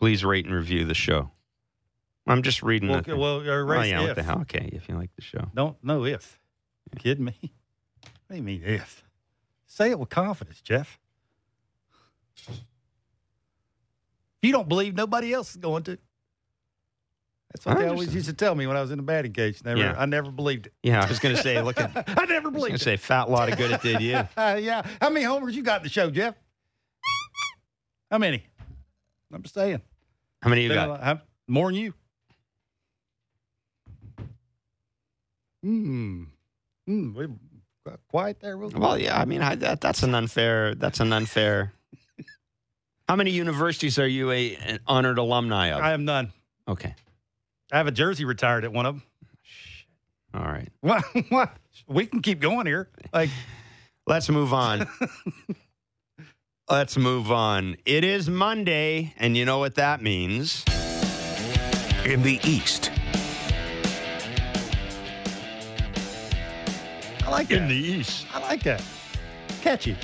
Please 0.00 0.22
rate 0.22 0.44
and 0.44 0.54
review 0.54 0.84
the 0.84 0.92
show. 0.92 1.30
I'm 2.26 2.42
just 2.42 2.62
reading 2.62 2.90
Well, 2.90 3.00
the 3.00 3.16
well, 3.16 3.40
erase 3.40 3.88
yeah, 3.88 4.02
what 4.02 4.16
the 4.16 4.22
hell? 4.22 4.42
Okay, 4.42 4.68
if 4.70 4.86
you 4.90 4.96
like 4.96 5.16
the 5.16 5.22
show. 5.22 5.48
Don't 5.54 5.78
no 5.82 6.04
if. 6.04 6.38
You 6.92 7.00
kidding 7.00 7.24
me? 7.24 7.54
What 8.32 8.36
do 8.36 8.50
you 8.50 8.58
mean 8.60 8.62
if? 8.64 9.04
Say 9.66 9.90
it 9.90 9.98
with 9.98 10.08
confidence, 10.08 10.62
Jeff. 10.62 10.98
If 12.48 12.56
you 14.40 14.52
don't 14.52 14.70
believe, 14.70 14.94
nobody 14.94 15.34
else 15.34 15.50
is 15.50 15.56
going 15.56 15.82
to. 15.82 15.98
That's 17.52 17.66
what 17.66 17.76
I 17.76 17.82
they 17.82 17.88
always 17.88 18.14
used 18.14 18.28
to 18.28 18.32
tell 18.32 18.54
me 18.54 18.66
when 18.66 18.74
I 18.74 18.80
was 18.80 18.90
in 18.90 18.96
the 18.96 19.02
batting 19.02 19.34
cage. 19.34 19.62
Never, 19.62 19.78
Yeah. 19.78 19.96
I 19.98 20.06
never 20.06 20.30
believed 20.30 20.68
it. 20.68 20.72
Yeah, 20.82 21.04
I 21.04 21.08
was 21.10 21.18
going 21.18 21.36
to 21.36 21.42
say, 21.42 21.60
look 21.60 21.78
at, 21.78 21.90
I 22.18 22.24
never 22.24 22.50
believed. 22.50 22.54
I 22.54 22.56
was 22.56 22.68
going 22.68 22.78
to 22.78 22.84
say, 22.84 22.96
fat 22.96 23.28
lot 23.28 23.52
of 23.52 23.58
good 23.58 23.70
it 23.70 23.82
did 23.82 24.00
you. 24.00 24.12
yeah. 24.38 24.82
How 25.02 25.10
many 25.10 25.26
homers 25.26 25.54
you 25.54 25.62
got 25.62 25.80
in 25.80 25.82
the 25.82 25.90
show, 25.90 26.10
Jeff? 26.10 26.34
How 28.10 28.16
many? 28.16 28.46
I'm 29.30 29.42
just 29.42 29.54
saying. 29.54 29.82
How 30.40 30.48
many 30.48 30.62
you 30.62 30.70
got? 30.70 31.20
More 31.46 31.70
than 31.70 31.78
you. 31.78 31.92
Hmm. 35.62 36.22
Hmm. 36.86 37.26
We 37.84 37.90
got 37.90 38.00
quiet 38.08 38.40
there. 38.40 38.56
Real 38.56 38.70
Well, 38.70 38.98
yeah, 38.98 39.18
I 39.20 39.24
mean, 39.24 39.42
I, 39.42 39.54
that, 39.56 39.80
that's 39.80 40.02
an 40.02 40.14
unfair. 40.14 40.74
That's 40.74 41.00
an 41.00 41.12
unfair. 41.12 41.72
How 43.08 43.16
many 43.16 43.30
universities 43.32 43.98
are 43.98 44.06
you 44.06 44.30
a, 44.30 44.56
an 44.56 44.80
honored 44.86 45.18
alumni 45.18 45.68
of? 45.68 45.82
I 45.82 45.92
am 45.92 46.04
none. 46.04 46.32
okay, 46.68 46.94
I 47.72 47.76
have 47.78 47.86
a 47.86 47.92
jersey 47.92 48.24
retired 48.24 48.64
at 48.64 48.72
one 48.72 48.86
of 48.86 48.94
them. 48.96 49.02
all 50.34 50.44
right. 50.44 50.68
What? 50.80 51.04
What? 51.28 51.56
We 51.88 52.06
can 52.06 52.22
keep 52.22 52.40
going 52.40 52.66
here. 52.66 52.88
Like, 53.12 53.30
Let's 54.06 54.28
move 54.28 54.52
on. 54.52 54.88
Let's 56.68 56.96
move 56.96 57.30
on. 57.30 57.76
It 57.84 58.02
is 58.04 58.28
Monday, 58.28 59.14
and 59.16 59.36
you 59.36 59.44
know 59.44 59.58
what 59.58 59.76
that 59.76 60.02
means. 60.02 60.64
In 62.04 62.22
the 62.22 62.40
East, 62.42 62.90
I 67.32 67.36
like 67.36 67.48
that. 67.48 67.70
East. 67.70 68.26
I 68.34 68.40
like 68.40 68.62
that. 68.64 68.84
Catchy. 69.62 69.96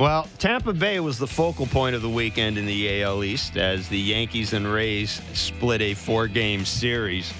Well, 0.00 0.28
Tampa 0.38 0.72
Bay 0.72 0.98
was 0.98 1.16
the 1.16 1.26
focal 1.26 1.66
point 1.66 1.94
of 1.94 2.02
the 2.02 2.08
weekend 2.08 2.58
in 2.58 2.66
the 2.66 3.02
AL 3.02 3.22
East 3.22 3.56
as 3.56 3.88
the 3.88 3.98
Yankees 3.98 4.52
and 4.52 4.66
Rays 4.66 5.22
split 5.32 5.80
a 5.80 5.94
four 5.94 6.26
game 6.26 6.64
series. 6.64 7.32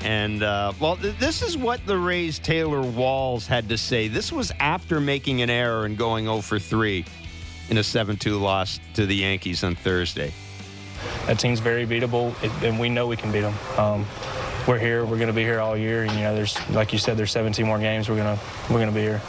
And, 0.00 0.42
uh, 0.42 0.72
well, 0.80 0.96
th- 0.96 1.16
this 1.18 1.42
is 1.42 1.56
what 1.56 1.84
the 1.86 1.96
Rays' 1.96 2.40
Taylor 2.40 2.82
Walls 2.82 3.46
had 3.46 3.68
to 3.68 3.78
say. 3.78 4.08
This 4.08 4.32
was 4.32 4.52
after 4.58 5.00
making 5.00 5.42
an 5.42 5.48
error 5.48 5.86
and 5.86 5.96
going 5.96 6.24
0 6.24 6.40
for 6.40 6.58
3 6.58 7.04
in 7.70 7.78
a 7.78 7.84
7 7.84 8.16
2 8.16 8.36
loss 8.36 8.80
to 8.94 9.06
the 9.06 9.14
Yankees 9.14 9.62
on 9.62 9.76
Thursday. 9.76 10.32
that 11.26 11.38
team's 11.38 11.60
very 11.60 11.86
beatable, 11.86 12.34
and 12.64 12.80
we 12.80 12.88
know 12.88 13.06
we 13.06 13.16
can 13.16 13.30
beat 13.30 13.42
them. 13.42 13.54
Um, 13.78 14.06
we're 14.66 14.78
here. 14.78 15.04
We're 15.04 15.16
going 15.16 15.28
to 15.28 15.32
be 15.32 15.42
here 15.42 15.60
all 15.60 15.76
year, 15.76 16.02
and 16.02 16.12
you 16.12 16.20
know, 16.20 16.34
there's 16.34 16.56
like 16.70 16.92
you 16.92 16.98
said, 16.98 17.16
there's 17.16 17.32
17 17.32 17.64
more 17.66 17.78
games. 17.78 18.08
We're 18.08 18.16
gonna 18.16 18.38
we're 18.70 18.78
gonna 18.80 18.92
be 18.92 19.00
here. 19.00 19.20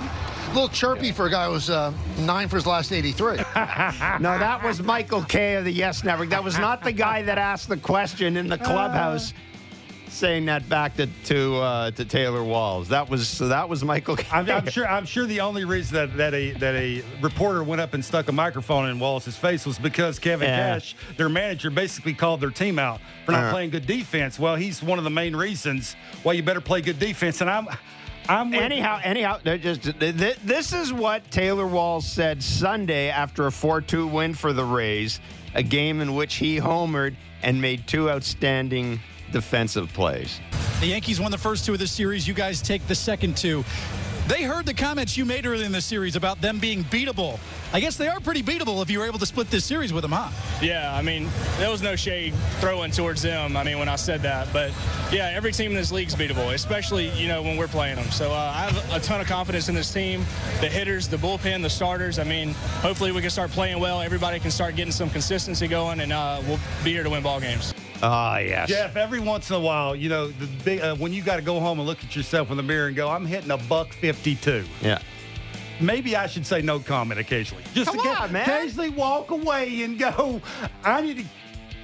A 0.00 0.52
little 0.52 0.68
chirpy 0.68 1.12
for 1.12 1.26
a 1.26 1.30
guy 1.30 1.46
who 1.46 1.52
was 1.52 1.70
uh, 1.70 1.92
nine 2.18 2.48
for 2.48 2.56
his 2.56 2.66
last 2.66 2.90
83. 2.92 3.36
No, 4.20 4.36
that 4.36 4.60
was 4.64 4.82
Michael 4.82 5.22
Kay 5.22 5.54
of 5.54 5.64
the 5.64 5.70
Yes 5.70 6.02
Network. 6.02 6.30
That 6.30 6.42
was 6.42 6.58
not 6.58 6.82
the 6.82 6.90
guy 6.90 7.22
that 7.22 7.38
asked 7.38 7.68
the 7.68 7.76
question 7.76 8.36
in 8.36 8.48
the 8.48 8.58
clubhouse. 8.58 9.32
Saying 10.10 10.46
that 10.46 10.68
back 10.68 10.96
to 10.96 11.06
to, 11.26 11.56
uh, 11.58 11.90
to 11.92 12.04
Taylor 12.04 12.42
Walls. 12.42 12.88
That 12.88 13.08
was 13.08 13.28
so 13.28 13.48
that 13.48 13.68
was 13.68 13.84
Michael. 13.84 14.18
I'm, 14.32 14.50
I'm 14.50 14.66
sure. 14.68 14.86
I'm 14.86 15.06
sure 15.06 15.24
the 15.24 15.40
only 15.40 15.64
reason 15.64 15.94
that, 15.94 16.16
that 16.16 16.34
a 16.34 16.50
that 16.54 16.74
a 16.74 17.02
reporter 17.22 17.62
went 17.62 17.80
up 17.80 17.94
and 17.94 18.04
stuck 18.04 18.28
a 18.28 18.32
microphone 18.32 18.88
in 18.90 18.98
Wallace's 18.98 19.36
face 19.36 19.64
was 19.64 19.78
because 19.78 20.18
Kevin 20.18 20.48
Yeah. 20.48 20.74
Cash, 20.74 20.96
their 21.16 21.28
manager, 21.28 21.70
basically 21.70 22.12
called 22.12 22.40
their 22.40 22.50
team 22.50 22.78
out 22.78 23.00
for 23.24 23.32
not 23.32 23.44
Uh. 23.44 23.50
playing 23.52 23.70
good 23.70 23.86
defense. 23.86 24.38
Well, 24.38 24.56
he's 24.56 24.82
one 24.82 24.98
of 24.98 25.04
the 25.04 25.10
main 25.10 25.34
reasons 25.36 25.94
why 26.24 26.32
you 26.32 26.42
better 26.42 26.60
play 26.60 26.80
good 26.80 26.98
defense. 26.98 27.40
And 27.40 27.48
I'm, 27.48 27.68
I'm 28.28 28.50
with, 28.50 28.60
Anyhow, 28.60 29.00
anyhow, 29.02 29.38
they're 29.42 29.58
just 29.58 29.82
th- 29.84 30.18
th- 30.18 30.38
this 30.44 30.72
is 30.72 30.92
what 30.92 31.30
Taylor 31.30 31.66
Walls 31.68 32.04
said 32.06 32.42
Sunday 32.42 33.08
after 33.10 33.46
a 33.46 33.50
4-2 33.50 34.10
win 34.10 34.34
for 34.34 34.52
the 34.52 34.64
Rays, 34.64 35.20
a 35.54 35.62
game 35.62 36.00
in 36.00 36.14
which 36.14 36.34
he 36.34 36.58
homered 36.58 37.14
and 37.42 37.62
made 37.62 37.86
two 37.86 38.10
outstanding 38.10 39.00
defensive 39.32 39.92
plays. 39.92 40.40
The 40.80 40.86
Yankees 40.86 41.20
won 41.20 41.30
the 41.30 41.38
first 41.38 41.66
two 41.66 41.72
of 41.72 41.78
the 41.78 41.86
series. 41.86 42.26
You 42.26 42.34
guys 42.34 42.62
take 42.62 42.86
the 42.86 42.94
second 42.94 43.36
two. 43.36 43.64
They 44.30 44.44
heard 44.44 44.64
the 44.64 44.74
comments 44.74 45.16
you 45.16 45.24
made 45.24 45.44
earlier 45.44 45.66
in 45.66 45.72
the 45.72 45.80
series 45.80 46.14
about 46.14 46.40
them 46.40 46.60
being 46.60 46.84
beatable. 46.84 47.40
I 47.72 47.80
guess 47.80 47.96
they 47.96 48.06
are 48.06 48.20
pretty 48.20 48.44
beatable 48.44 48.80
if 48.80 48.88
you 48.88 49.00
were 49.00 49.06
able 49.06 49.18
to 49.18 49.26
split 49.26 49.50
this 49.50 49.64
series 49.64 49.92
with 49.92 50.02
them, 50.02 50.12
huh? 50.12 50.30
Yeah, 50.62 50.94
I 50.94 51.02
mean, 51.02 51.28
there 51.58 51.68
was 51.68 51.82
no 51.82 51.96
shade 51.96 52.32
throwing 52.60 52.92
towards 52.92 53.22
them. 53.22 53.56
I 53.56 53.64
mean, 53.64 53.80
when 53.80 53.88
I 53.88 53.96
said 53.96 54.22
that, 54.22 54.46
but 54.52 54.70
yeah, 55.10 55.32
every 55.34 55.50
team 55.50 55.72
in 55.72 55.76
this 55.76 55.90
league's 55.90 56.14
beatable, 56.14 56.54
especially 56.54 57.08
you 57.10 57.26
know 57.26 57.42
when 57.42 57.56
we're 57.56 57.66
playing 57.66 57.96
them. 57.96 58.08
So 58.12 58.30
uh, 58.30 58.52
I 58.54 58.70
have 58.70 58.92
a 58.94 59.00
ton 59.00 59.20
of 59.20 59.26
confidence 59.26 59.68
in 59.68 59.74
this 59.74 59.92
team, 59.92 60.20
the 60.60 60.68
hitters, 60.68 61.08
the 61.08 61.16
bullpen, 61.16 61.60
the 61.60 61.70
starters. 61.70 62.20
I 62.20 62.24
mean, 62.24 62.52
hopefully 62.82 63.10
we 63.10 63.20
can 63.20 63.30
start 63.30 63.50
playing 63.50 63.80
well. 63.80 64.00
Everybody 64.00 64.38
can 64.38 64.52
start 64.52 64.76
getting 64.76 64.92
some 64.92 65.10
consistency 65.10 65.66
going, 65.66 65.98
and 65.98 66.12
uh, 66.12 66.40
we'll 66.46 66.60
be 66.84 66.92
here 66.92 67.02
to 67.02 67.10
win 67.10 67.24
ball 67.24 67.40
games. 67.40 67.74
Ah, 68.02 68.38
yes. 68.38 68.68
Jeff, 68.68 68.96
every 68.96 69.20
once 69.20 69.50
in 69.50 69.56
a 69.56 69.60
while, 69.60 69.94
you 69.94 70.08
know, 70.08 70.28
the 70.28 70.46
big, 70.64 70.80
uh, 70.80 70.94
when 70.96 71.12
you 71.12 71.22
got 71.22 71.36
to 71.36 71.42
go 71.42 71.60
home 71.60 71.78
and 71.78 71.86
look 71.86 72.02
at 72.02 72.16
yourself 72.16 72.50
in 72.50 72.56
the 72.56 72.62
mirror 72.62 72.86
and 72.86 72.96
go, 72.96 73.08
I'm 73.08 73.26
hitting 73.26 73.50
a 73.50 73.58
buck 73.58 73.92
52. 73.92 74.64
Yeah. 74.82 75.00
Maybe 75.80 76.16
I 76.16 76.26
should 76.26 76.46
say 76.46 76.62
no 76.62 76.78
comment 76.78 77.20
occasionally. 77.20 77.64
Just 77.74 77.90
Come 77.90 77.98
occa- 78.00 78.20
on, 78.22 78.32
man. 78.32 78.42
occasionally 78.48 78.90
walk 78.90 79.30
away 79.30 79.82
and 79.82 79.98
go, 79.98 80.40
I 80.84 81.00
need 81.00 81.18
to 81.18 81.24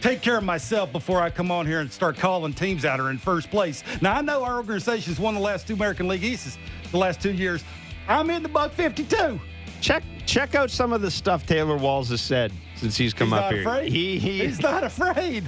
take 0.00 0.20
care 0.22 0.37
of 0.38 0.44
myself 0.44 0.92
before 0.92 1.20
I 1.22 1.31
come 1.31 1.50
on 1.50 1.66
here 1.66 1.81
and 1.81 1.90
start 1.90 2.16
calling 2.16 2.52
teams 2.52 2.85
out 2.85 3.00
are 3.00 3.11
in 3.11 3.18
first 3.18 3.50
place. 3.50 3.83
Now, 4.02 4.14
I 4.14 4.20
know 4.22 4.42
our 4.44 4.57
organization's 4.57 5.18
won 5.18 5.35
the 5.35 5.40
last 5.40 5.66
two 5.66 5.74
American 5.74 6.09
League 6.09 6.24
Easts 6.24 6.59
the 6.92 6.98
last 6.98 7.20
two 7.20 7.33
years. 7.33 7.64
I'm 8.09 8.31
in 8.31 8.42
the 8.42 8.48
buck 8.48 8.72
52. 8.72 9.40
Check 9.81 10.02
check 10.24 10.55
out 10.55 10.70
some 10.70 10.92
of 10.92 11.02
the 11.02 11.11
stuff 11.11 11.46
Taylor 11.46 11.76
Walls 11.76 12.09
has 12.09 12.20
said 12.20 12.50
since 12.76 12.96
he's 12.96 13.12
come 13.14 13.29
He's 13.29 13.35
up 13.35 13.40
not 13.44 13.52
here. 13.52 13.62
afraid. 13.62 13.92
He 13.92 14.18
he 14.18 14.40
He's 14.46 14.61
not 14.61 14.83
afraid. 14.85 15.44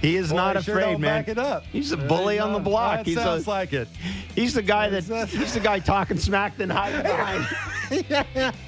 He 0.00 0.16
is 0.16 0.30
Boy, 0.30 0.36
not 0.36 0.56
he 0.56 0.62
sure 0.62 0.78
afraid, 0.78 0.92
don't 0.92 1.00
man. 1.02 1.20
Back 1.22 1.28
it 1.28 1.38
up. 1.38 1.64
He's 1.72 1.92
a 1.92 1.96
bully 1.96 2.34
he's 2.34 2.42
on 2.42 2.52
the 2.54 2.58
block. 2.58 2.98
That 2.98 3.06
He's 3.06 3.16
a- 3.18 3.22
sounds 3.22 3.46
like 3.46 3.72
it. 3.74 3.86
He's 4.34 4.54
the 4.54 4.62
guy 4.62 4.88
that 4.88 5.04
he's 5.28 5.52
the 5.54 5.60
guy 5.60 5.78
talking 5.78 6.16
smack 6.18 6.56
then 6.56 6.70
hiding 6.70 7.02
behind. 7.02 7.46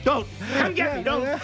Don't 0.05 0.27
come 0.55 0.75
get 0.75 0.97
me. 0.99 1.03
Don't 1.05 1.41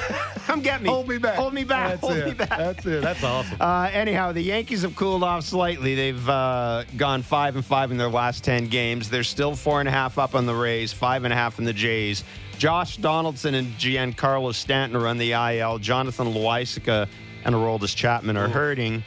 come 0.47 0.61
get 0.61 0.83
me. 0.83 0.89
Hold 0.91 1.09
me 1.09 1.19
back. 1.19 1.37
Hold 1.37 1.55
me 1.55 1.65
back. 1.65 1.89
That's 1.91 2.01
Hold 2.01 2.17
it. 2.17 2.27
me 2.27 2.33
back. 2.35 2.49
That's 2.59 2.87
it. 2.87 3.03
That's 3.03 3.23
awesome. 3.23 3.57
Uh, 3.61 3.89
anyhow, 3.93 4.33
the 4.33 4.43
Yankees 4.43 4.83
have 4.83 4.97
cooled 4.97 5.23
off 5.23 5.45
slightly. 5.45 5.95
They've 5.95 6.29
uh, 6.29 6.85
gone 6.97 7.23
five 7.23 7.55
and 7.57 7.65
five 7.65 7.91
in 7.91 7.97
their 7.97 8.09
last 8.11 8.45
ten 8.45 8.67
games. 8.67 9.09
They're 9.09 9.23
still 9.23 9.55
four 9.55 9.81
and 9.81 9.89
a 9.89 9.93
half 9.93 10.19
up 10.19 10.35
on 10.35 10.45
the 10.47 10.55
Rays, 10.55 10.93
five 10.93 11.25
and 11.25 11.33
a 11.33 11.37
half 11.37 11.59
in 11.59 11.65
the 11.65 11.73
Jays. 11.73 12.25
Josh 12.59 12.97
Donaldson 12.97 13.55
and 13.55 13.69
Giancarlo 13.79 14.53
Stanton 14.53 15.01
are 15.01 15.07
on 15.07 15.17
the 15.19 15.33
IL. 15.33 15.79
Jonathan 15.79 16.35
Loaisiga 16.35 17.09
and 17.45 17.55
Aroldis 17.55 17.95
Chapman 17.95 18.37
are 18.37 18.49
hurting. 18.49 19.05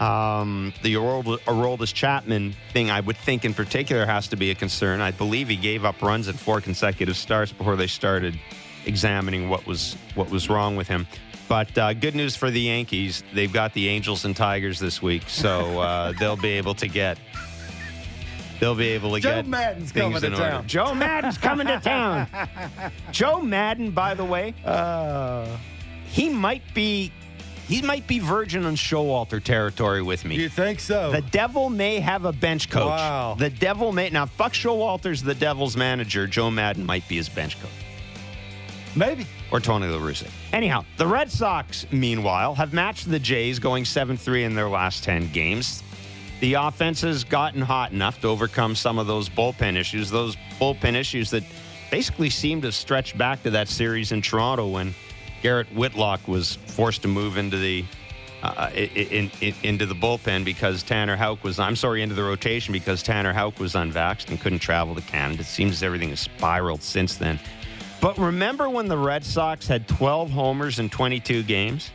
Um, 0.00 0.72
the 0.82 0.94
Arold- 0.94 1.38
Aroldis 1.44 1.94
Chapman 1.94 2.54
thing, 2.72 2.90
I 2.90 3.00
would 3.00 3.16
think 3.16 3.44
in 3.44 3.54
particular, 3.54 4.04
has 4.06 4.26
to 4.28 4.36
be 4.36 4.50
a 4.50 4.54
concern. 4.54 5.00
I 5.00 5.12
believe 5.12 5.48
he 5.48 5.56
gave 5.56 5.84
up 5.84 6.02
runs 6.02 6.28
in 6.28 6.34
four 6.36 6.60
consecutive 6.60 7.16
starts 7.16 7.52
before 7.52 7.76
they 7.76 7.86
started 7.86 8.38
examining 8.86 9.48
what 9.48 9.66
was 9.66 9.96
what 10.14 10.28
was 10.30 10.48
wrong 10.50 10.76
with 10.76 10.88
him. 10.88 11.06
But 11.48 11.76
uh, 11.78 11.92
good 11.94 12.14
news 12.14 12.34
for 12.36 12.50
the 12.50 12.60
Yankees, 12.60 13.22
they've 13.34 13.52
got 13.52 13.72
the 13.74 13.88
Angels 13.88 14.24
and 14.24 14.34
Tigers 14.34 14.78
this 14.78 15.00
week, 15.02 15.22
so 15.28 15.78
uh, 15.80 16.12
they'll 16.18 16.36
be 16.36 16.50
able 16.52 16.74
to 16.76 16.88
get 16.88 17.18
they'll 18.60 18.74
be 18.74 18.88
able 18.88 19.14
to 19.14 19.20
Joe 19.20 19.34
get 19.36 19.46
Maddon's 19.46 19.92
things 19.92 20.14
coming 20.14 20.20
to 20.22 20.26
in 20.26 20.32
order. 20.34 20.44
town. 20.50 20.66
Joe 20.66 20.94
Maddon's 20.94 21.38
coming 21.38 21.66
to 21.66 21.78
town. 21.80 22.26
Joe 23.12 23.40
Maddon, 23.42 23.90
by 23.92 24.14
the 24.14 24.24
way, 24.24 24.54
Uh, 24.64 25.46
he 26.06 26.28
might 26.30 26.62
be 26.74 27.12
he 27.68 27.82
might 27.82 28.06
be 28.06 28.18
virgin 28.18 28.64
on 28.64 28.76
Showalter 28.76 29.42
territory 29.42 30.02
with 30.02 30.24
me. 30.24 30.36
you 30.36 30.48
think 30.48 30.80
so? 30.80 31.10
The 31.12 31.22
Devil 31.22 31.70
may 31.70 32.00
have 32.00 32.24
a 32.24 32.32
bench 32.32 32.70
coach. 32.70 32.86
Wow. 32.86 33.36
The 33.38 33.50
Devil 33.50 33.92
may 33.92 34.10
now. 34.10 34.26
Buck 34.36 34.52
Showalter's 34.52 35.22
the 35.22 35.34
Devil's 35.34 35.76
manager. 35.76 36.26
Joe 36.26 36.50
Maddon 36.50 36.84
might 36.84 37.06
be 37.08 37.16
his 37.16 37.28
bench 37.28 37.60
coach. 37.60 37.70
Maybe. 38.96 39.26
or 39.50 39.60
Tony 39.60 39.88
La 39.88 39.98
Russa. 39.98 40.28
Anyhow, 40.52 40.84
the 40.98 41.06
Red 41.06 41.30
Sox, 41.30 41.84
meanwhile, 41.90 42.54
have 42.54 42.72
matched 42.72 43.10
the 43.10 43.18
Jays, 43.18 43.58
going 43.58 43.84
7 43.84 44.16
3 44.16 44.44
in 44.44 44.54
their 44.54 44.68
last 44.68 45.02
10 45.02 45.32
games. 45.32 45.82
The 46.40 46.54
offense 46.54 47.00
has 47.00 47.24
gotten 47.24 47.60
hot 47.60 47.92
enough 47.92 48.20
to 48.20 48.28
overcome 48.28 48.74
some 48.74 48.98
of 48.98 49.06
those 49.06 49.28
bullpen 49.28 49.76
issues, 49.76 50.10
those 50.10 50.36
bullpen 50.60 50.94
issues 50.94 51.30
that 51.30 51.42
basically 51.90 52.30
seem 52.30 52.60
to 52.62 52.70
stretch 52.70 53.16
back 53.16 53.42
to 53.44 53.50
that 53.50 53.68
series 53.68 54.12
in 54.12 54.20
Toronto 54.22 54.68
when 54.68 54.94
Garrett 55.44 55.70
Whitlock 55.74 56.26
was 56.26 56.54
forced 56.54 57.02
to 57.02 57.08
move 57.08 57.36
into 57.36 57.58
the. 57.58 57.84
Uh, 58.42 58.68
in, 58.74 59.30
in, 59.40 59.54
into 59.62 59.86
the 59.86 59.94
bullpen 59.94 60.44
because 60.44 60.82
Tanner 60.82 61.16
Houck 61.16 61.42
was, 61.42 61.58
I'm 61.58 61.76
sorry, 61.76 62.02
into 62.02 62.14
the 62.14 62.22
rotation 62.22 62.72
because 62.72 63.02
Tanner 63.02 63.32
Houck 63.32 63.58
was 63.58 63.72
unvaxxed 63.72 64.28
and 64.28 64.38
couldn't 64.38 64.58
travel 64.58 64.94
to 64.94 65.00
Canada. 65.00 65.40
It 65.40 65.46
seems 65.46 65.82
everything 65.82 66.10
has 66.10 66.20
spiraled 66.20 66.82
since 66.82 67.16
then. 67.16 67.40
But 68.02 68.18
remember 68.18 68.68
when 68.68 68.86
the 68.86 68.98
Red 68.98 69.24
Sox 69.24 69.66
had 69.66 69.88
12 69.88 70.28
homers 70.28 70.78
in 70.78 70.90
22 70.90 71.42
games? 71.44 71.90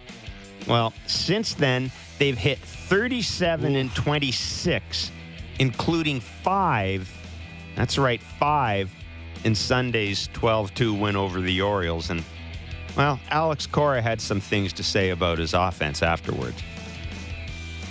Well, 0.68 0.91
since 1.06 1.54
then, 1.54 1.91
they've 2.18 2.38
hit 2.38 2.58
37 2.58 3.76
and 3.76 3.93
26, 3.93 5.12
including 5.60 6.20
five. 6.20 7.12
That's 7.76 8.00
right, 8.00 8.22
five 8.22 8.91
in 9.43 9.54
Sunday's 9.54 10.30
12 10.34 10.74
2 10.74 10.93
win 10.95 11.16
over 11.16 11.41
the 11.41 11.62
Orioles. 11.62 12.10
And, 12.10 12.24
well, 12.96 13.20
Alex 13.30 13.68
Cora 13.68 14.02
had 14.02 14.22
some 14.22 14.40
things 14.40 14.74
to 14.74 14.84
say 14.84 15.10
about 15.10 15.38
his 15.38 15.54
offense 15.54 16.02
afterwards. 16.04 16.62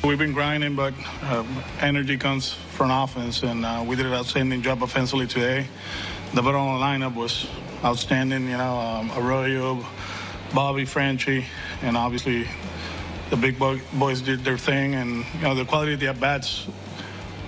We've 0.04 0.18
been 0.18 0.32
grinding, 0.32 0.76
but 0.76 0.94
uh, 1.22 1.44
energy 1.80 2.16
comes 2.16 2.52
from 2.52 2.90
offense, 2.90 3.42
and 3.42 3.64
uh, 3.64 3.84
we 3.86 3.96
did 3.96 4.06
an 4.06 4.12
outstanding 4.12 4.62
job 4.62 4.82
offensively 4.82 5.26
today. 5.26 5.66
The 6.34 6.42
bottom 6.42 6.60
lineup 6.60 7.14
was 7.14 7.48
outstanding. 7.84 8.44
You 8.44 8.58
know, 8.58 8.76
um, 8.76 9.10
Arroyo, 9.16 9.84
Bobby, 10.54 10.84
Franchy, 10.84 11.44
and 11.82 11.96
obviously 11.96 12.46
the 13.30 13.36
big 13.36 13.58
boys 13.58 14.20
did 14.20 14.44
their 14.44 14.58
thing, 14.58 14.94
and 14.94 15.24
you 15.34 15.42
know 15.42 15.54
the 15.54 15.64
quality 15.64 15.94
of 15.94 16.00
the 16.00 16.08
at 16.08 16.20
bats 16.20 16.66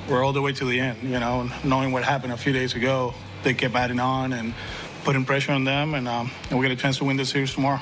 were 0.08 0.22
all 0.22 0.32
the 0.32 0.42
way 0.42 0.52
to 0.52 0.64
the 0.64 0.80
end. 0.80 1.02
You 1.02 1.20
know, 1.20 1.48
knowing 1.62 1.92
what 1.92 2.02
happened 2.02 2.32
a 2.32 2.36
few 2.36 2.52
days 2.52 2.74
ago, 2.74 3.14
they 3.42 3.54
kept 3.54 3.74
adding 3.74 4.00
on 4.00 4.32
and 4.32 4.54
putting 5.10 5.24
pressure 5.24 5.50
on 5.50 5.64
them, 5.64 5.94
and, 5.94 6.06
um, 6.06 6.30
and 6.50 6.58
we 6.60 6.64
get 6.64 6.70
a 6.70 6.80
chance 6.80 6.98
to 6.98 7.04
win 7.04 7.16
this 7.16 7.30
series 7.30 7.52
tomorrow. 7.52 7.80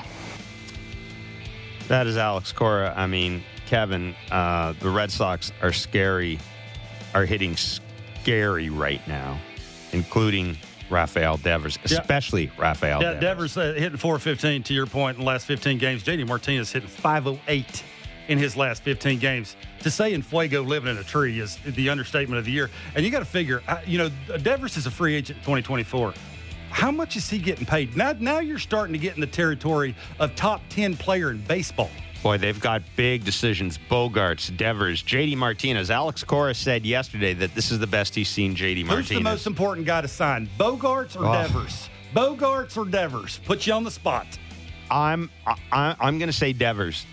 That 1.87 2.07
is 2.07 2.17
Alex 2.17 2.51
Cora. 2.51 2.91
I 2.97 3.05
mean, 3.05 3.43
Kevin, 3.67 4.15
uh, 4.31 4.73
the 4.79 4.89
Red 4.89 5.11
Sox 5.11 5.51
are 5.61 5.71
scary, 5.71 6.39
are 7.13 7.25
hitting 7.25 7.55
scary 7.55 8.71
right 8.71 9.07
now, 9.07 9.37
including 9.91 10.57
Rafael 10.89 11.37
Devers, 11.37 11.77
Yeah. 11.85 11.99
especially 11.99 12.49
Rafael 12.57 12.99
Yeah, 12.99 13.13
Devers. 13.19 13.53
Devers 13.53 13.57
uh, 13.57 13.79
hitting 13.79 13.97
415 13.99 14.63
to 14.63 14.73
your 14.73 14.87
point 14.87 15.17
in 15.19 15.23
the 15.23 15.27
last 15.27 15.45
15 15.45 15.77
games. 15.77 16.01
JD 16.01 16.25
Martinez 16.27 16.71
hitting 16.71 16.89
508 16.89 17.83
in 18.27 18.39
his 18.39 18.57
last 18.57 18.81
15 18.81 19.19
games. 19.19 19.55
To 19.81 19.91
say 19.91 20.13
in 20.13 20.23
Fuego 20.23 20.63
living 20.63 20.89
in 20.89 20.97
a 20.97 21.03
tree 21.03 21.39
is 21.39 21.59
the 21.63 21.89
understatement 21.91 22.39
of 22.39 22.45
the 22.45 22.51
year. 22.51 22.71
And 22.95 23.05
you 23.05 23.11
got 23.11 23.19
to 23.19 23.25
figure, 23.25 23.61
uh, 23.67 23.81
you 23.85 23.99
know, 23.99 24.09
Devers 24.41 24.77
is 24.77 24.87
a 24.87 24.91
free 24.91 25.13
agent 25.13 25.37
in 25.37 25.43
2024. 25.43 26.15
How 26.69 26.91
much 26.91 27.15
is 27.15 27.29
he 27.29 27.39
getting 27.39 27.65
paid? 27.65 27.95
Now, 27.97 28.13
now 28.19 28.39
you're 28.39 28.59
starting 28.59 28.93
to 28.93 28.99
get 28.99 29.15
in 29.15 29.21
the 29.21 29.27
territory 29.27 29.95
of 30.19 30.35
top 30.35 30.61
10 30.69 30.95
player 30.97 31.31
in 31.31 31.41
baseball. 31.41 31.89
Boy, 32.21 32.37
they've 32.37 32.59
got 32.59 32.81
big 32.95 33.23
decisions. 33.23 33.79
Bogaerts, 33.89 34.55
Devers, 34.55 35.01
JD 35.03 35.37
Martinez. 35.37 35.89
Alex 35.89 36.23
Cora 36.23 36.53
said 36.53 36.85
yesterday 36.85 37.33
that 37.33 37.55
this 37.55 37.71
is 37.71 37.79
the 37.79 37.87
best 37.87 38.13
he's 38.13 38.27
seen 38.27 38.55
JD 38.55 38.85
Martinez. 38.85 39.09
Who's 39.09 39.17
the 39.17 39.23
most 39.23 39.47
important 39.47 39.87
guy 39.87 40.01
to 40.01 40.07
sign? 40.07 40.49
Bogaerts 40.59 41.15
or 41.19 41.25
Oh. 41.25 41.31
Devers? 41.33 41.89
Bogaerts 42.13 42.75
or 42.75 42.85
Devers? 42.85 43.39
Put 43.45 43.65
you 43.65 43.73
on 43.73 43.83
the 43.83 43.91
spot. 43.91 44.27
I'm 44.91 45.29
I, 45.45 45.95
I'm 45.99 46.17
going 46.17 46.29
to 46.29 46.37
say 46.37 46.51
Devers. 46.51 47.05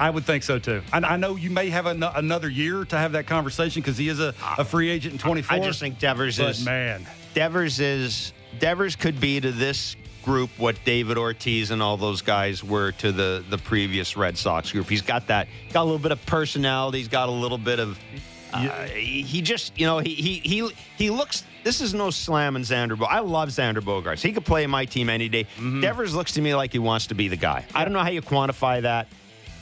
I 0.00 0.08
would 0.08 0.24
think 0.24 0.42
so 0.42 0.58
too. 0.58 0.82
I, 0.92 0.98
I 0.98 1.16
know 1.16 1.36
you 1.36 1.50
may 1.50 1.68
have 1.68 1.86
an, 1.86 2.02
another 2.02 2.48
year 2.48 2.84
to 2.86 2.96
have 2.96 3.12
that 3.12 3.26
conversation 3.26 3.82
because 3.82 3.98
he 3.98 4.08
is 4.08 4.18
a, 4.20 4.34
a 4.56 4.64
free 4.64 4.88
agent 4.88 5.12
in 5.14 5.18
24. 5.18 5.56
I 5.56 5.60
just 5.60 5.78
think 5.80 5.98
Devers 5.98 6.38
but 6.38 6.50
is 6.50 6.64
man, 6.64 7.06
Devers 7.34 7.80
is 7.80 8.32
Devers 8.58 8.96
could 8.96 9.20
be 9.20 9.40
to 9.40 9.52
this 9.52 9.96
group 10.22 10.50
what 10.56 10.76
David 10.84 11.18
Ortiz 11.18 11.70
and 11.70 11.82
all 11.82 11.96
those 11.96 12.22
guys 12.22 12.62
were 12.62 12.92
to 12.92 13.12
the 13.12 13.44
the 13.48 13.58
previous 13.58 14.16
Red 14.16 14.38
Sox 14.38 14.72
group. 14.72 14.88
He's 14.88 15.02
got 15.02 15.26
that 15.28 15.48
got 15.72 15.82
a 15.82 15.84
little 15.84 15.98
bit 15.98 16.12
of 16.12 16.24
personality. 16.26 16.98
He's 16.98 17.08
got 17.08 17.28
a 17.28 17.32
little 17.32 17.58
bit 17.58 17.80
of 17.80 17.98
uh, 18.52 18.86
he 18.86 19.22
he 19.22 19.42
just 19.42 19.78
you 19.78 19.86
know 19.86 19.98
he 19.98 20.14
he 20.14 20.38
he 20.38 20.70
he 20.96 21.10
looks. 21.10 21.44
This 21.64 21.80
is 21.80 21.94
no 21.94 22.10
slam 22.10 22.56
and 22.56 22.64
Xander. 22.64 22.98
Bo- 22.98 23.06
I 23.06 23.20
love 23.20 23.50
Xander 23.50 23.78
Bogaerts. 23.78 24.20
He 24.20 24.32
could 24.32 24.44
play 24.44 24.64
in 24.64 24.70
my 24.70 24.84
team 24.84 25.08
any 25.08 25.28
day. 25.28 25.44
Mm-hmm. 25.44 25.80
Devers 25.80 26.14
looks 26.14 26.32
to 26.32 26.40
me 26.40 26.54
like 26.54 26.72
he 26.72 26.78
wants 26.78 27.06
to 27.08 27.14
be 27.14 27.28
the 27.28 27.36
guy. 27.36 27.64
I 27.74 27.84
don't 27.84 27.92
know 27.92 28.00
how 28.00 28.10
you 28.10 28.20
quantify 28.20 28.82
that, 28.82 29.08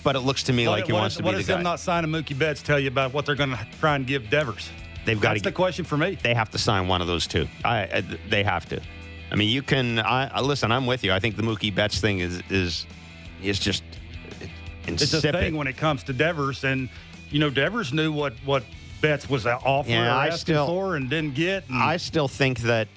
but 0.02 0.16
it 0.16 0.20
looks 0.20 0.44
to 0.44 0.52
me 0.52 0.68
like 0.68 0.86
he 0.86 0.92
what, 0.92 1.00
wants 1.00 1.16
to 1.16 1.22
be 1.22 1.28
the 1.28 1.30
guy. 1.30 1.34
what 1.34 1.38
does 1.38 1.46
them 1.46 1.62
not 1.62 1.80
signing 1.80 2.10
Mookie 2.10 2.38
Betts 2.38 2.62
tell 2.62 2.80
you 2.80 2.88
about 2.88 3.12
what 3.12 3.26
they're 3.26 3.34
going 3.34 3.50
to 3.50 3.66
try 3.80 3.96
and 3.96 4.06
give 4.06 4.30
Devers? 4.30 4.70
They've 5.04 5.20
got 5.20 5.30
That's 5.30 5.42
to 5.42 5.48
the 5.50 5.54
question 5.54 5.84
for 5.84 5.96
me. 5.96 6.16
they 6.22 6.34
have 6.34 6.50
to 6.50 6.58
sign 6.58 6.86
one 6.88 7.00
of 7.00 7.06
those 7.06 7.26
two. 7.26 7.48
I, 7.64 7.78
I 7.82 8.00
they 8.28 8.42
have 8.44 8.68
to. 8.68 8.80
I 9.32 9.36
mean, 9.36 9.48
you 9.48 9.62
can. 9.62 9.98
I, 9.98 10.40
listen. 10.40 10.72
I'm 10.72 10.86
with 10.86 11.04
you. 11.04 11.12
I 11.12 11.20
think 11.20 11.36
the 11.36 11.42
Mookie 11.42 11.74
Betts 11.74 12.00
thing 12.00 12.18
is 12.20 12.42
is 12.50 12.86
is 13.42 13.58
just 13.58 13.82
It's 14.86 15.12
a 15.12 15.16
insipid. 15.16 15.40
thing 15.40 15.56
when 15.56 15.66
it 15.66 15.76
comes 15.76 16.02
to 16.04 16.12
Devers, 16.12 16.64
and 16.64 16.88
you 17.30 17.38
know 17.38 17.48
Devers 17.50 17.92
knew 17.92 18.12
what 18.12 18.34
what 18.44 18.64
Betts 19.00 19.28
was 19.30 19.46
offering 19.46 19.94
Yeah, 19.96 20.14
I 20.16 20.30
still- 20.30 20.66
for 20.66 20.96
and 20.96 21.08
didn't 21.08 21.34
get. 21.34 21.66
and- 21.68 21.82
I 21.82 21.96
still 21.96 22.28
think 22.28 22.60
that 22.60 22.88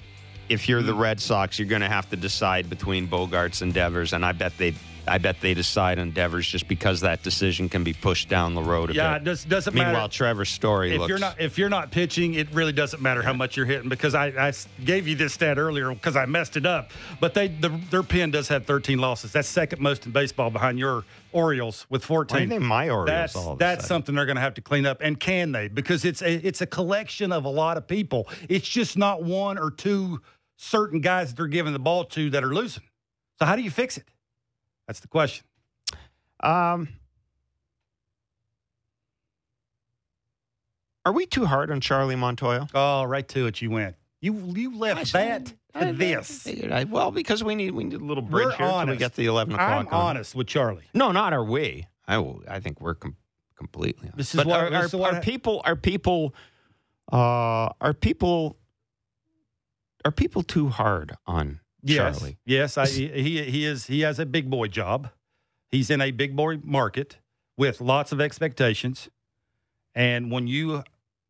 if 0.50 0.68
you're 0.68 0.82
the 0.82 0.92
hmm. 0.92 1.00
Red 1.00 1.20
Sox, 1.20 1.58
you're 1.58 1.68
going 1.68 1.80
to 1.80 1.88
have 1.88 2.10
to 2.10 2.16
decide 2.16 2.68
between 2.68 3.08
Bogaerts 3.08 3.62
and 3.62 3.72
Devers, 3.72 4.12
and 4.12 4.24
I 4.24 4.32
bet 4.32 4.56
they. 4.58 4.74
I 5.06 5.18
bet 5.18 5.40
they 5.40 5.54
decide 5.54 5.98
on 5.98 6.10
Devers 6.10 6.46
just 6.46 6.68
because 6.68 7.00
that 7.02 7.22
decision 7.22 7.68
can 7.68 7.84
be 7.84 7.92
pushed 7.92 8.28
down 8.28 8.54
the 8.54 8.62
road 8.62 8.90
a 8.90 8.94
yeah, 8.94 9.14
bit. 9.14 9.22
it 9.22 9.24
does, 9.24 9.44
doesn't 9.44 9.74
matter. 9.74 9.88
Meanwhile. 9.88 10.08
Trevor's 10.08 10.48
story 10.48 10.92
if 10.92 11.00
looks. 11.00 11.08
you're 11.08 11.18
not 11.18 11.40
if 11.40 11.58
you're 11.58 11.68
not 11.68 11.90
pitching, 11.90 12.34
it 12.34 12.52
really 12.52 12.72
doesn't 12.72 13.02
matter 13.02 13.22
how 13.22 13.32
much 13.32 13.56
you're 13.56 13.66
hitting 13.66 13.88
because 13.88 14.14
I, 14.14 14.26
I 14.28 14.52
gave 14.84 15.06
you 15.08 15.14
this 15.14 15.34
stat 15.34 15.58
earlier 15.58 15.92
because 15.92 16.16
I 16.16 16.26
messed 16.26 16.56
it 16.56 16.66
up. 16.66 16.90
But 17.20 17.34
they 17.34 17.48
the, 17.48 17.68
their 17.90 18.02
pen 18.02 18.30
does 18.30 18.48
have 18.48 18.66
13 18.66 18.98
losses. 18.98 19.32
That's 19.32 19.48
second 19.48 19.80
most 19.80 20.06
in 20.06 20.12
baseball 20.12 20.50
behind 20.50 20.78
your 20.78 21.04
Orioles 21.32 21.84
with 21.90 22.04
14. 22.04 22.48
Why 22.48 22.58
my 22.58 22.88
Orioles 22.88 23.06
That's 23.06 23.36
all 23.36 23.52
of 23.52 23.58
that's 23.58 23.86
something 23.86 24.14
they're 24.14 24.26
going 24.26 24.36
to 24.36 24.42
have 24.42 24.54
to 24.54 24.62
clean 24.62 24.86
up. 24.86 24.98
And 25.00 25.18
can 25.18 25.52
they? 25.52 25.68
Because 25.68 26.04
it's 26.04 26.22
a, 26.22 26.34
it's 26.46 26.60
a 26.60 26.66
collection 26.66 27.32
of 27.32 27.44
a 27.44 27.50
lot 27.50 27.76
of 27.76 27.88
people. 27.88 28.28
It's 28.48 28.68
just 28.68 28.96
not 28.96 29.24
one 29.24 29.58
or 29.58 29.70
two 29.70 30.20
certain 30.56 31.00
guys 31.00 31.30
that 31.30 31.36
they're 31.36 31.46
giving 31.48 31.72
the 31.72 31.78
ball 31.80 32.04
to 32.04 32.30
that 32.30 32.44
are 32.44 32.54
losing. 32.54 32.84
So 33.40 33.46
how 33.46 33.56
do 33.56 33.62
you 33.62 33.70
fix 33.70 33.96
it? 33.96 34.04
That's 34.86 35.00
the 35.00 35.08
question. 35.08 35.44
Um, 36.40 36.88
are 41.06 41.12
we 41.12 41.26
too 41.26 41.46
hard 41.46 41.70
on 41.70 41.80
Charlie 41.80 42.16
Montoyo? 42.16 42.68
Oh, 42.74 43.04
right 43.04 43.26
to 43.28 43.46
it 43.46 43.60
you 43.60 43.70
went. 43.70 43.96
You 44.20 44.34
you 44.54 44.76
left 44.76 45.12
that 45.12 45.52
to 45.78 45.92
this. 45.92 46.46
I- 46.46 46.84
well, 46.84 47.10
because 47.10 47.44
we 47.44 47.54
need 47.54 47.72
we 47.72 47.84
need 47.84 48.00
a 48.00 48.04
little 48.04 48.22
bridge 48.22 48.46
We're 48.46 48.50
here 48.52 48.58
till 48.58 48.66
we 48.68 48.72
honest. 48.74 48.98
get 48.98 49.14
the 49.14 49.26
eleven 49.26 49.54
o'clock. 49.54 49.70
I'm 49.70 49.86
on. 49.88 49.92
honest 50.16 50.34
with 50.34 50.46
Charlie. 50.46 50.84
No, 50.94 51.12
not 51.12 51.32
are 51.34 51.44
we. 51.44 51.86
I 52.06 52.18
will. 52.18 52.42
I 52.48 52.60
think 52.60 52.80
we're 52.80 52.94
com- 52.94 53.16
completely. 53.56 54.08
Honest. 54.08 54.16
This 54.16 54.34
is 54.34 54.36
but 54.38 54.46
what- 54.46 54.60
are, 54.60 54.70
this 54.70 54.82
are, 54.82 54.86
is 54.86 54.94
what 54.94 55.14
are 55.14 55.20
people 55.20 55.60
are 55.64 55.76
people 55.76 56.34
uh, 57.12 57.68
are 57.80 57.92
people 57.94 58.56
are 60.06 60.12
people 60.12 60.42
too 60.42 60.68
hard 60.68 61.16
on 61.26 61.60
Yes, 61.84 62.18
Charlie? 62.18 62.38
yes, 62.44 62.78
I, 62.78 62.86
he 62.88 63.42
he 63.42 63.64
is 63.66 63.86
he 63.86 64.00
has 64.00 64.18
a 64.18 64.26
big 64.26 64.50
boy 64.50 64.68
job. 64.68 65.10
He's 65.70 65.90
in 65.90 66.00
a 66.00 66.10
big 66.10 66.34
boy 66.34 66.58
market 66.62 67.18
with 67.56 67.80
lots 67.80 68.10
of 68.12 68.20
expectations, 68.20 69.08
and 69.94 70.30
when 70.30 70.46
you 70.46 70.82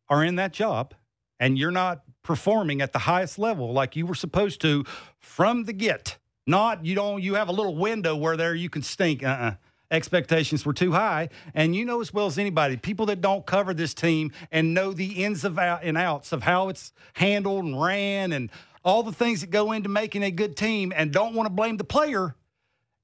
are 0.09 0.23
in 0.23 0.35
that 0.35 0.53
job 0.53 0.93
and 1.39 1.57
you're 1.57 1.71
not 1.71 2.03
performing 2.23 2.81
at 2.81 2.93
the 2.93 2.99
highest 2.99 3.37
level 3.37 3.73
like 3.73 3.95
you 3.95 4.05
were 4.05 4.15
supposed 4.15 4.61
to 4.61 4.83
from 5.19 5.65
the 5.65 5.73
get, 5.73 6.17
not 6.47 6.85
you 6.85 6.95
don't 6.95 7.21
you 7.21 7.35
have 7.35 7.49
a 7.49 7.51
little 7.51 7.75
window 7.75 8.15
where 8.15 8.37
there 8.37 8.55
you 8.55 8.69
can 8.69 8.81
stink. 8.81 9.23
Uh. 9.23 9.27
uh 9.27 9.51
Expectations 9.91 10.65
were 10.65 10.73
too 10.73 10.93
high, 10.93 11.29
and 11.53 11.75
you 11.75 11.85
know 11.85 12.01
as 12.01 12.11
well 12.11 12.25
as 12.25 12.39
anybody, 12.39 12.75
people 12.75 13.05
that 13.05 13.21
don't 13.21 13.45
cover 13.45 13.71
this 13.71 13.93
team 13.93 14.31
and 14.51 14.73
know 14.73 14.91
the 14.93 15.23
ins 15.23 15.45
of 15.45 15.59
out 15.59 15.83
and 15.83 15.95
outs 15.95 16.31
of 16.31 16.41
how 16.41 16.69
it's 16.69 16.91
handled 17.13 17.65
and 17.65 17.79
ran 17.79 18.31
and 18.31 18.49
all 18.85 19.03
the 19.03 19.11
things 19.11 19.41
that 19.41 19.49
go 19.49 19.71
into 19.73 19.89
making 19.89 20.23
a 20.23 20.31
good 20.31 20.55
team 20.55 20.93
and 20.95 21.11
don't 21.11 21.33
want 21.33 21.47
to 21.47 21.53
blame 21.53 21.75
the 21.75 21.83
player. 21.83 22.35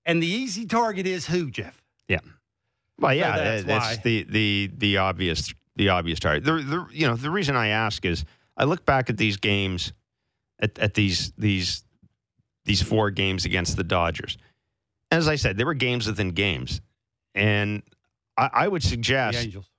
And 0.06 0.22
the 0.22 0.28
easy 0.28 0.66
target 0.66 1.06
is 1.06 1.26
who, 1.28 1.50
Jeff? 1.52 1.82
Yeah. 2.08 2.20
Well, 3.00 3.14
yeah, 3.14 3.38
that's 3.38 3.64
that's 3.64 3.98
the 4.04 4.24
the 4.30 4.72
the 4.78 4.98
obvious 4.98 5.54
the 5.76 5.90
obvious 5.90 6.20
target. 6.20 6.44
The, 6.44 6.54
the 6.54 6.88
you 6.92 7.08
know 7.08 7.16
the 7.16 7.32
reason 7.32 7.56
I 7.56 7.70
ask 7.70 8.06
is 8.06 8.24
I 8.56 8.66
look 8.66 8.86
back 8.86 9.10
at 9.10 9.18
these 9.18 9.38
games, 9.38 9.92
at, 10.60 10.78
at 10.78 10.94
these 10.94 11.34
these 11.38 11.84
these 12.66 12.82
four 12.82 13.10
games 13.10 13.46
against 13.46 13.76
the 13.76 13.84
Dodgers. 13.84 14.38
As 15.10 15.28
I 15.28 15.36
said, 15.36 15.58
there 15.58 15.66
were 15.66 15.74
games 15.74 16.06
within 16.08 16.30
games, 16.32 16.82
and 17.34 17.82
I, 18.38 18.50
I 18.54 18.68
would 18.68 18.84
suggest 18.84 19.38
The 19.40 19.44
Angels. 19.46 19.70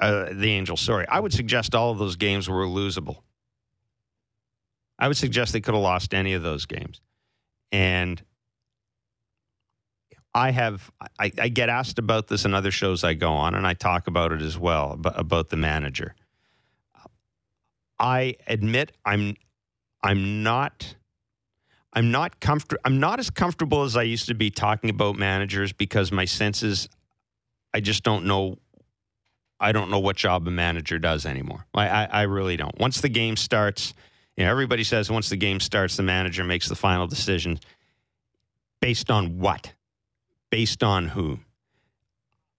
uh, 0.00 0.24
the 0.32 0.50
Angels. 0.50 0.80
Sorry, 0.80 1.06
I 1.08 1.20
would 1.20 1.32
suggest 1.32 1.74
all 1.76 1.92
of 1.92 1.98
those 1.98 2.16
games 2.16 2.48
were 2.48 2.66
losable. 2.66 3.18
I 4.98 5.08
would 5.08 5.16
suggest 5.16 5.52
they 5.52 5.60
could 5.60 5.74
have 5.74 5.82
lost 5.82 6.14
any 6.14 6.34
of 6.34 6.42
those 6.42 6.66
games, 6.66 7.00
and 7.72 8.22
I 10.34 10.50
have 10.50 10.90
I, 11.18 11.30
I 11.40 11.48
get 11.48 11.68
asked 11.68 11.98
about 11.98 12.26
this 12.26 12.44
in 12.44 12.54
other 12.54 12.70
shows 12.70 13.04
I 13.04 13.14
go 13.14 13.32
on, 13.32 13.54
and 13.54 13.66
I 13.66 13.74
talk 13.74 14.08
about 14.08 14.32
it 14.32 14.42
as 14.42 14.58
well 14.58 14.98
about, 15.04 15.48
the 15.50 15.56
manager. 15.56 16.14
I 17.98 18.36
admit 18.48 18.92
I'm 19.04 19.36
I'm 20.02 20.42
not 20.42 20.96
I'm 21.92 22.10
not 22.10 22.40
comfort 22.40 22.80
I'm 22.84 22.98
not 22.98 23.20
as 23.20 23.30
comfortable 23.30 23.84
as 23.84 23.96
I 23.96 24.02
used 24.02 24.26
to 24.26 24.34
be 24.34 24.50
talking 24.50 24.90
about 24.90 25.16
managers 25.16 25.72
because 25.72 26.10
my 26.10 26.24
senses 26.24 26.88
I 27.72 27.80
just 27.80 28.02
don't 28.02 28.24
know 28.24 28.58
I 29.60 29.70
don't 29.70 29.90
know 29.90 30.00
what 30.00 30.16
job 30.16 30.48
a 30.48 30.50
manager 30.50 30.98
does 30.98 31.24
anymore. 31.24 31.66
I, 31.74 31.88
I, 31.88 32.04
I 32.04 32.22
really 32.22 32.56
don't. 32.56 32.76
Once 32.78 33.00
the 33.00 33.08
game 33.08 33.36
starts, 33.36 33.94
you 34.36 34.44
know, 34.44 34.50
everybody 34.50 34.84
says 34.84 35.10
once 35.10 35.28
the 35.28 35.36
game 35.36 35.60
starts, 35.60 35.96
the 35.96 36.02
manager 36.02 36.44
makes 36.44 36.68
the 36.68 36.74
final 36.74 37.06
decision. 37.06 37.60
Based 38.80 39.10
on 39.10 39.38
what? 39.38 39.72
Based 40.50 40.82
on 40.82 41.08
who? 41.08 41.38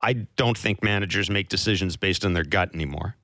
I 0.02 0.14
don't 0.14 0.58
think 0.58 0.84
managers 0.84 1.30
make 1.30 1.50
decisions 1.50 1.98
based 1.98 2.26
on 2.26 2.34
their 2.34 2.44
gut 2.44 2.74
anymore. 2.74 3.16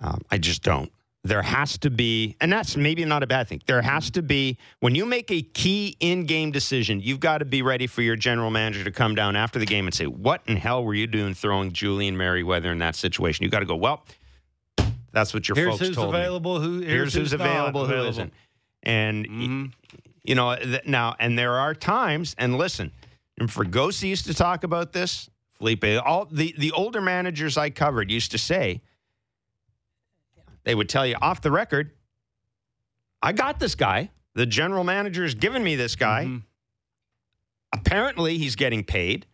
Um, 0.00 0.20
I 0.30 0.38
just 0.38 0.62
don't. 0.62 0.90
There 1.24 1.42
has 1.42 1.78
to 1.78 1.90
be, 1.90 2.36
and 2.40 2.52
that's 2.52 2.76
maybe 2.76 3.04
not 3.04 3.22
a 3.22 3.26
bad 3.26 3.48
thing. 3.48 3.62
There 3.66 3.80
has 3.80 4.10
to 4.10 4.22
be, 4.22 4.58
when 4.80 4.94
you 4.94 5.06
make 5.06 5.30
a 5.30 5.40
key 5.40 5.96
in 5.98 6.26
game 6.26 6.50
decision, 6.50 7.00
you've 7.00 7.20
got 7.20 7.38
to 7.38 7.46
be 7.46 7.62
ready 7.62 7.86
for 7.86 8.02
your 8.02 8.14
general 8.14 8.50
manager 8.50 8.84
to 8.84 8.90
come 8.90 9.14
down 9.14 9.34
after 9.34 9.58
the 9.58 9.64
game 9.64 9.86
and 9.86 9.94
say, 9.94 10.06
What 10.06 10.42
in 10.46 10.56
hell 10.56 10.84
were 10.84 10.94
you 10.94 11.06
doing 11.06 11.32
throwing 11.32 11.72
Julian 11.72 12.16
Merryweather 12.16 12.70
in 12.70 12.78
that 12.78 12.94
situation? 12.94 13.42
You've 13.42 13.52
got 13.52 13.60
to 13.60 13.66
go, 13.66 13.76
Well, 13.76 14.04
that's 15.14 15.32
what 15.32 15.48
your 15.48 15.56
Here's 15.56 15.70
folks 15.70 15.86
who's 15.86 15.96
told 15.96 16.12
me 16.12 16.18
available. 16.18 16.60
Who 16.60 16.80
here's, 16.80 17.14
who's, 17.14 17.32
not 17.32 17.40
available, 17.40 17.86
who 17.86 17.94
isn't. 18.08 18.32
And 18.82 19.26
y- 19.26 19.32
mm-hmm. 19.32 19.64
you 20.24 20.34
know 20.34 20.56
th- 20.56 20.86
now, 20.86 21.14
and 21.18 21.38
there 21.38 21.54
are 21.54 21.74
times. 21.74 22.34
And 22.36 22.58
listen, 22.58 22.92
and 23.38 23.48
Fregosi 23.48 24.08
used 24.08 24.26
to 24.26 24.34
talk 24.34 24.64
about 24.64 24.92
this. 24.92 25.30
Felipe, 25.54 25.84
all 26.04 26.26
the 26.30 26.54
the 26.58 26.72
older 26.72 27.00
managers 27.00 27.56
I 27.56 27.70
covered 27.70 28.10
used 28.10 28.32
to 28.32 28.38
say 28.38 28.82
they 30.64 30.74
would 30.74 30.88
tell 30.88 31.06
you 31.06 31.16
off 31.22 31.40
the 31.40 31.50
record, 31.50 31.92
I 33.22 33.32
got 33.32 33.60
this 33.60 33.74
guy. 33.74 34.10
The 34.34 34.46
general 34.46 34.82
manager 34.82 35.20
manager's 35.20 35.34
given 35.36 35.62
me 35.62 35.76
this 35.76 35.94
guy. 35.94 36.24
Mm-hmm. 36.24 36.38
Apparently, 37.72 38.36
he's 38.38 38.56
getting 38.56 38.82
paid. 38.82 39.26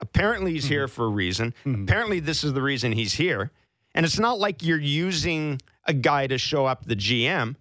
Apparently, 0.00 0.52
he's 0.52 0.64
here 0.64 0.86
mm-hmm. 0.86 0.94
for 0.94 1.04
a 1.04 1.10
reason. 1.10 1.52
Apparently, 1.66 2.20
this 2.20 2.44
is 2.44 2.54
the 2.54 2.62
reason 2.62 2.92
he's 2.92 3.14
here. 3.14 3.50
And 3.94 4.04
it's 4.06 4.18
not 4.18 4.38
like 4.38 4.62
you're 4.62 4.78
using 4.78 5.60
a 5.84 5.92
guy 5.92 6.26
to 6.26 6.38
show 6.38 6.66
up 6.66 6.84
the 6.84 6.96
GM. 6.96 7.56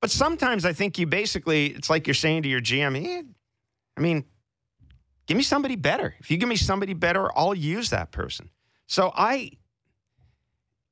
But 0.00 0.10
sometimes 0.10 0.64
I 0.64 0.72
think 0.72 0.98
you 0.98 1.06
basically, 1.06 1.66
it's 1.68 1.90
like 1.90 2.06
you're 2.06 2.14
saying 2.14 2.42
to 2.42 2.48
your 2.48 2.60
GM, 2.60 2.96
"Eh, 2.96 3.22
I 3.96 4.00
mean, 4.00 4.24
give 5.26 5.36
me 5.36 5.42
somebody 5.42 5.76
better. 5.76 6.14
If 6.20 6.30
you 6.30 6.36
give 6.36 6.48
me 6.48 6.56
somebody 6.56 6.94
better, 6.94 7.30
I'll 7.36 7.54
use 7.54 7.90
that 7.90 8.12
person. 8.12 8.50
So 8.86 9.12
I, 9.14 9.52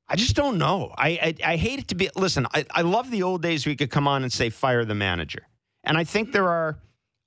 I 0.07 0.15
just 0.15 0.35
don't 0.35 0.57
know. 0.57 0.93
I, 0.97 1.09
I, 1.09 1.35
I 1.53 1.55
hate 1.57 1.79
it 1.79 1.87
to 1.89 1.95
be. 1.95 2.09
Listen, 2.15 2.47
I, 2.53 2.65
I 2.71 2.81
love 2.81 3.11
the 3.11 3.23
old 3.23 3.41
days 3.41 3.65
we 3.65 3.75
could 3.75 3.89
come 3.89 4.07
on 4.07 4.23
and 4.23 4.31
say 4.31 4.49
fire 4.49 4.85
the 4.85 4.95
manager, 4.95 5.47
and 5.83 5.97
I 5.97 6.03
think 6.03 6.31
there 6.31 6.47
are, 6.47 6.79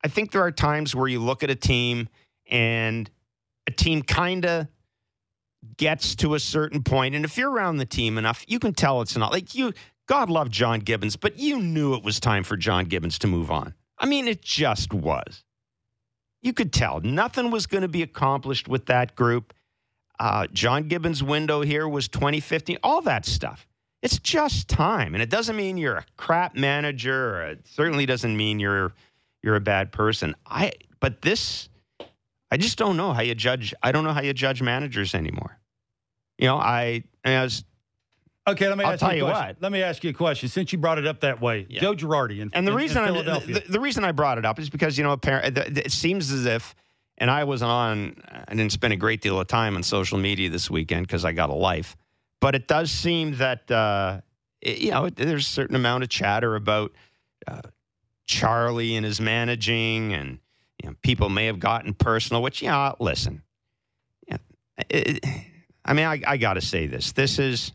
I 0.03 0.09
think 0.09 0.33
there 0.33 0.43
are 0.43 0.53
times 0.53 0.95
where 0.95 1.09
you 1.09 1.21
look 1.21 1.43
at 1.43 1.51
a 1.51 1.55
team 1.55 2.09
and 2.51 3.11
a 3.67 3.71
team 3.71 4.03
kind 4.03 4.47
of 4.47 4.69
gets 5.77 6.15
to 6.17 6.35
a 6.35 6.41
certain 6.41 6.83
point, 6.83 7.15
and 7.15 7.25
if 7.25 7.37
you're 7.37 7.51
around 7.51 7.77
the 7.77 7.87
team 7.87 8.19
enough, 8.19 8.45
you 8.49 8.59
can 8.59 8.73
tell 8.73 9.01
it's 9.03 9.17
not 9.17 9.33
like 9.33 9.55
you. 9.55 9.73
God 10.07 10.29
love 10.29 10.51
John 10.51 10.81
Gibbons, 10.81 11.17
but 11.17 11.39
you 11.39 11.61
knew 11.61 11.95
it 11.95 12.03
was 12.03 12.19
time 12.19 12.43
for 12.43 12.57
John 12.57 12.87
Gibbons 12.87 13.19
to 13.21 13.27
move 13.27 13.51
on. 13.51 13.75
I 13.99 14.07
mean, 14.07 14.27
it 14.27 14.43
just 14.43 14.93
was. 14.93 15.45
You 16.43 16.53
could 16.53 16.73
tell 16.73 17.01
nothing 17.01 17.51
was 17.51 17.67
going 17.67 17.83
to 17.83 17.89
be 17.89 18.03
accomplished 18.03 18.67
with 18.67 18.87
that 18.87 19.15
group. 19.15 19.55
Uh, 20.19 20.47
John 20.53 20.89
Gibbons' 20.89 21.23
window 21.23 21.61
here 21.61 21.89
was 21.89 22.09
2015, 22.09 22.79
all 22.83 23.03
that 23.03 23.25
stuff. 23.25 23.67
It's 24.03 24.19
just 24.19 24.69
time. 24.69 25.15
And 25.15 25.23
it 25.23 25.31
doesn't 25.31 25.57
mean 25.57 25.77
you're 25.77 25.99
a 25.99 26.07
crap 26.17 26.57
manager, 26.57 27.43
it 27.43 27.67
certainly 27.67 28.07
doesn't 28.07 28.37
mean 28.37 28.59
you're 28.59 28.93
you're 29.43 29.57
a 29.57 29.61
bad 29.61 29.93
person. 29.93 30.35
I 30.47 30.73
but 31.01 31.23
this 31.23 31.70
I 32.51 32.57
just 32.57 32.79
don't 32.79 32.97
know 32.97 33.13
how 33.13 33.23
you 33.23 33.35
judge 33.35 33.73
I 33.83 33.93
don't 33.93 34.05
know 34.05 34.13
how 34.13 34.23
you 34.23 34.33
judge 34.33 34.61
managers 34.63 35.15
anymore. 35.15 35.59
You 36.39 36.47
know, 36.49 36.57
I, 36.57 37.05
I 37.25 37.43
was 37.43 37.65
Okay, 38.49 38.69
let 38.69 38.79
me 38.79 38.85
I'll 38.85 38.93
ask 38.93 39.01
tell 39.01 39.11
you 39.15 39.25
a 39.25 39.27
you 39.29 39.33
question. 39.33 39.49
what. 39.49 39.63
Let 39.63 39.71
me 39.73 39.83
ask 39.83 40.03
you 40.03 40.11
a 40.11 40.15
question. 40.15 40.49
Since 40.49 40.73
you 40.73 40.79
brought 40.79 40.99
it 40.99 41.07
up 41.07 41.21
that 41.21 41.41
way, 41.41 41.65
Joe 41.71 41.95
Girardi 41.95 42.41
in, 42.41 42.51
And 42.55 42.67
the 42.67 42.73
in- 42.73 42.79
in 42.79 42.83
reason 42.83 43.05
Philadelphia. 43.05 43.55
the, 43.61 43.73
the 43.73 43.81
reason 43.81 44.03
I 44.03 44.13
brought 44.13 44.39
it 44.39 44.45
up 44.47 44.59
is 44.59 44.71
because 44.71 44.97
you 44.99 45.05
know 45.05 45.13
apparently 45.13 45.63
it 45.81 45.93
seems 45.93 46.33
as 46.33 46.47
if, 46.47 46.75
and 47.19 47.31
I 47.31 47.45
wasn't 47.45 47.71
on. 47.71 48.17
I 48.49 48.55
didn't 48.55 48.73
spend 48.73 48.95
a 48.95 48.97
great 48.97 49.21
deal 49.21 49.39
of 49.39 49.47
time 49.47 49.77
on 49.77 49.83
social 49.83 50.19
media 50.19 50.49
this 50.49 50.71
weekend 50.71 51.07
because 51.07 51.25
I 51.25 51.33
got 51.33 51.51
a 51.51 51.55
life. 51.55 51.97
But 52.41 52.55
it 52.55 52.67
does 52.67 52.91
seem 52.91 53.37
that 53.37 53.71
uh, 53.71 54.23
it- 54.63 54.79
you 54.79 54.91
know 54.91 55.11
there's 55.11 55.47
a 55.47 55.51
certain 55.51 55.77
amount 55.77 56.03
of 56.03 56.09
chatter 56.09 56.57
about 56.57 56.93
uh, 57.47 57.61
Charlie 58.27 58.97
and 58.97 59.05
his 59.05 59.21
managing, 59.21 60.15
and 60.15 60.39
you 60.83 60.89
know 60.89 60.97
people 61.03 61.29
may 61.29 61.47
have 61.47 61.61
gotten 61.61 61.95
personal. 61.95 62.43
Which 62.43 62.63
yeah, 62.63 62.93
listen, 63.01 63.43
yeah, 64.29 64.39
it, 64.89 65.25
I 65.85 65.93
mean 65.93 66.07
I, 66.07 66.21
I 66.27 66.37
got 66.37 66.55
to 66.55 66.61
say 66.61 66.87
this. 66.87 67.13
This 67.13 67.39
is 67.39 67.73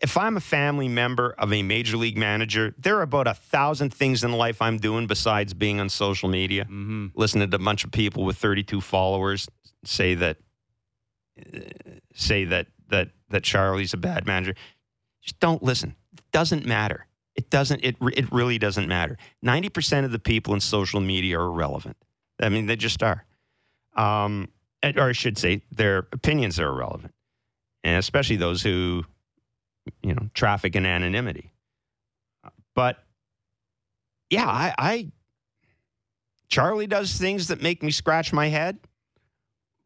if 0.00 0.16
I'm 0.16 0.36
a 0.36 0.40
family 0.40 0.88
member 0.88 1.34
of 1.38 1.52
a 1.52 1.62
major 1.62 1.96
league 1.96 2.16
manager, 2.16 2.74
there 2.78 2.98
are 2.98 3.02
about 3.02 3.26
a 3.26 3.34
thousand 3.34 3.92
things 3.92 4.22
in 4.22 4.32
life 4.32 4.62
I'm 4.62 4.78
doing 4.78 5.06
besides 5.06 5.54
being 5.54 5.80
on 5.80 5.88
social 5.88 6.28
media. 6.28 6.64
Mm-hmm. 6.64 7.08
Listening 7.14 7.50
to 7.50 7.56
a 7.56 7.58
bunch 7.58 7.84
of 7.84 7.90
people 7.90 8.24
with 8.24 8.36
32 8.36 8.80
followers 8.80 9.48
say 9.84 10.14
that 10.14 10.36
say 12.14 12.44
that 12.44 12.66
that 12.90 13.10
that 13.30 13.42
Charlie's 13.42 13.94
a 13.94 13.98
bad 13.98 14.26
manager. 14.26 14.54
Just 15.22 15.40
don't 15.40 15.62
listen. 15.62 15.96
It 16.12 16.24
doesn't 16.32 16.64
matter. 16.64 17.06
It 17.38 17.50
doesn't. 17.50 17.84
It 17.84 17.96
it 18.16 18.32
really 18.32 18.58
doesn't 18.58 18.88
matter. 18.88 19.16
Ninety 19.42 19.68
percent 19.68 20.04
of 20.04 20.10
the 20.10 20.18
people 20.18 20.54
in 20.54 20.60
social 20.60 21.00
media 21.00 21.38
are 21.38 21.46
irrelevant. 21.46 21.96
I 22.42 22.48
mean, 22.48 22.66
they 22.66 22.74
just 22.74 23.00
are. 23.00 23.24
Um, 23.96 24.48
or 24.82 25.08
I 25.10 25.12
should 25.12 25.38
say, 25.38 25.62
their 25.70 26.08
opinions 26.12 26.58
are 26.58 26.66
irrelevant, 26.66 27.14
and 27.84 27.96
especially 27.96 28.36
those 28.36 28.62
who 28.62 29.04
you 30.02 30.14
know, 30.14 30.28
traffic 30.34 30.74
in 30.74 30.84
anonymity. 30.84 31.52
But 32.74 32.98
yeah, 34.30 34.48
I, 34.48 34.74
I 34.76 35.12
Charlie 36.48 36.88
does 36.88 37.16
things 37.18 37.48
that 37.48 37.62
make 37.62 37.84
me 37.84 37.92
scratch 37.92 38.32
my 38.32 38.48
head, 38.48 38.78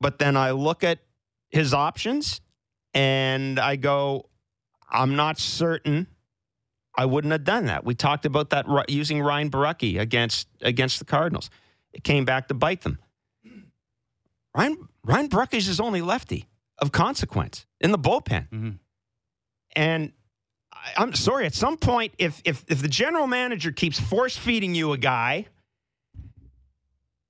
but 0.00 0.18
then 0.18 0.38
I 0.38 0.52
look 0.52 0.84
at 0.84 1.00
his 1.50 1.74
options 1.74 2.40
and 2.94 3.58
I 3.58 3.76
go, 3.76 4.30
I'm 4.90 5.16
not 5.16 5.38
certain 5.38 6.06
I 6.94 7.06
wouldn't 7.06 7.32
have 7.32 7.44
done 7.44 7.66
that. 7.66 7.84
We 7.84 7.94
talked 7.94 8.26
about 8.26 8.50
that 8.50 8.66
using 8.88 9.22
Ryan 9.22 9.50
Borucki 9.50 9.98
against 9.98 10.48
against 10.60 10.98
the 10.98 11.04
Cardinals. 11.04 11.50
It 11.92 12.04
came 12.04 12.24
back 12.24 12.48
to 12.48 12.54
bite 12.54 12.82
them. 12.82 12.98
Ryan 14.54 14.88
Ryan 15.04 15.28
Borucki's 15.28 15.66
his 15.66 15.80
only 15.80 16.02
lefty 16.02 16.46
of 16.78 16.92
consequence 16.92 17.66
in 17.80 17.92
the 17.92 17.98
bullpen. 17.98 18.48
Mm-hmm. 18.50 18.70
And 19.74 20.12
I- 20.72 20.92
I'm 20.98 21.14
sorry, 21.14 21.46
at 21.46 21.54
some 21.54 21.76
point, 21.78 22.12
if 22.18 22.42
if 22.44 22.64
if 22.68 22.82
the 22.82 22.88
general 22.88 23.26
manager 23.26 23.72
keeps 23.72 23.98
force 23.98 24.36
feeding 24.36 24.74
you 24.74 24.92
a 24.92 24.98
guy, 24.98 25.46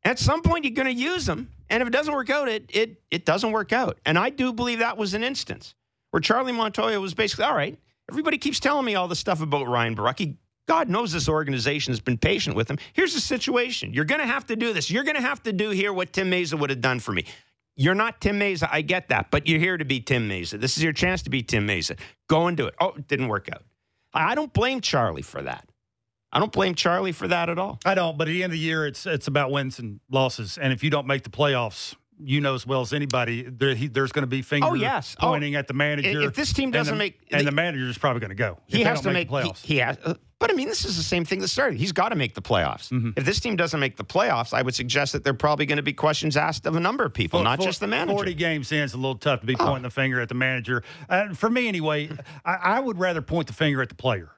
at 0.04 0.18
some 0.18 0.42
point 0.42 0.64
you're 0.64 0.74
going 0.74 0.92
to 0.94 1.00
use 1.00 1.28
him. 1.28 1.50
And 1.70 1.80
if 1.82 1.86
it 1.88 1.92
doesn't 1.92 2.12
work 2.12 2.30
out, 2.30 2.48
it 2.48 2.64
it 2.68 3.00
it 3.10 3.24
doesn't 3.24 3.52
work 3.52 3.72
out. 3.72 3.98
And 4.04 4.18
I 4.18 4.30
do 4.30 4.52
believe 4.52 4.80
that 4.80 4.96
was 4.98 5.14
an 5.14 5.22
instance 5.22 5.74
where 6.10 6.20
Charlie 6.20 6.52
Montoyo 6.52 7.00
was 7.00 7.14
basically 7.14 7.44
all 7.44 7.54
right. 7.54 7.78
Everybody 8.12 8.36
keeps 8.36 8.60
telling 8.60 8.84
me 8.84 8.94
all 8.94 9.08
this 9.08 9.18
stuff 9.18 9.40
about 9.40 9.66
Ryan 9.66 9.96
Borucki. 9.96 10.36
God 10.68 10.90
knows 10.90 11.12
this 11.12 11.30
organization 11.30 11.92
has 11.92 12.00
been 12.00 12.18
patient 12.18 12.54
with 12.54 12.70
him. 12.70 12.76
Here's 12.92 13.14
the 13.14 13.20
situation: 13.20 13.94
you're 13.94 14.04
going 14.04 14.20
to 14.20 14.26
have 14.26 14.44
to 14.48 14.54
do 14.54 14.74
this. 14.74 14.90
You're 14.90 15.02
going 15.02 15.16
to 15.16 15.22
have 15.22 15.42
to 15.44 15.52
do 15.52 15.70
here 15.70 15.94
what 15.94 16.12
Tim 16.12 16.30
Mayza 16.30 16.58
would 16.58 16.68
have 16.68 16.82
done 16.82 17.00
for 17.00 17.12
me. 17.12 17.24
You're 17.74 17.94
not 17.94 18.20
Tim 18.20 18.38
Mayza. 18.38 18.68
I 18.70 18.82
get 18.82 19.08
that, 19.08 19.30
but 19.30 19.46
you're 19.46 19.58
here 19.58 19.78
to 19.78 19.86
be 19.86 19.98
Tim 19.98 20.28
Mayza. 20.28 20.60
This 20.60 20.76
is 20.76 20.82
your 20.82 20.92
chance 20.92 21.22
to 21.22 21.30
be 21.30 21.42
Tim 21.42 21.66
Mayza. 21.66 21.98
Go 22.28 22.48
and 22.48 22.54
do 22.54 22.66
it. 22.66 22.74
Oh, 22.78 22.92
it 22.98 23.08
didn't 23.08 23.28
work 23.28 23.48
out. 23.50 23.62
I 24.12 24.32
I 24.32 24.34
don't 24.34 24.52
blame 24.52 24.82
Charlie 24.82 25.22
for 25.22 25.40
that. 25.40 25.66
I 26.30 26.38
don't 26.38 26.52
blame 26.52 26.74
Charlie 26.74 27.12
for 27.12 27.26
that 27.28 27.48
at 27.48 27.58
all. 27.58 27.80
I 27.86 27.94
don't, 27.94 28.18
but 28.18 28.28
at 28.28 28.32
the 28.32 28.42
end 28.42 28.52
of 28.52 28.58
the 28.58 28.64
year, 28.64 28.86
it's 28.86 29.06
it's 29.06 29.26
about 29.26 29.50
wins 29.50 29.78
and 29.78 30.00
losses. 30.10 30.58
And 30.58 30.70
if 30.70 30.84
you 30.84 30.90
don't 30.90 31.06
make 31.06 31.22
the 31.22 31.30
playoffs, 31.30 31.94
you 32.24 32.40
know 32.40 32.54
as 32.54 32.66
well 32.66 32.80
as 32.80 32.92
anybody, 32.92 33.42
there, 33.42 33.74
he, 33.74 33.88
there's 33.88 34.12
going 34.12 34.22
to 34.22 34.26
be 34.26 34.42
fingers 34.42 34.70
Oh, 34.70 34.74
yes. 34.74 35.16
Oh, 35.20 35.28
pointing 35.28 35.54
at 35.54 35.66
the 35.68 35.74
manager. 35.74 36.22
if 36.22 36.34
this 36.34 36.52
team 36.52 36.70
doesn't 36.70 36.94
the- 36.94 36.98
make- 36.98 37.20
and 37.30 37.40
the- 37.40 37.44
the 37.46 37.52
manager 37.52 37.86
is 37.88 37.98
probably 37.98 38.20
going 38.20 38.30
to 38.30 38.34
go. 38.34 38.58
he 38.66 38.82
has 38.82 39.00
to 39.02 39.10
make, 39.12 39.28
the 39.28 39.34
playoffs. 39.34 39.62
he 39.64 39.78
has 39.78 39.96
uh, 40.04 40.14
but 40.38 40.50
i 40.50 40.54
mean 40.54 40.66
this 40.68 40.84
is 40.84 40.96
the 40.96 41.02
same 41.04 41.24
thing 41.24 41.38
that 41.38 41.46
started 41.48 41.78
he's 41.78 41.92
got 41.92 42.08
to 42.08 42.16
make 42.16 42.34
the 42.34 42.42
playoffs 42.42 42.88
Mm-hmm. 42.90 43.10
if 43.16 43.24
this 43.24 43.38
team 43.38 43.54
doesn't 43.54 43.78
make 43.78 43.96
the 43.96 44.04
playoffs 44.04 44.52
i 44.52 44.60
would 44.60 44.74
suggest 44.74 45.12
that 45.12 45.22
there 45.22 45.32
are 45.32 45.36
probably 45.36 45.66
going 45.66 45.76
to 45.76 45.82
be 45.84 45.92
questions 45.92 46.36
asked 46.36 46.66
of 46.66 46.74
a 46.74 46.80
number 46.80 47.04
of 47.04 47.14
people 47.14 47.42
not 47.44 47.58
for- 47.60 47.64
just 47.64 47.78
the 47.80 47.86
manager 47.86 48.16
40 48.16 48.34
games 48.34 48.72
in, 48.72 48.82
it's 48.82 48.92
a 48.94 48.96
little 48.96 49.14
tough 49.16 49.40
to 49.40 49.46
be 49.46 49.54
Oh. 49.58 49.64
pointing 49.66 49.82
the 49.84 49.90
finger 49.90 50.20
at 50.20 50.28
the 50.28 50.34
manager. 50.34 50.82
Uh, 51.08 51.32
for 51.34 51.48
me, 51.48 51.68
anyway, 51.68 52.10
I, 52.44 52.54
I 52.54 52.80
would 52.80 52.98
rather 52.98 53.22
point 53.22 53.46
the 53.46 53.52
finger 53.52 53.80
at 53.82 53.88
the 53.88 53.94
player. 53.94 54.30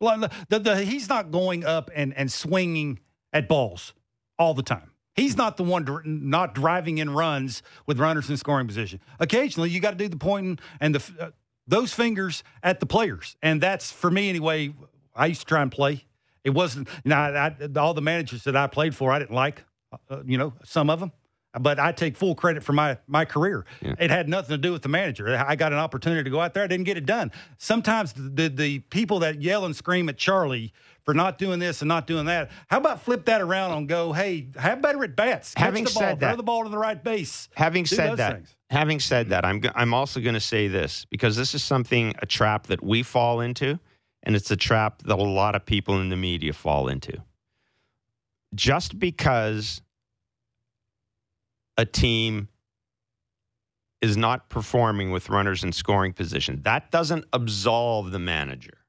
Well, 0.00 0.28
the, 0.48 0.58
the, 0.58 0.76
he's 0.84 1.08
not 1.08 1.30
going 1.30 1.64
up 1.64 1.90
and, 1.94 2.14
and 2.16 2.30
swinging 2.30 3.00
at 3.32 3.48
balls 3.48 3.92
all 4.38 4.54
the 4.54 4.62
time. 4.62 4.89
He's 5.14 5.36
not 5.36 5.56
the 5.56 5.64
one 5.64 5.84
dr- 5.84 6.06
not 6.06 6.54
driving 6.54 6.98
in 6.98 7.10
runs 7.10 7.62
with 7.86 7.98
runners 7.98 8.30
in 8.30 8.36
scoring 8.36 8.66
position. 8.66 9.00
Occasionally, 9.18 9.70
you 9.70 9.80
got 9.80 9.90
to 9.90 9.96
do 9.96 10.08
the 10.08 10.16
pointing 10.16 10.58
and 10.80 10.94
the 10.94 11.22
uh, 11.22 11.30
those 11.66 11.92
fingers 11.92 12.42
at 12.62 12.80
the 12.80 12.86
players, 12.86 13.36
and 13.42 13.60
that's 13.60 13.90
for 13.90 14.10
me 14.10 14.28
anyway. 14.28 14.72
I 15.14 15.26
used 15.26 15.40
to 15.40 15.46
try 15.46 15.62
and 15.62 15.70
play. 15.70 16.06
It 16.44 16.50
wasn't 16.50 16.88
now 17.04 17.20
I, 17.22 17.54
all 17.76 17.94
the 17.94 18.02
managers 18.02 18.44
that 18.44 18.56
I 18.56 18.66
played 18.66 18.94
for. 18.94 19.12
I 19.12 19.18
didn't 19.18 19.34
like, 19.34 19.64
uh, 20.08 20.22
you 20.24 20.38
know, 20.38 20.54
some 20.64 20.88
of 20.88 21.00
them 21.00 21.12
but 21.58 21.80
I 21.80 21.92
take 21.92 22.16
full 22.16 22.34
credit 22.34 22.62
for 22.62 22.72
my 22.72 22.98
my 23.06 23.24
career. 23.24 23.64
It 23.80 24.10
had 24.10 24.28
nothing 24.28 24.54
to 24.54 24.58
do 24.58 24.72
with 24.72 24.82
the 24.82 24.88
manager. 24.88 25.36
I 25.36 25.56
got 25.56 25.72
an 25.72 25.78
opportunity 25.78 26.22
to 26.22 26.30
go 26.30 26.40
out 26.40 26.54
there. 26.54 26.62
I 26.62 26.66
didn't 26.66 26.84
get 26.84 26.96
it 26.96 27.06
done. 27.06 27.32
Sometimes 27.58 28.12
the 28.12 28.48
the 28.48 28.78
people 28.90 29.18
that 29.20 29.42
yell 29.42 29.64
and 29.64 29.74
scream 29.74 30.08
at 30.08 30.16
Charlie 30.16 30.72
for 31.10 31.14
not 31.14 31.38
doing 31.38 31.58
this 31.58 31.82
and 31.82 31.88
not 31.88 32.06
doing 32.06 32.26
that. 32.26 32.52
How 32.68 32.78
about 32.78 33.02
flip 33.02 33.24
that 33.24 33.40
around 33.40 33.72
and 33.72 33.88
go, 33.88 34.12
hey, 34.12 34.46
have 34.56 34.80
better 34.80 35.02
at 35.02 35.16
bats. 35.16 35.54
Catch 35.54 35.64
Having 35.64 35.84
the 35.84 35.90
ball, 35.90 36.02
said 36.02 36.20
throw 36.20 36.36
the 36.36 36.42
ball 36.44 36.62
to 36.62 36.70
the 36.70 36.78
right 36.78 37.02
base. 37.02 37.48
having 37.54 37.82
Do 37.82 37.96
said 37.96 38.16
that 38.18 38.34
things. 38.36 38.54
having 38.70 39.00
said 39.00 39.30
that 39.30 39.44
i'm 39.44 39.60
i'm 39.74 39.92
also 39.92 40.20
going 40.20 40.34
to 40.34 40.40
say 40.40 40.68
this 40.68 41.04
because 41.10 41.34
this 41.36 41.52
is 41.52 41.64
something 41.64 42.14
a 42.20 42.26
trap 42.26 42.68
that 42.68 42.80
we 42.82 43.02
fall 43.02 43.40
into 43.40 43.80
and 44.22 44.36
it's 44.36 44.50
a 44.52 44.56
trap 44.56 45.02
that 45.02 45.18
a 45.18 45.22
lot 45.22 45.56
of 45.56 45.66
people 45.66 46.00
in 46.00 46.10
the 46.10 46.16
media 46.16 46.52
fall 46.52 46.86
into 46.86 47.20
just 48.54 48.98
because 49.00 49.82
a 51.76 51.84
team 51.84 52.48
is 54.00 54.16
not 54.16 54.48
performing 54.48 55.10
with 55.10 55.28
runners 55.28 55.64
in 55.64 55.72
scoring 55.72 56.12
position 56.12 56.60
that 56.62 56.92
doesn't 56.92 57.24
absolve 57.32 58.12
the 58.12 58.20
manager 58.20 58.79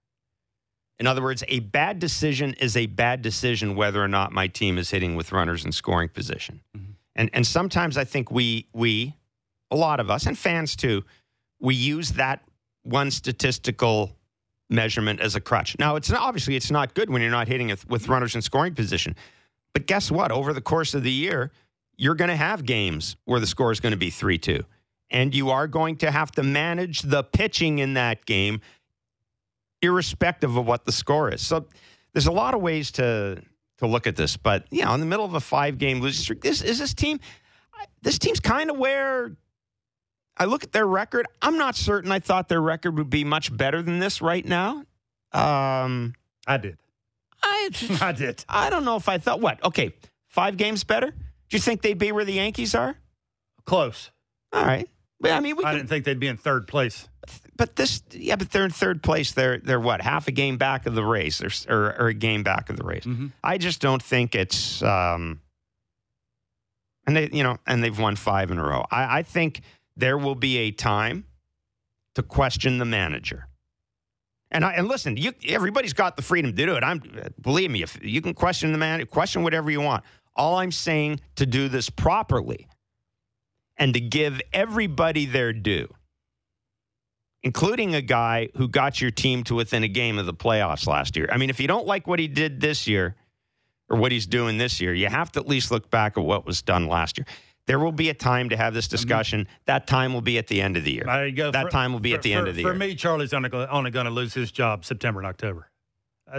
in 1.01 1.07
other 1.07 1.21
words 1.21 1.43
a 1.49 1.59
bad 1.59 1.99
decision 1.99 2.53
is 2.53 2.77
a 2.77 2.85
bad 2.85 3.21
decision 3.21 3.75
whether 3.75 4.01
or 4.01 4.07
not 4.07 4.31
my 4.31 4.47
team 4.47 4.77
is 4.77 4.89
hitting 4.89 5.17
with 5.17 5.33
runners 5.33 5.65
in 5.65 5.73
scoring 5.73 6.07
position 6.07 6.61
mm-hmm. 6.77 6.91
and 7.17 7.29
and 7.33 7.45
sometimes 7.45 7.97
I 7.97 8.05
think 8.05 8.31
we 8.31 8.67
we 8.73 9.15
a 9.69 9.75
lot 9.75 9.99
of 9.99 10.09
us 10.09 10.25
and 10.25 10.37
fans 10.37 10.77
too 10.77 11.03
we 11.59 11.75
use 11.75 12.13
that 12.13 12.41
one 12.83 13.11
statistical 13.11 14.15
measurement 14.71 15.19
as 15.19 15.35
a 15.35 15.41
crutch. 15.41 15.75
Now 15.77 15.95
it's 15.95 16.09
not, 16.09 16.21
obviously 16.21 16.55
it's 16.55 16.71
not 16.71 16.93
good 16.93 17.09
when 17.09 17.21
you're 17.21 17.29
not 17.29 17.47
hitting 17.47 17.69
it 17.69 17.87
with 17.87 18.07
runners 18.07 18.35
in 18.35 18.41
scoring 18.41 18.73
position. 18.73 19.15
But 19.73 19.85
guess 19.85 20.09
what? 20.09 20.31
Over 20.31 20.53
the 20.53 20.61
course 20.61 20.93
of 20.93 21.03
the 21.03 21.11
year, 21.11 21.51
you're 21.97 22.15
going 22.15 22.29
to 22.29 22.35
have 22.35 22.65
games 22.65 23.15
where 23.25 23.39
the 23.39 23.47
score 23.47 23.71
is 23.71 23.79
going 23.79 23.91
to 23.91 23.97
be 23.97 24.09
3-2. 24.09 24.63
And 25.09 25.35
you 25.35 25.49
are 25.49 25.67
going 25.67 25.97
to 25.97 26.11
have 26.11 26.31
to 26.31 26.43
manage 26.43 27.01
the 27.01 27.23
pitching 27.23 27.79
in 27.79 27.93
that 27.93 28.25
game 28.25 28.61
irrespective 29.81 30.55
of 30.55 30.65
what 30.65 30.85
the 30.85 30.91
score 30.91 31.33
is. 31.33 31.45
So 31.45 31.65
there's 32.13 32.27
a 32.27 32.31
lot 32.31 32.53
of 32.53 32.61
ways 32.61 32.91
to 32.93 33.41
to 33.77 33.87
look 33.87 34.05
at 34.05 34.15
this, 34.15 34.37
but 34.37 34.65
you 34.69 34.85
know, 34.85 34.93
in 34.93 34.99
the 34.99 35.05
middle 35.07 35.25
of 35.25 35.33
a 35.33 35.39
five 35.39 35.77
game 35.77 36.01
losing 36.01 36.21
streak, 36.21 36.41
this 36.41 36.61
is 36.61 36.79
this 36.79 36.93
team. 36.93 37.19
This 38.03 38.19
team's 38.19 38.39
kind 38.39 38.69
of 38.69 38.77
where 38.77 39.35
I 40.37 40.45
look 40.45 40.63
at 40.63 40.71
their 40.71 40.85
record. 40.85 41.25
I'm 41.41 41.57
not 41.57 41.75
certain. 41.75 42.11
I 42.11 42.19
thought 42.19 42.47
their 42.47 42.61
record 42.61 42.97
would 42.97 43.09
be 43.09 43.23
much 43.23 43.55
better 43.55 43.81
than 43.81 43.99
this 43.99 44.21
right 44.21 44.45
now. 44.45 44.85
Um, 45.31 46.13
I 46.45 46.57
did. 46.57 46.77
I 47.41 47.69
I 48.01 48.11
did. 48.11 48.45
I 48.47 48.69
don't 48.69 48.85
know 48.85 48.95
if 48.97 49.09
I 49.09 49.17
thought 49.17 49.41
what. 49.41 49.63
Okay, 49.63 49.93
five 50.27 50.57
games 50.57 50.83
better. 50.83 51.09
Do 51.09 51.57
you 51.57 51.59
think 51.59 51.81
they'd 51.81 51.97
be 51.97 52.11
where 52.11 52.25
the 52.25 52.33
Yankees 52.33 52.75
are? 52.75 52.95
Close. 53.65 54.11
All 54.53 54.63
right. 54.63 54.87
But, 55.21 55.31
I 55.31 55.39
mean, 55.39 55.55
we 55.55 55.63
I 55.63 55.73
didn't 55.73 55.87
think 55.87 56.05
they'd 56.05 56.19
be 56.19 56.27
in 56.27 56.37
third 56.37 56.67
place. 56.67 57.07
but 57.55 57.75
this, 57.75 58.01
yeah, 58.11 58.35
but 58.35 58.51
they're 58.51 58.65
in 58.65 58.71
third 58.71 59.03
place. 59.03 59.31
They're 59.31 59.59
they're 59.59 59.79
what 59.79 60.01
half 60.01 60.27
a 60.27 60.31
game 60.31 60.57
back 60.57 60.87
of 60.87 60.95
the 60.95 61.03
race, 61.03 61.41
or 61.41 61.49
or, 61.71 61.95
or 61.99 62.07
a 62.07 62.13
game 62.13 62.43
back 62.43 62.69
of 62.69 62.77
the 62.77 62.83
race. 62.83 63.03
Mm-hmm. 63.03 63.27
I 63.43 63.57
just 63.57 63.81
don't 63.81 64.01
think 64.01 64.35
it's. 64.35 64.81
Um, 64.81 65.41
and 67.07 67.15
they, 67.15 67.29
you 67.31 67.43
know, 67.43 67.57
and 67.67 67.83
they've 67.83 67.97
won 67.97 68.15
five 68.15 68.51
in 68.51 68.57
a 68.57 68.63
row. 68.63 68.85
I, 68.91 69.19
I 69.19 69.23
think 69.23 69.61
there 69.95 70.17
will 70.17 70.35
be 70.35 70.57
a 70.57 70.71
time 70.71 71.25
to 72.15 72.23
question 72.23 72.77
the 72.77 72.85
manager. 72.85 73.47
And 74.51 74.65
I, 74.65 74.73
and 74.73 74.87
listen, 74.87 75.15
you, 75.17 75.33
everybody's 75.47 75.93
got 75.93 76.17
the 76.17 76.21
freedom 76.21 76.51
to 76.55 76.65
do 76.65 76.75
it. 76.75 76.83
I'm 76.83 77.01
believe 77.39 77.71
me, 77.71 77.83
if 77.83 77.97
you 78.01 78.21
can 78.21 78.33
question 78.33 78.71
the 78.71 78.77
man, 78.77 79.05
question 79.05 79.43
whatever 79.43 79.71
you 79.71 79.81
want. 79.81 80.03
All 80.35 80.57
I'm 80.57 80.71
saying 80.71 81.21
to 81.35 81.45
do 81.45 81.67
this 81.69 81.89
properly 81.89 82.67
and 83.77 83.93
to 83.93 83.99
give 83.99 84.41
everybody 84.53 85.25
their 85.25 85.53
due, 85.53 85.87
including 87.43 87.95
a 87.95 88.01
guy 88.01 88.49
who 88.55 88.67
got 88.67 89.01
your 89.01 89.11
team 89.11 89.43
to 89.45 89.55
within 89.55 89.83
a 89.83 89.87
game 89.87 90.17
of 90.19 90.25
the 90.25 90.33
playoffs 90.33 90.85
last 90.87 91.15
year. 91.15 91.27
I 91.31 91.37
mean, 91.37 91.49
if 91.49 91.59
you 91.59 91.67
don't 91.67 91.87
like 91.87 92.07
what 92.07 92.19
he 92.19 92.27
did 92.27 92.61
this 92.61 92.87
year 92.87 93.15
or 93.89 93.97
what 93.97 94.11
he's 94.11 94.27
doing 94.27 94.57
this 94.57 94.79
year, 94.79 94.93
you 94.93 95.07
have 95.07 95.31
to 95.33 95.39
at 95.39 95.47
least 95.47 95.71
look 95.71 95.89
back 95.89 96.17
at 96.17 96.23
what 96.23 96.45
was 96.45 96.61
done 96.61 96.87
last 96.87 97.17
year. 97.17 97.25
There 97.67 97.79
will 97.79 97.91
be 97.91 98.09
a 98.09 98.13
time 98.13 98.49
to 98.49 98.57
have 98.57 98.73
this 98.73 98.87
discussion. 98.87 99.47
That 99.65 99.87
time 99.87 100.13
will 100.13 100.21
be 100.21 100.37
at 100.37 100.47
the 100.47 100.61
end 100.61 100.77
of 100.77 100.83
the 100.83 100.91
year. 100.93 101.03
That 101.05 101.53
For- 101.63 101.69
time 101.69 101.93
will 101.93 101.99
be 101.99 102.11
for- 102.11 102.17
at 102.17 102.21
the 102.23 102.33
for- 102.33 102.39
end 102.39 102.47
of 102.47 102.55
the 102.55 102.61
year. 102.61 102.71
for 102.73 102.77
me, 102.77 102.95
Charlie's 102.95 103.33
only 103.33 103.49
only 103.51 103.91
going 103.91 104.05
to 104.05 104.11
lose 104.11 104.33
his 104.33 104.51
job 104.51 104.83
September 104.83 105.19
and 105.21 105.27
October. 105.27 105.70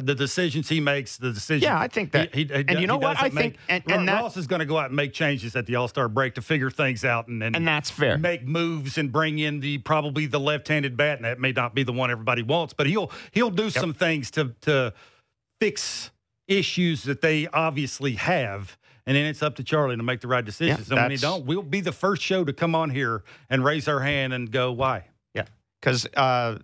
The 0.00 0.14
decisions 0.14 0.68
he 0.68 0.80
makes, 0.80 1.16
the 1.16 1.32
decisions. 1.32 1.62
Yeah, 1.64 1.78
I 1.78 1.88
think 1.88 2.12
that- 2.12 2.34
He, 2.34 2.44
he, 2.44 2.52
and 2.54 2.80
you 2.80 2.86
know 2.86 2.96
what? 2.96 3.18
I 3.18 3.24
make- 3.28 3.34
think- 3.34 3.56
and- 3.68 3.82
and 3.90 4.06
Ross 4.08 4.36
is 4.36 4.46
going 4.46 4.60
to 4.60 4.66
go 4.66 4.78
out 4.78 4.86
and 4.86 4.96
make 4.96 5.12
changes 5.12 5.54
at 5.56 5.66
the 5.66 5.76
All 5.76 5.88
Star 5.88 6.08
break 6.08 6.34
to 6.36 6.42
figure 6.42 6.70
things 6.70 7.04
out, 7.04 7.28
and, 7.28 7.42
and 7.42 7.54
and 7.56 7.66
that's 7.68 7.90
fair. 7.90 8.16
make 8.18 8.46
moves 8.46 8.96
and 8.98 9.12
bring 9.12 9.38
in 9.38 9.60
the 9.60 9.78
probably 9.78 10.26
the 10.26 10.40
left-handed 10.40 10.96
bat, 10.96 11.18
and 11.18 11.24
that 11.24 11.38
may 11.40 11.52
not 11.52 11.74
be 11.74 11.82
the 11.82 11.92
one 11.92 12.10
everybody 12.10 12.42
wants, 12.42 12.72
but 12.74 12.86
he'll 12.86 13.10
he'll 13.32 13.50
do 13.50 13.68
some 13.70 13.92
things 13.94 14.30
to 14.32 14.54
to 14.62 14.92
fix 15.60 16.10
issues 16.48 17.04
that 17.04 17.20
they 17.20 17.46
obviously 17.48 18.12
have. 18.14 18.76
And 19.06 19.16
then 19.16 19.26
it's 19.26 19.42
up 19.42 19.56
to 19.56 19.64
Charlie 19.64 19.96
to 19.96 20.02
make 20.02 20.20
the 20.20 20.28
right 20.28 20.44
decisions. 20.44 20.88
and 20.90 21.00
when 21.00 21.10
he 21.10 21.16
don't, 21.16 21.44
we'll 21.44 21.62
be 21.62 21.80
the 21.80 21.90
first 21.92 22.22
show 22.22 22.44
to 22.44 22.52
come 22.52 22.74
on 22.76 22.90
here 22.90 23.24
and 23.50 23.64
raise 23.64 23.88
our 23.88 24.00
hand 24.00 24.32
and 24.32 24.50
go, 24.50 24.70
"Why?" 24.70 25.06
Yeah, 25.34 25.46
because 25.80 26.06
uh, 26.16 26.58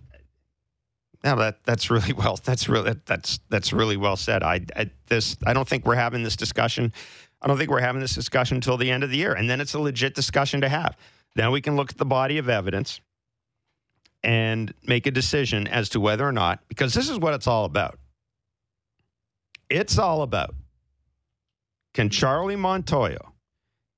no, 1.25 1.37
that 1.37 1.65
that's 1.65 1.91
really 1.91 2.13
well. 2.17 2.39
That's 2.43 2.69
really 2.69 2.95
that's 3.07 3.41
that's 3.49 3.73
really 3.73 3.97
well 3.97 4.17
said. 4.17 4.43
I, 4.43 4.61
I 4.77 4.91
this 5.07 5.37
I 5.47 5.53
don't 5.53 5.69
think 5.69 5.87
we're 5.87 5.95
having 5.95 6.23
this 6.23 6.37
discussion. 6.37 6.93
I 7.41 7.47
don't 7.47 7.57
think 7.57 7.71
we're 7.71 7.81
having 7.81 8.01
this 8.01 8.15
discussion 8.15 8.57
until 8.57 8.77
the 8.77 8.91
end 8.91 9.05
of 9.05 9.11
the 9.11 9.17
year, 9.17 9.33
and 9.33 9.49
then 9.49 9.61
it's 9.61 9.75
a 9.75 9.79
legit 9.79 10.15
discussion 10.15 10.61
to 10.63 10.69
have. 10.69 10.97
Then 11.35 11.53
we 11.53 11.61
can 11.61 11.77
look 11.77 11.91
at 11.91 11.99
the 11.99 12.05
body 12.05 12.39
of 12.39 12.49
evidence 12.49 13.01
and 14.25 14.75
make 14.85 15.07
a 15.07 15.11
decision 15.13 15.69
as 15.69 15.89
to 15.91 16.01
whether 16.01 16.27
or 16.27 16.33
not, 16.33 16.61
because 16.69 16.95
this 16.95 17.09
is 17.09 17.19
what 17.19 17.35
it's 17.35 17.47
all 17.47 17.65
about. 17.65 17.99
It's 19.71 19.99
all 19.99 20.23
about 20.23 20.55
can 21.95 22.11
Charlie 22.11 22.57
Montoyo 22.57 23.33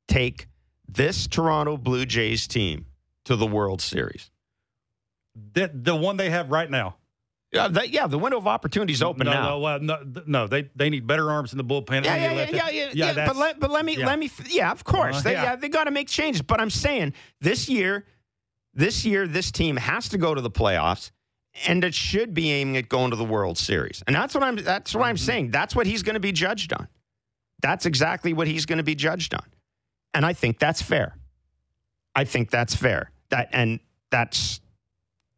take 0.09 0.49
this 0.89 1.27
Toronto 1.27 1.77
Blue 1.77 2.07
Jays 2.07 2.47
team 2.47 2.87
to 3.25 3.37
the 3.37 3.47
World 3.47 3.83
Series? 3.83 4.31
The, 5.53 5.71
the 5.73 5.95
one 5.95 6.17
they 6.17 6.31
have 6.31 6.51
right 6.51 6.71
now. 6.71 6.97
Yeah, 7.53 7.67
that, 7.67 7.91
yeah, 7.91 8.07
the 8.07 8.19
window 8.19 8.39
of 8.39 8.47
opportunity 8.47 8.93
is 8.93 9.03
open 9.03 9.25
no, 9.27 9.33
now. 9.33 9.49
No, 9.51 9.59
well, 9.59 9.81
no, 9.81 9.99
no, 10.27 10.47
they 10.47 10.71
they 10.77 10.89
need 10.89 11.07
better 11.07 11.31
arms 11.33 11.51
in 11.53 11.59
the 11.59 11.65
bullpen. 11.65 12.05
yeah, 12.05 12.17
They 12.17 12.23
yeah, 12.23 12.33
yeah, 12.33 12.71
yeah, 12.71 12.91
yeah, 12.93 13.13
yeah. 13.13 13.27
But 13.27 13.37
let, 13.37 13.59
but 13.59 13.71
let 13.73 13.85
me, 13.85 13.97
yeah. 13.97 14.07
let 14.07 14.19
me, 14.21 14.31
yeah, 14.49 14.71
of 14.71 14.85
course, 14.85 15.19
Uh, 15.19 15.23
they, 15.23 15.33
yeah. 15.33 15.43
yeah, 15.43 15.57
they 15.57 15.69
got 15.69 15.85
to 15.85 15.91
make 15.91 16.07
changes. 16.07 16.43
But 16.43 16.61
I'm 16.61 16.71
saying 16.71 17.13
this 17.41 17.69
year, 17.69 18.07
this 18.73 19.05
year, 19.05 19.27
this 19.27 19.51
team 19.51 19.77
has 19.79 20.09
to 20.11 20.19
go 20.19 20.33
to 20.33 20.41
the 20.41 20.51
playoffs, 20.51 21.11
and 21.67 21.83
it 21.83 21.93
should 21.93 22.35
be 22.35 22.53
aiming 22.53 22.77
at 22.77 22.89
going 22.89 23.11
to 23.11 23.17
the 23.17 23.25
World 23.25 23.59
Series. 23.59 24.01
And 24.07 24.15
that's 24.15 24.33
what 24.33 24.45
I'm, 24.45 24.55
that's 24.57 24.95
what 24.95 25.07
I'm 25.07 25.17
Mm-hmm. 25.17 25.25
saying. 25.25 25.51
That's 25.51 25.75
what 25.75 25.87
he's 25.89 26.05
going 26.05 26.15
to 26.15 26.21
be 26.21 26.31
judged 26.33 26.73
on. 26.73 26.87
That's 27.63 27.85
exactly 27.85 28.33
what 28.33 28.47
he's 28.47 28.65
going 28.65 28.79
to 28.79 28.85
be 28.85 28.95
judged 28.95 29.35
on, 29.35 29.45
and 30.15 30.25
I 30.25 30.35
think 30.35 30.61
that's 30.61 30.81
fair. 30.81 31.17
I 32.15 32.25
think 32.25 32.51
that's 32.51 32.77
fair. 32.77 33.11
That 33.31 33.49
and 33.53 33.81
that's 34.11 34.60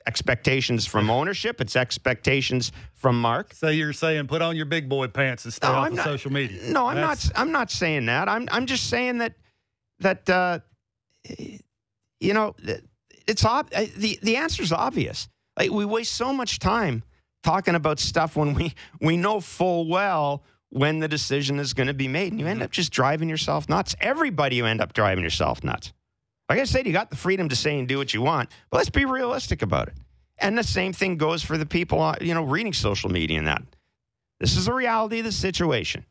expectations 0.07 0.87
from 0.87 1.11
ownership. 1.19 1.61
It's 1.61 1.77
expectations 1.77 2.73
from 2.95 3.21
Mark. 3.21 3.55
So 3.55 3.69
you're 3.69 3.93
saying 3.93 4.27
put 4.27 4.43
on 4.43 4.57
your 4.57 4.67
big 4.67 4.89
boy 4.89 5.09
pants 5.09 5.45
and 5.45 5.53
stay 5.55 5.67
No, 5.69 5.75
off 5.75 5.87
I'm 5.87 5.93
of 5.93 5.97
not- 5.99 6.05
social 6.05 6.33
media. 6.33 6.71
No, 6.71 6.87
I'm 6.87 6.97
That's- 6.97 7.27
not. 7.33 7.41
I'm 7.41 7.53
not 7.53 7.71
saying 7.71 8.07
that. 8.07 8.29
I'm. 8.29 8.49
I'm 8.53 8.67
just 8.67 8.89
saying 8.89 9.19
that. 9.19 9.35
That. 10.01 10.29
Uh, 10.29 10.59
you 12.21 12.35
know, 12.35 12.55
it's 13.27 13.45
ob- 13.45 13.71
uh, 13.75 13.85
the 13.97 14.37
answer 14.37 14.63
is 14.63 14.73
obvious. 14.73 15.29
Like 15.59 15.71
we 15.71 15.85
waste 15.85 16.15
so 16.15 16.33
much 16.33 16.59
time 16.59 17.03
talking 17.43 17.75
about 17.75 17.99
stuff 17.99 18.37
when 18.37 18.55
we 18.55 18.75
we 19.01 19.17
know 19.17 19.41
full 19.41 19.89
well 19.89 20.43
when 20.71 21.01
the 21.01 21.09
decision 21.09 21.59
is 21.59 21.75
going 21.75 21.89
to 21.89 21.95
be 21.95 22.09
made. 22.09 22.33
And 22.33 22.41
you 22.41 22.47
end 22.47 22.63
up 22.63 22.71
just 22.71 22.91
driving 22.93 23.29
yourself 23.29 23.69
nuts. 23.69 23.95
Everybody, 24.01 24.57
you 24.57 24.65
end 24.67 24.81
up 24.81 24.93
driving 24.95 25.23
yourself 25.23 25.63
nuts. 25.63 25.93
Like 26.49 26.59
I 26.59 26.65
said, 26.65 26.87
you 26.87 26.93
got 26.93 27.11
the 27.11 27.17
freedom 27.17 27.49
to 27.49 27.57
say 27.57 27.79
and 27.79 27.89
do 27.89 27.99
what 27.99 28.13
you 28.13 28.23
want, 28.23 28.51
but 28.71 28.79
let's 28.79 28.91
be 28.91 29.05
realistic 29.05 29.63
about 29.63 29.89
it. 29.89 29.95
And 30.39 30.59
the 30.59 30.65
same 30.65 30.93
thing 30.93 31.17
goes 31.17 31.43
for 31.43 31.57
the 31.57 31.67
people, 31.67 32.01
uh, 32.01 32.17
you 32.21 32.35
know, 32.35 32.43
reading 32.43 32.73
social 32.73 33.11
media 33.11 33.39
and 33.39 33.47
that. 33.47 33.63
This 34.41 34.57
is 34.57 34.67
the 34.67 34.73
reality 34.73 35.21
of 35.21 35.25
the 35.25 35.33
situation. 35.33 36.05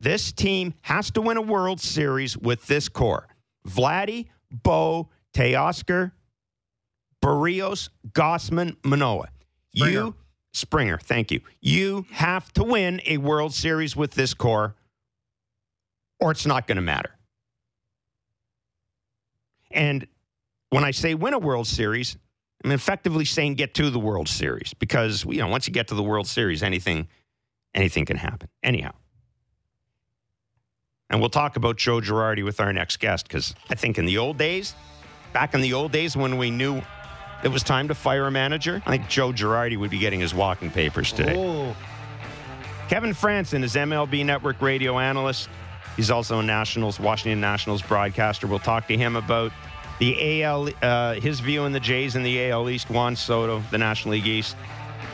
This 0.00 0.32
team 0.32 0.74
has 0.82 1.10
to 1.12 1.20
win 1.20 1.36
a 1.36 1.42
World 1.42 1.80
Series 1.80 2.38
with 2.38 2.66
this 2.66 2.88
core. 2.88 3.28
Vladdy, 3.66 4.28
Bo, 4.50 5.10
Teoscar, 5.34 6.12
Berrios, 7.22 7.90
Gausman, 8.12 8.76
Manoah. 8.84 9.28
Springer. 9.74 9.92
You, 9.92 10.14
Springer, 10.52 10.98
thank 10.98 11.30
you. 11.30 11.40
You 11.60 12.06
have 12.10 12.52
to 12.54 12.64
win 12.64 13.02
a 13.04 13.18
World 13.18 13.52
Series 13.52 13.94
with 13.94 14.12
this 14.12 14.32
core, 14.34 14.74
or 16.18 16.30
it's 16.30 16.46
not 16.46 16.66
going 16.66 16.76
to 16.76 16.82
matter. 16.82 17.10
And 19.70 20.06
when 20.70 20.84
I 20.84 20.90
say 20.90 21.14
win 21.14 21.34
a 21.34 21.38
World 21.38 21.66
Series, 21.66 22.16
I'm 22.64 22.72
effectively 22.72 23.24
saying 23.24 23.54
get 23.54 23.74
to 23.74 23.90
the 23.90 24.00
World 24.00 24.28
Series 24.28 24.74
because 24.74 25.24
you 25.24 25.38
know 25.38 25.48
once 25.48 25.66
you 25.66 25.72
get 25.72 25.88
to 25.88 25.94
the 25.94 26.02
World 26.02 26.26
Series, 26.26 26.62
anything 26.62 27.08
anything 27.74 28.04
can 28.04 28.16
happen. 28.16 28.48
Anyhow. 28.62 28.92
And 31.10 31.20
we'll 31.20 31.30
talk 31.30 31.56
about 31.56 31.78
Joe 31.78 32.00
Girardi 32.00 32.44
with 32.44 32.60
our 32.60 32.72
next 32.72 32.98
guest 32.98 33.28
because 33.28 33.54
I 33.70 33.74
think 33.74 33.96
in 33.96 34.04
the 34.04 34.18
old 34.18 34.36
days, 34.36 34.74
back 35.32 35.54
in 35.54 35.62
the 35.62 35.72
old 35.72 35.90
days 35.90 36.16
when 36.16 36.36
we 36.36 36.50
knew 36.50 36.82
it 37.42 37.48
was 37.48 37.62
time 37.62 37.88
to 37.88 37.94
fire 37.94 38.26
a 38.26 38.30
manager, 38.30 38.82
I 38.84 38.90
think 38.90 39.08
Joe 39.08 39.32
Girardi 39.32 39.78
would 39.78 39.90
be 39.90 39.98
getting 39.98 40.20
his 40.20 40.34
walking 40.34 40.70
papers 40.70 41.12
today. 41.12 41.34
Oh, 41.36 41.74
Kevin 42.88 43.12
Frandsen 43.12 43.62
is 43.62 43.74
MLB 43.74 44.24
Network 44.24 44.60
radio 44.60 44.98
analyst. 44.98 45.48
He's 45.98 46.12
also 46.12 46.38
a 46.38 46.42
Nationals, 46.44 47.00
Washington 47.00 47.40
Nationals 47.40 47.82
broadcaster. 47.82 48.46
We'll 48.46 48.60
talk 48.60 48.86
to 48.86 48.96
him 48.96 49.16
about 49.16 49.50
the 49.98 50.44
AL, 50.44 50.68
uh, 50.80 51.14
his 51.14 51.40
view 51.40 51.62
on 51.62 51.72
the 51.72 51.80
Jays 51.80 52.14
in 52.14 52.22
the 52.22 52.50
AL 52.50 52.70
East, 52.70 52.88
Juan 52.88 53.16
Soto, 53.16 53.60
the 53.72 53.78
National 53.78 54.12
League 54.12 54.26
East. 54.28 54.56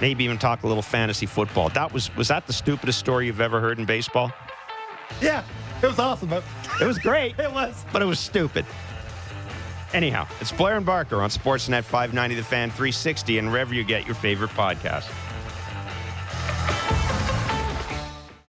Maybe 0.03 0.25
even 0.25 0.37
talk 0.37 0.63
a 0.63 0.67
little 0.67 0.83
fantasy 0.83 1.25
football. 1.25 1.71
That 1.71 1.91
was 1.91 2.15
was 2.17 2.29
that 2.29 2.47
the 2.47 2.53
stupidest 2.53 2.99
story 2.99 3.25
you've 3.25 3.41
ever 3.41 3.61
heard 3.61 3.79
in 3.79 3.87
baseball? 3.87 4.31
yeah, 5.23 5.43
it 5.83 5.87
was 5.87 5.99
awesome. 5.99 6.29
But 6.29 6.45
It 6.83 6.87
was 6.87 6.99
great, 6.99 7.39
it 7.39 7.51
was. 7.51 7.83
but 7.91 8.03
it 8.03 8.05
was 8.05 8.21
stupid. 8.21 8.67
Anyhow, 9.95 10.27
it's 10.41 10.53
Blair 10.53 10.77
and 10.77 10.85
Barker 10.85 11.23
on 11.23 11.31
Sportsnet 11.31 11.85
590 11.85 12.35
The 12.35 12.43
Fan 12.43 12.69
360 12.69 13.39
and 13.39 13.51
wherever 13.51 13.73
you 13.73 13.85
get 13.85 14.05
your 14.05 14.17
favorite 14.17 14.51
podcast. 14.51 15.05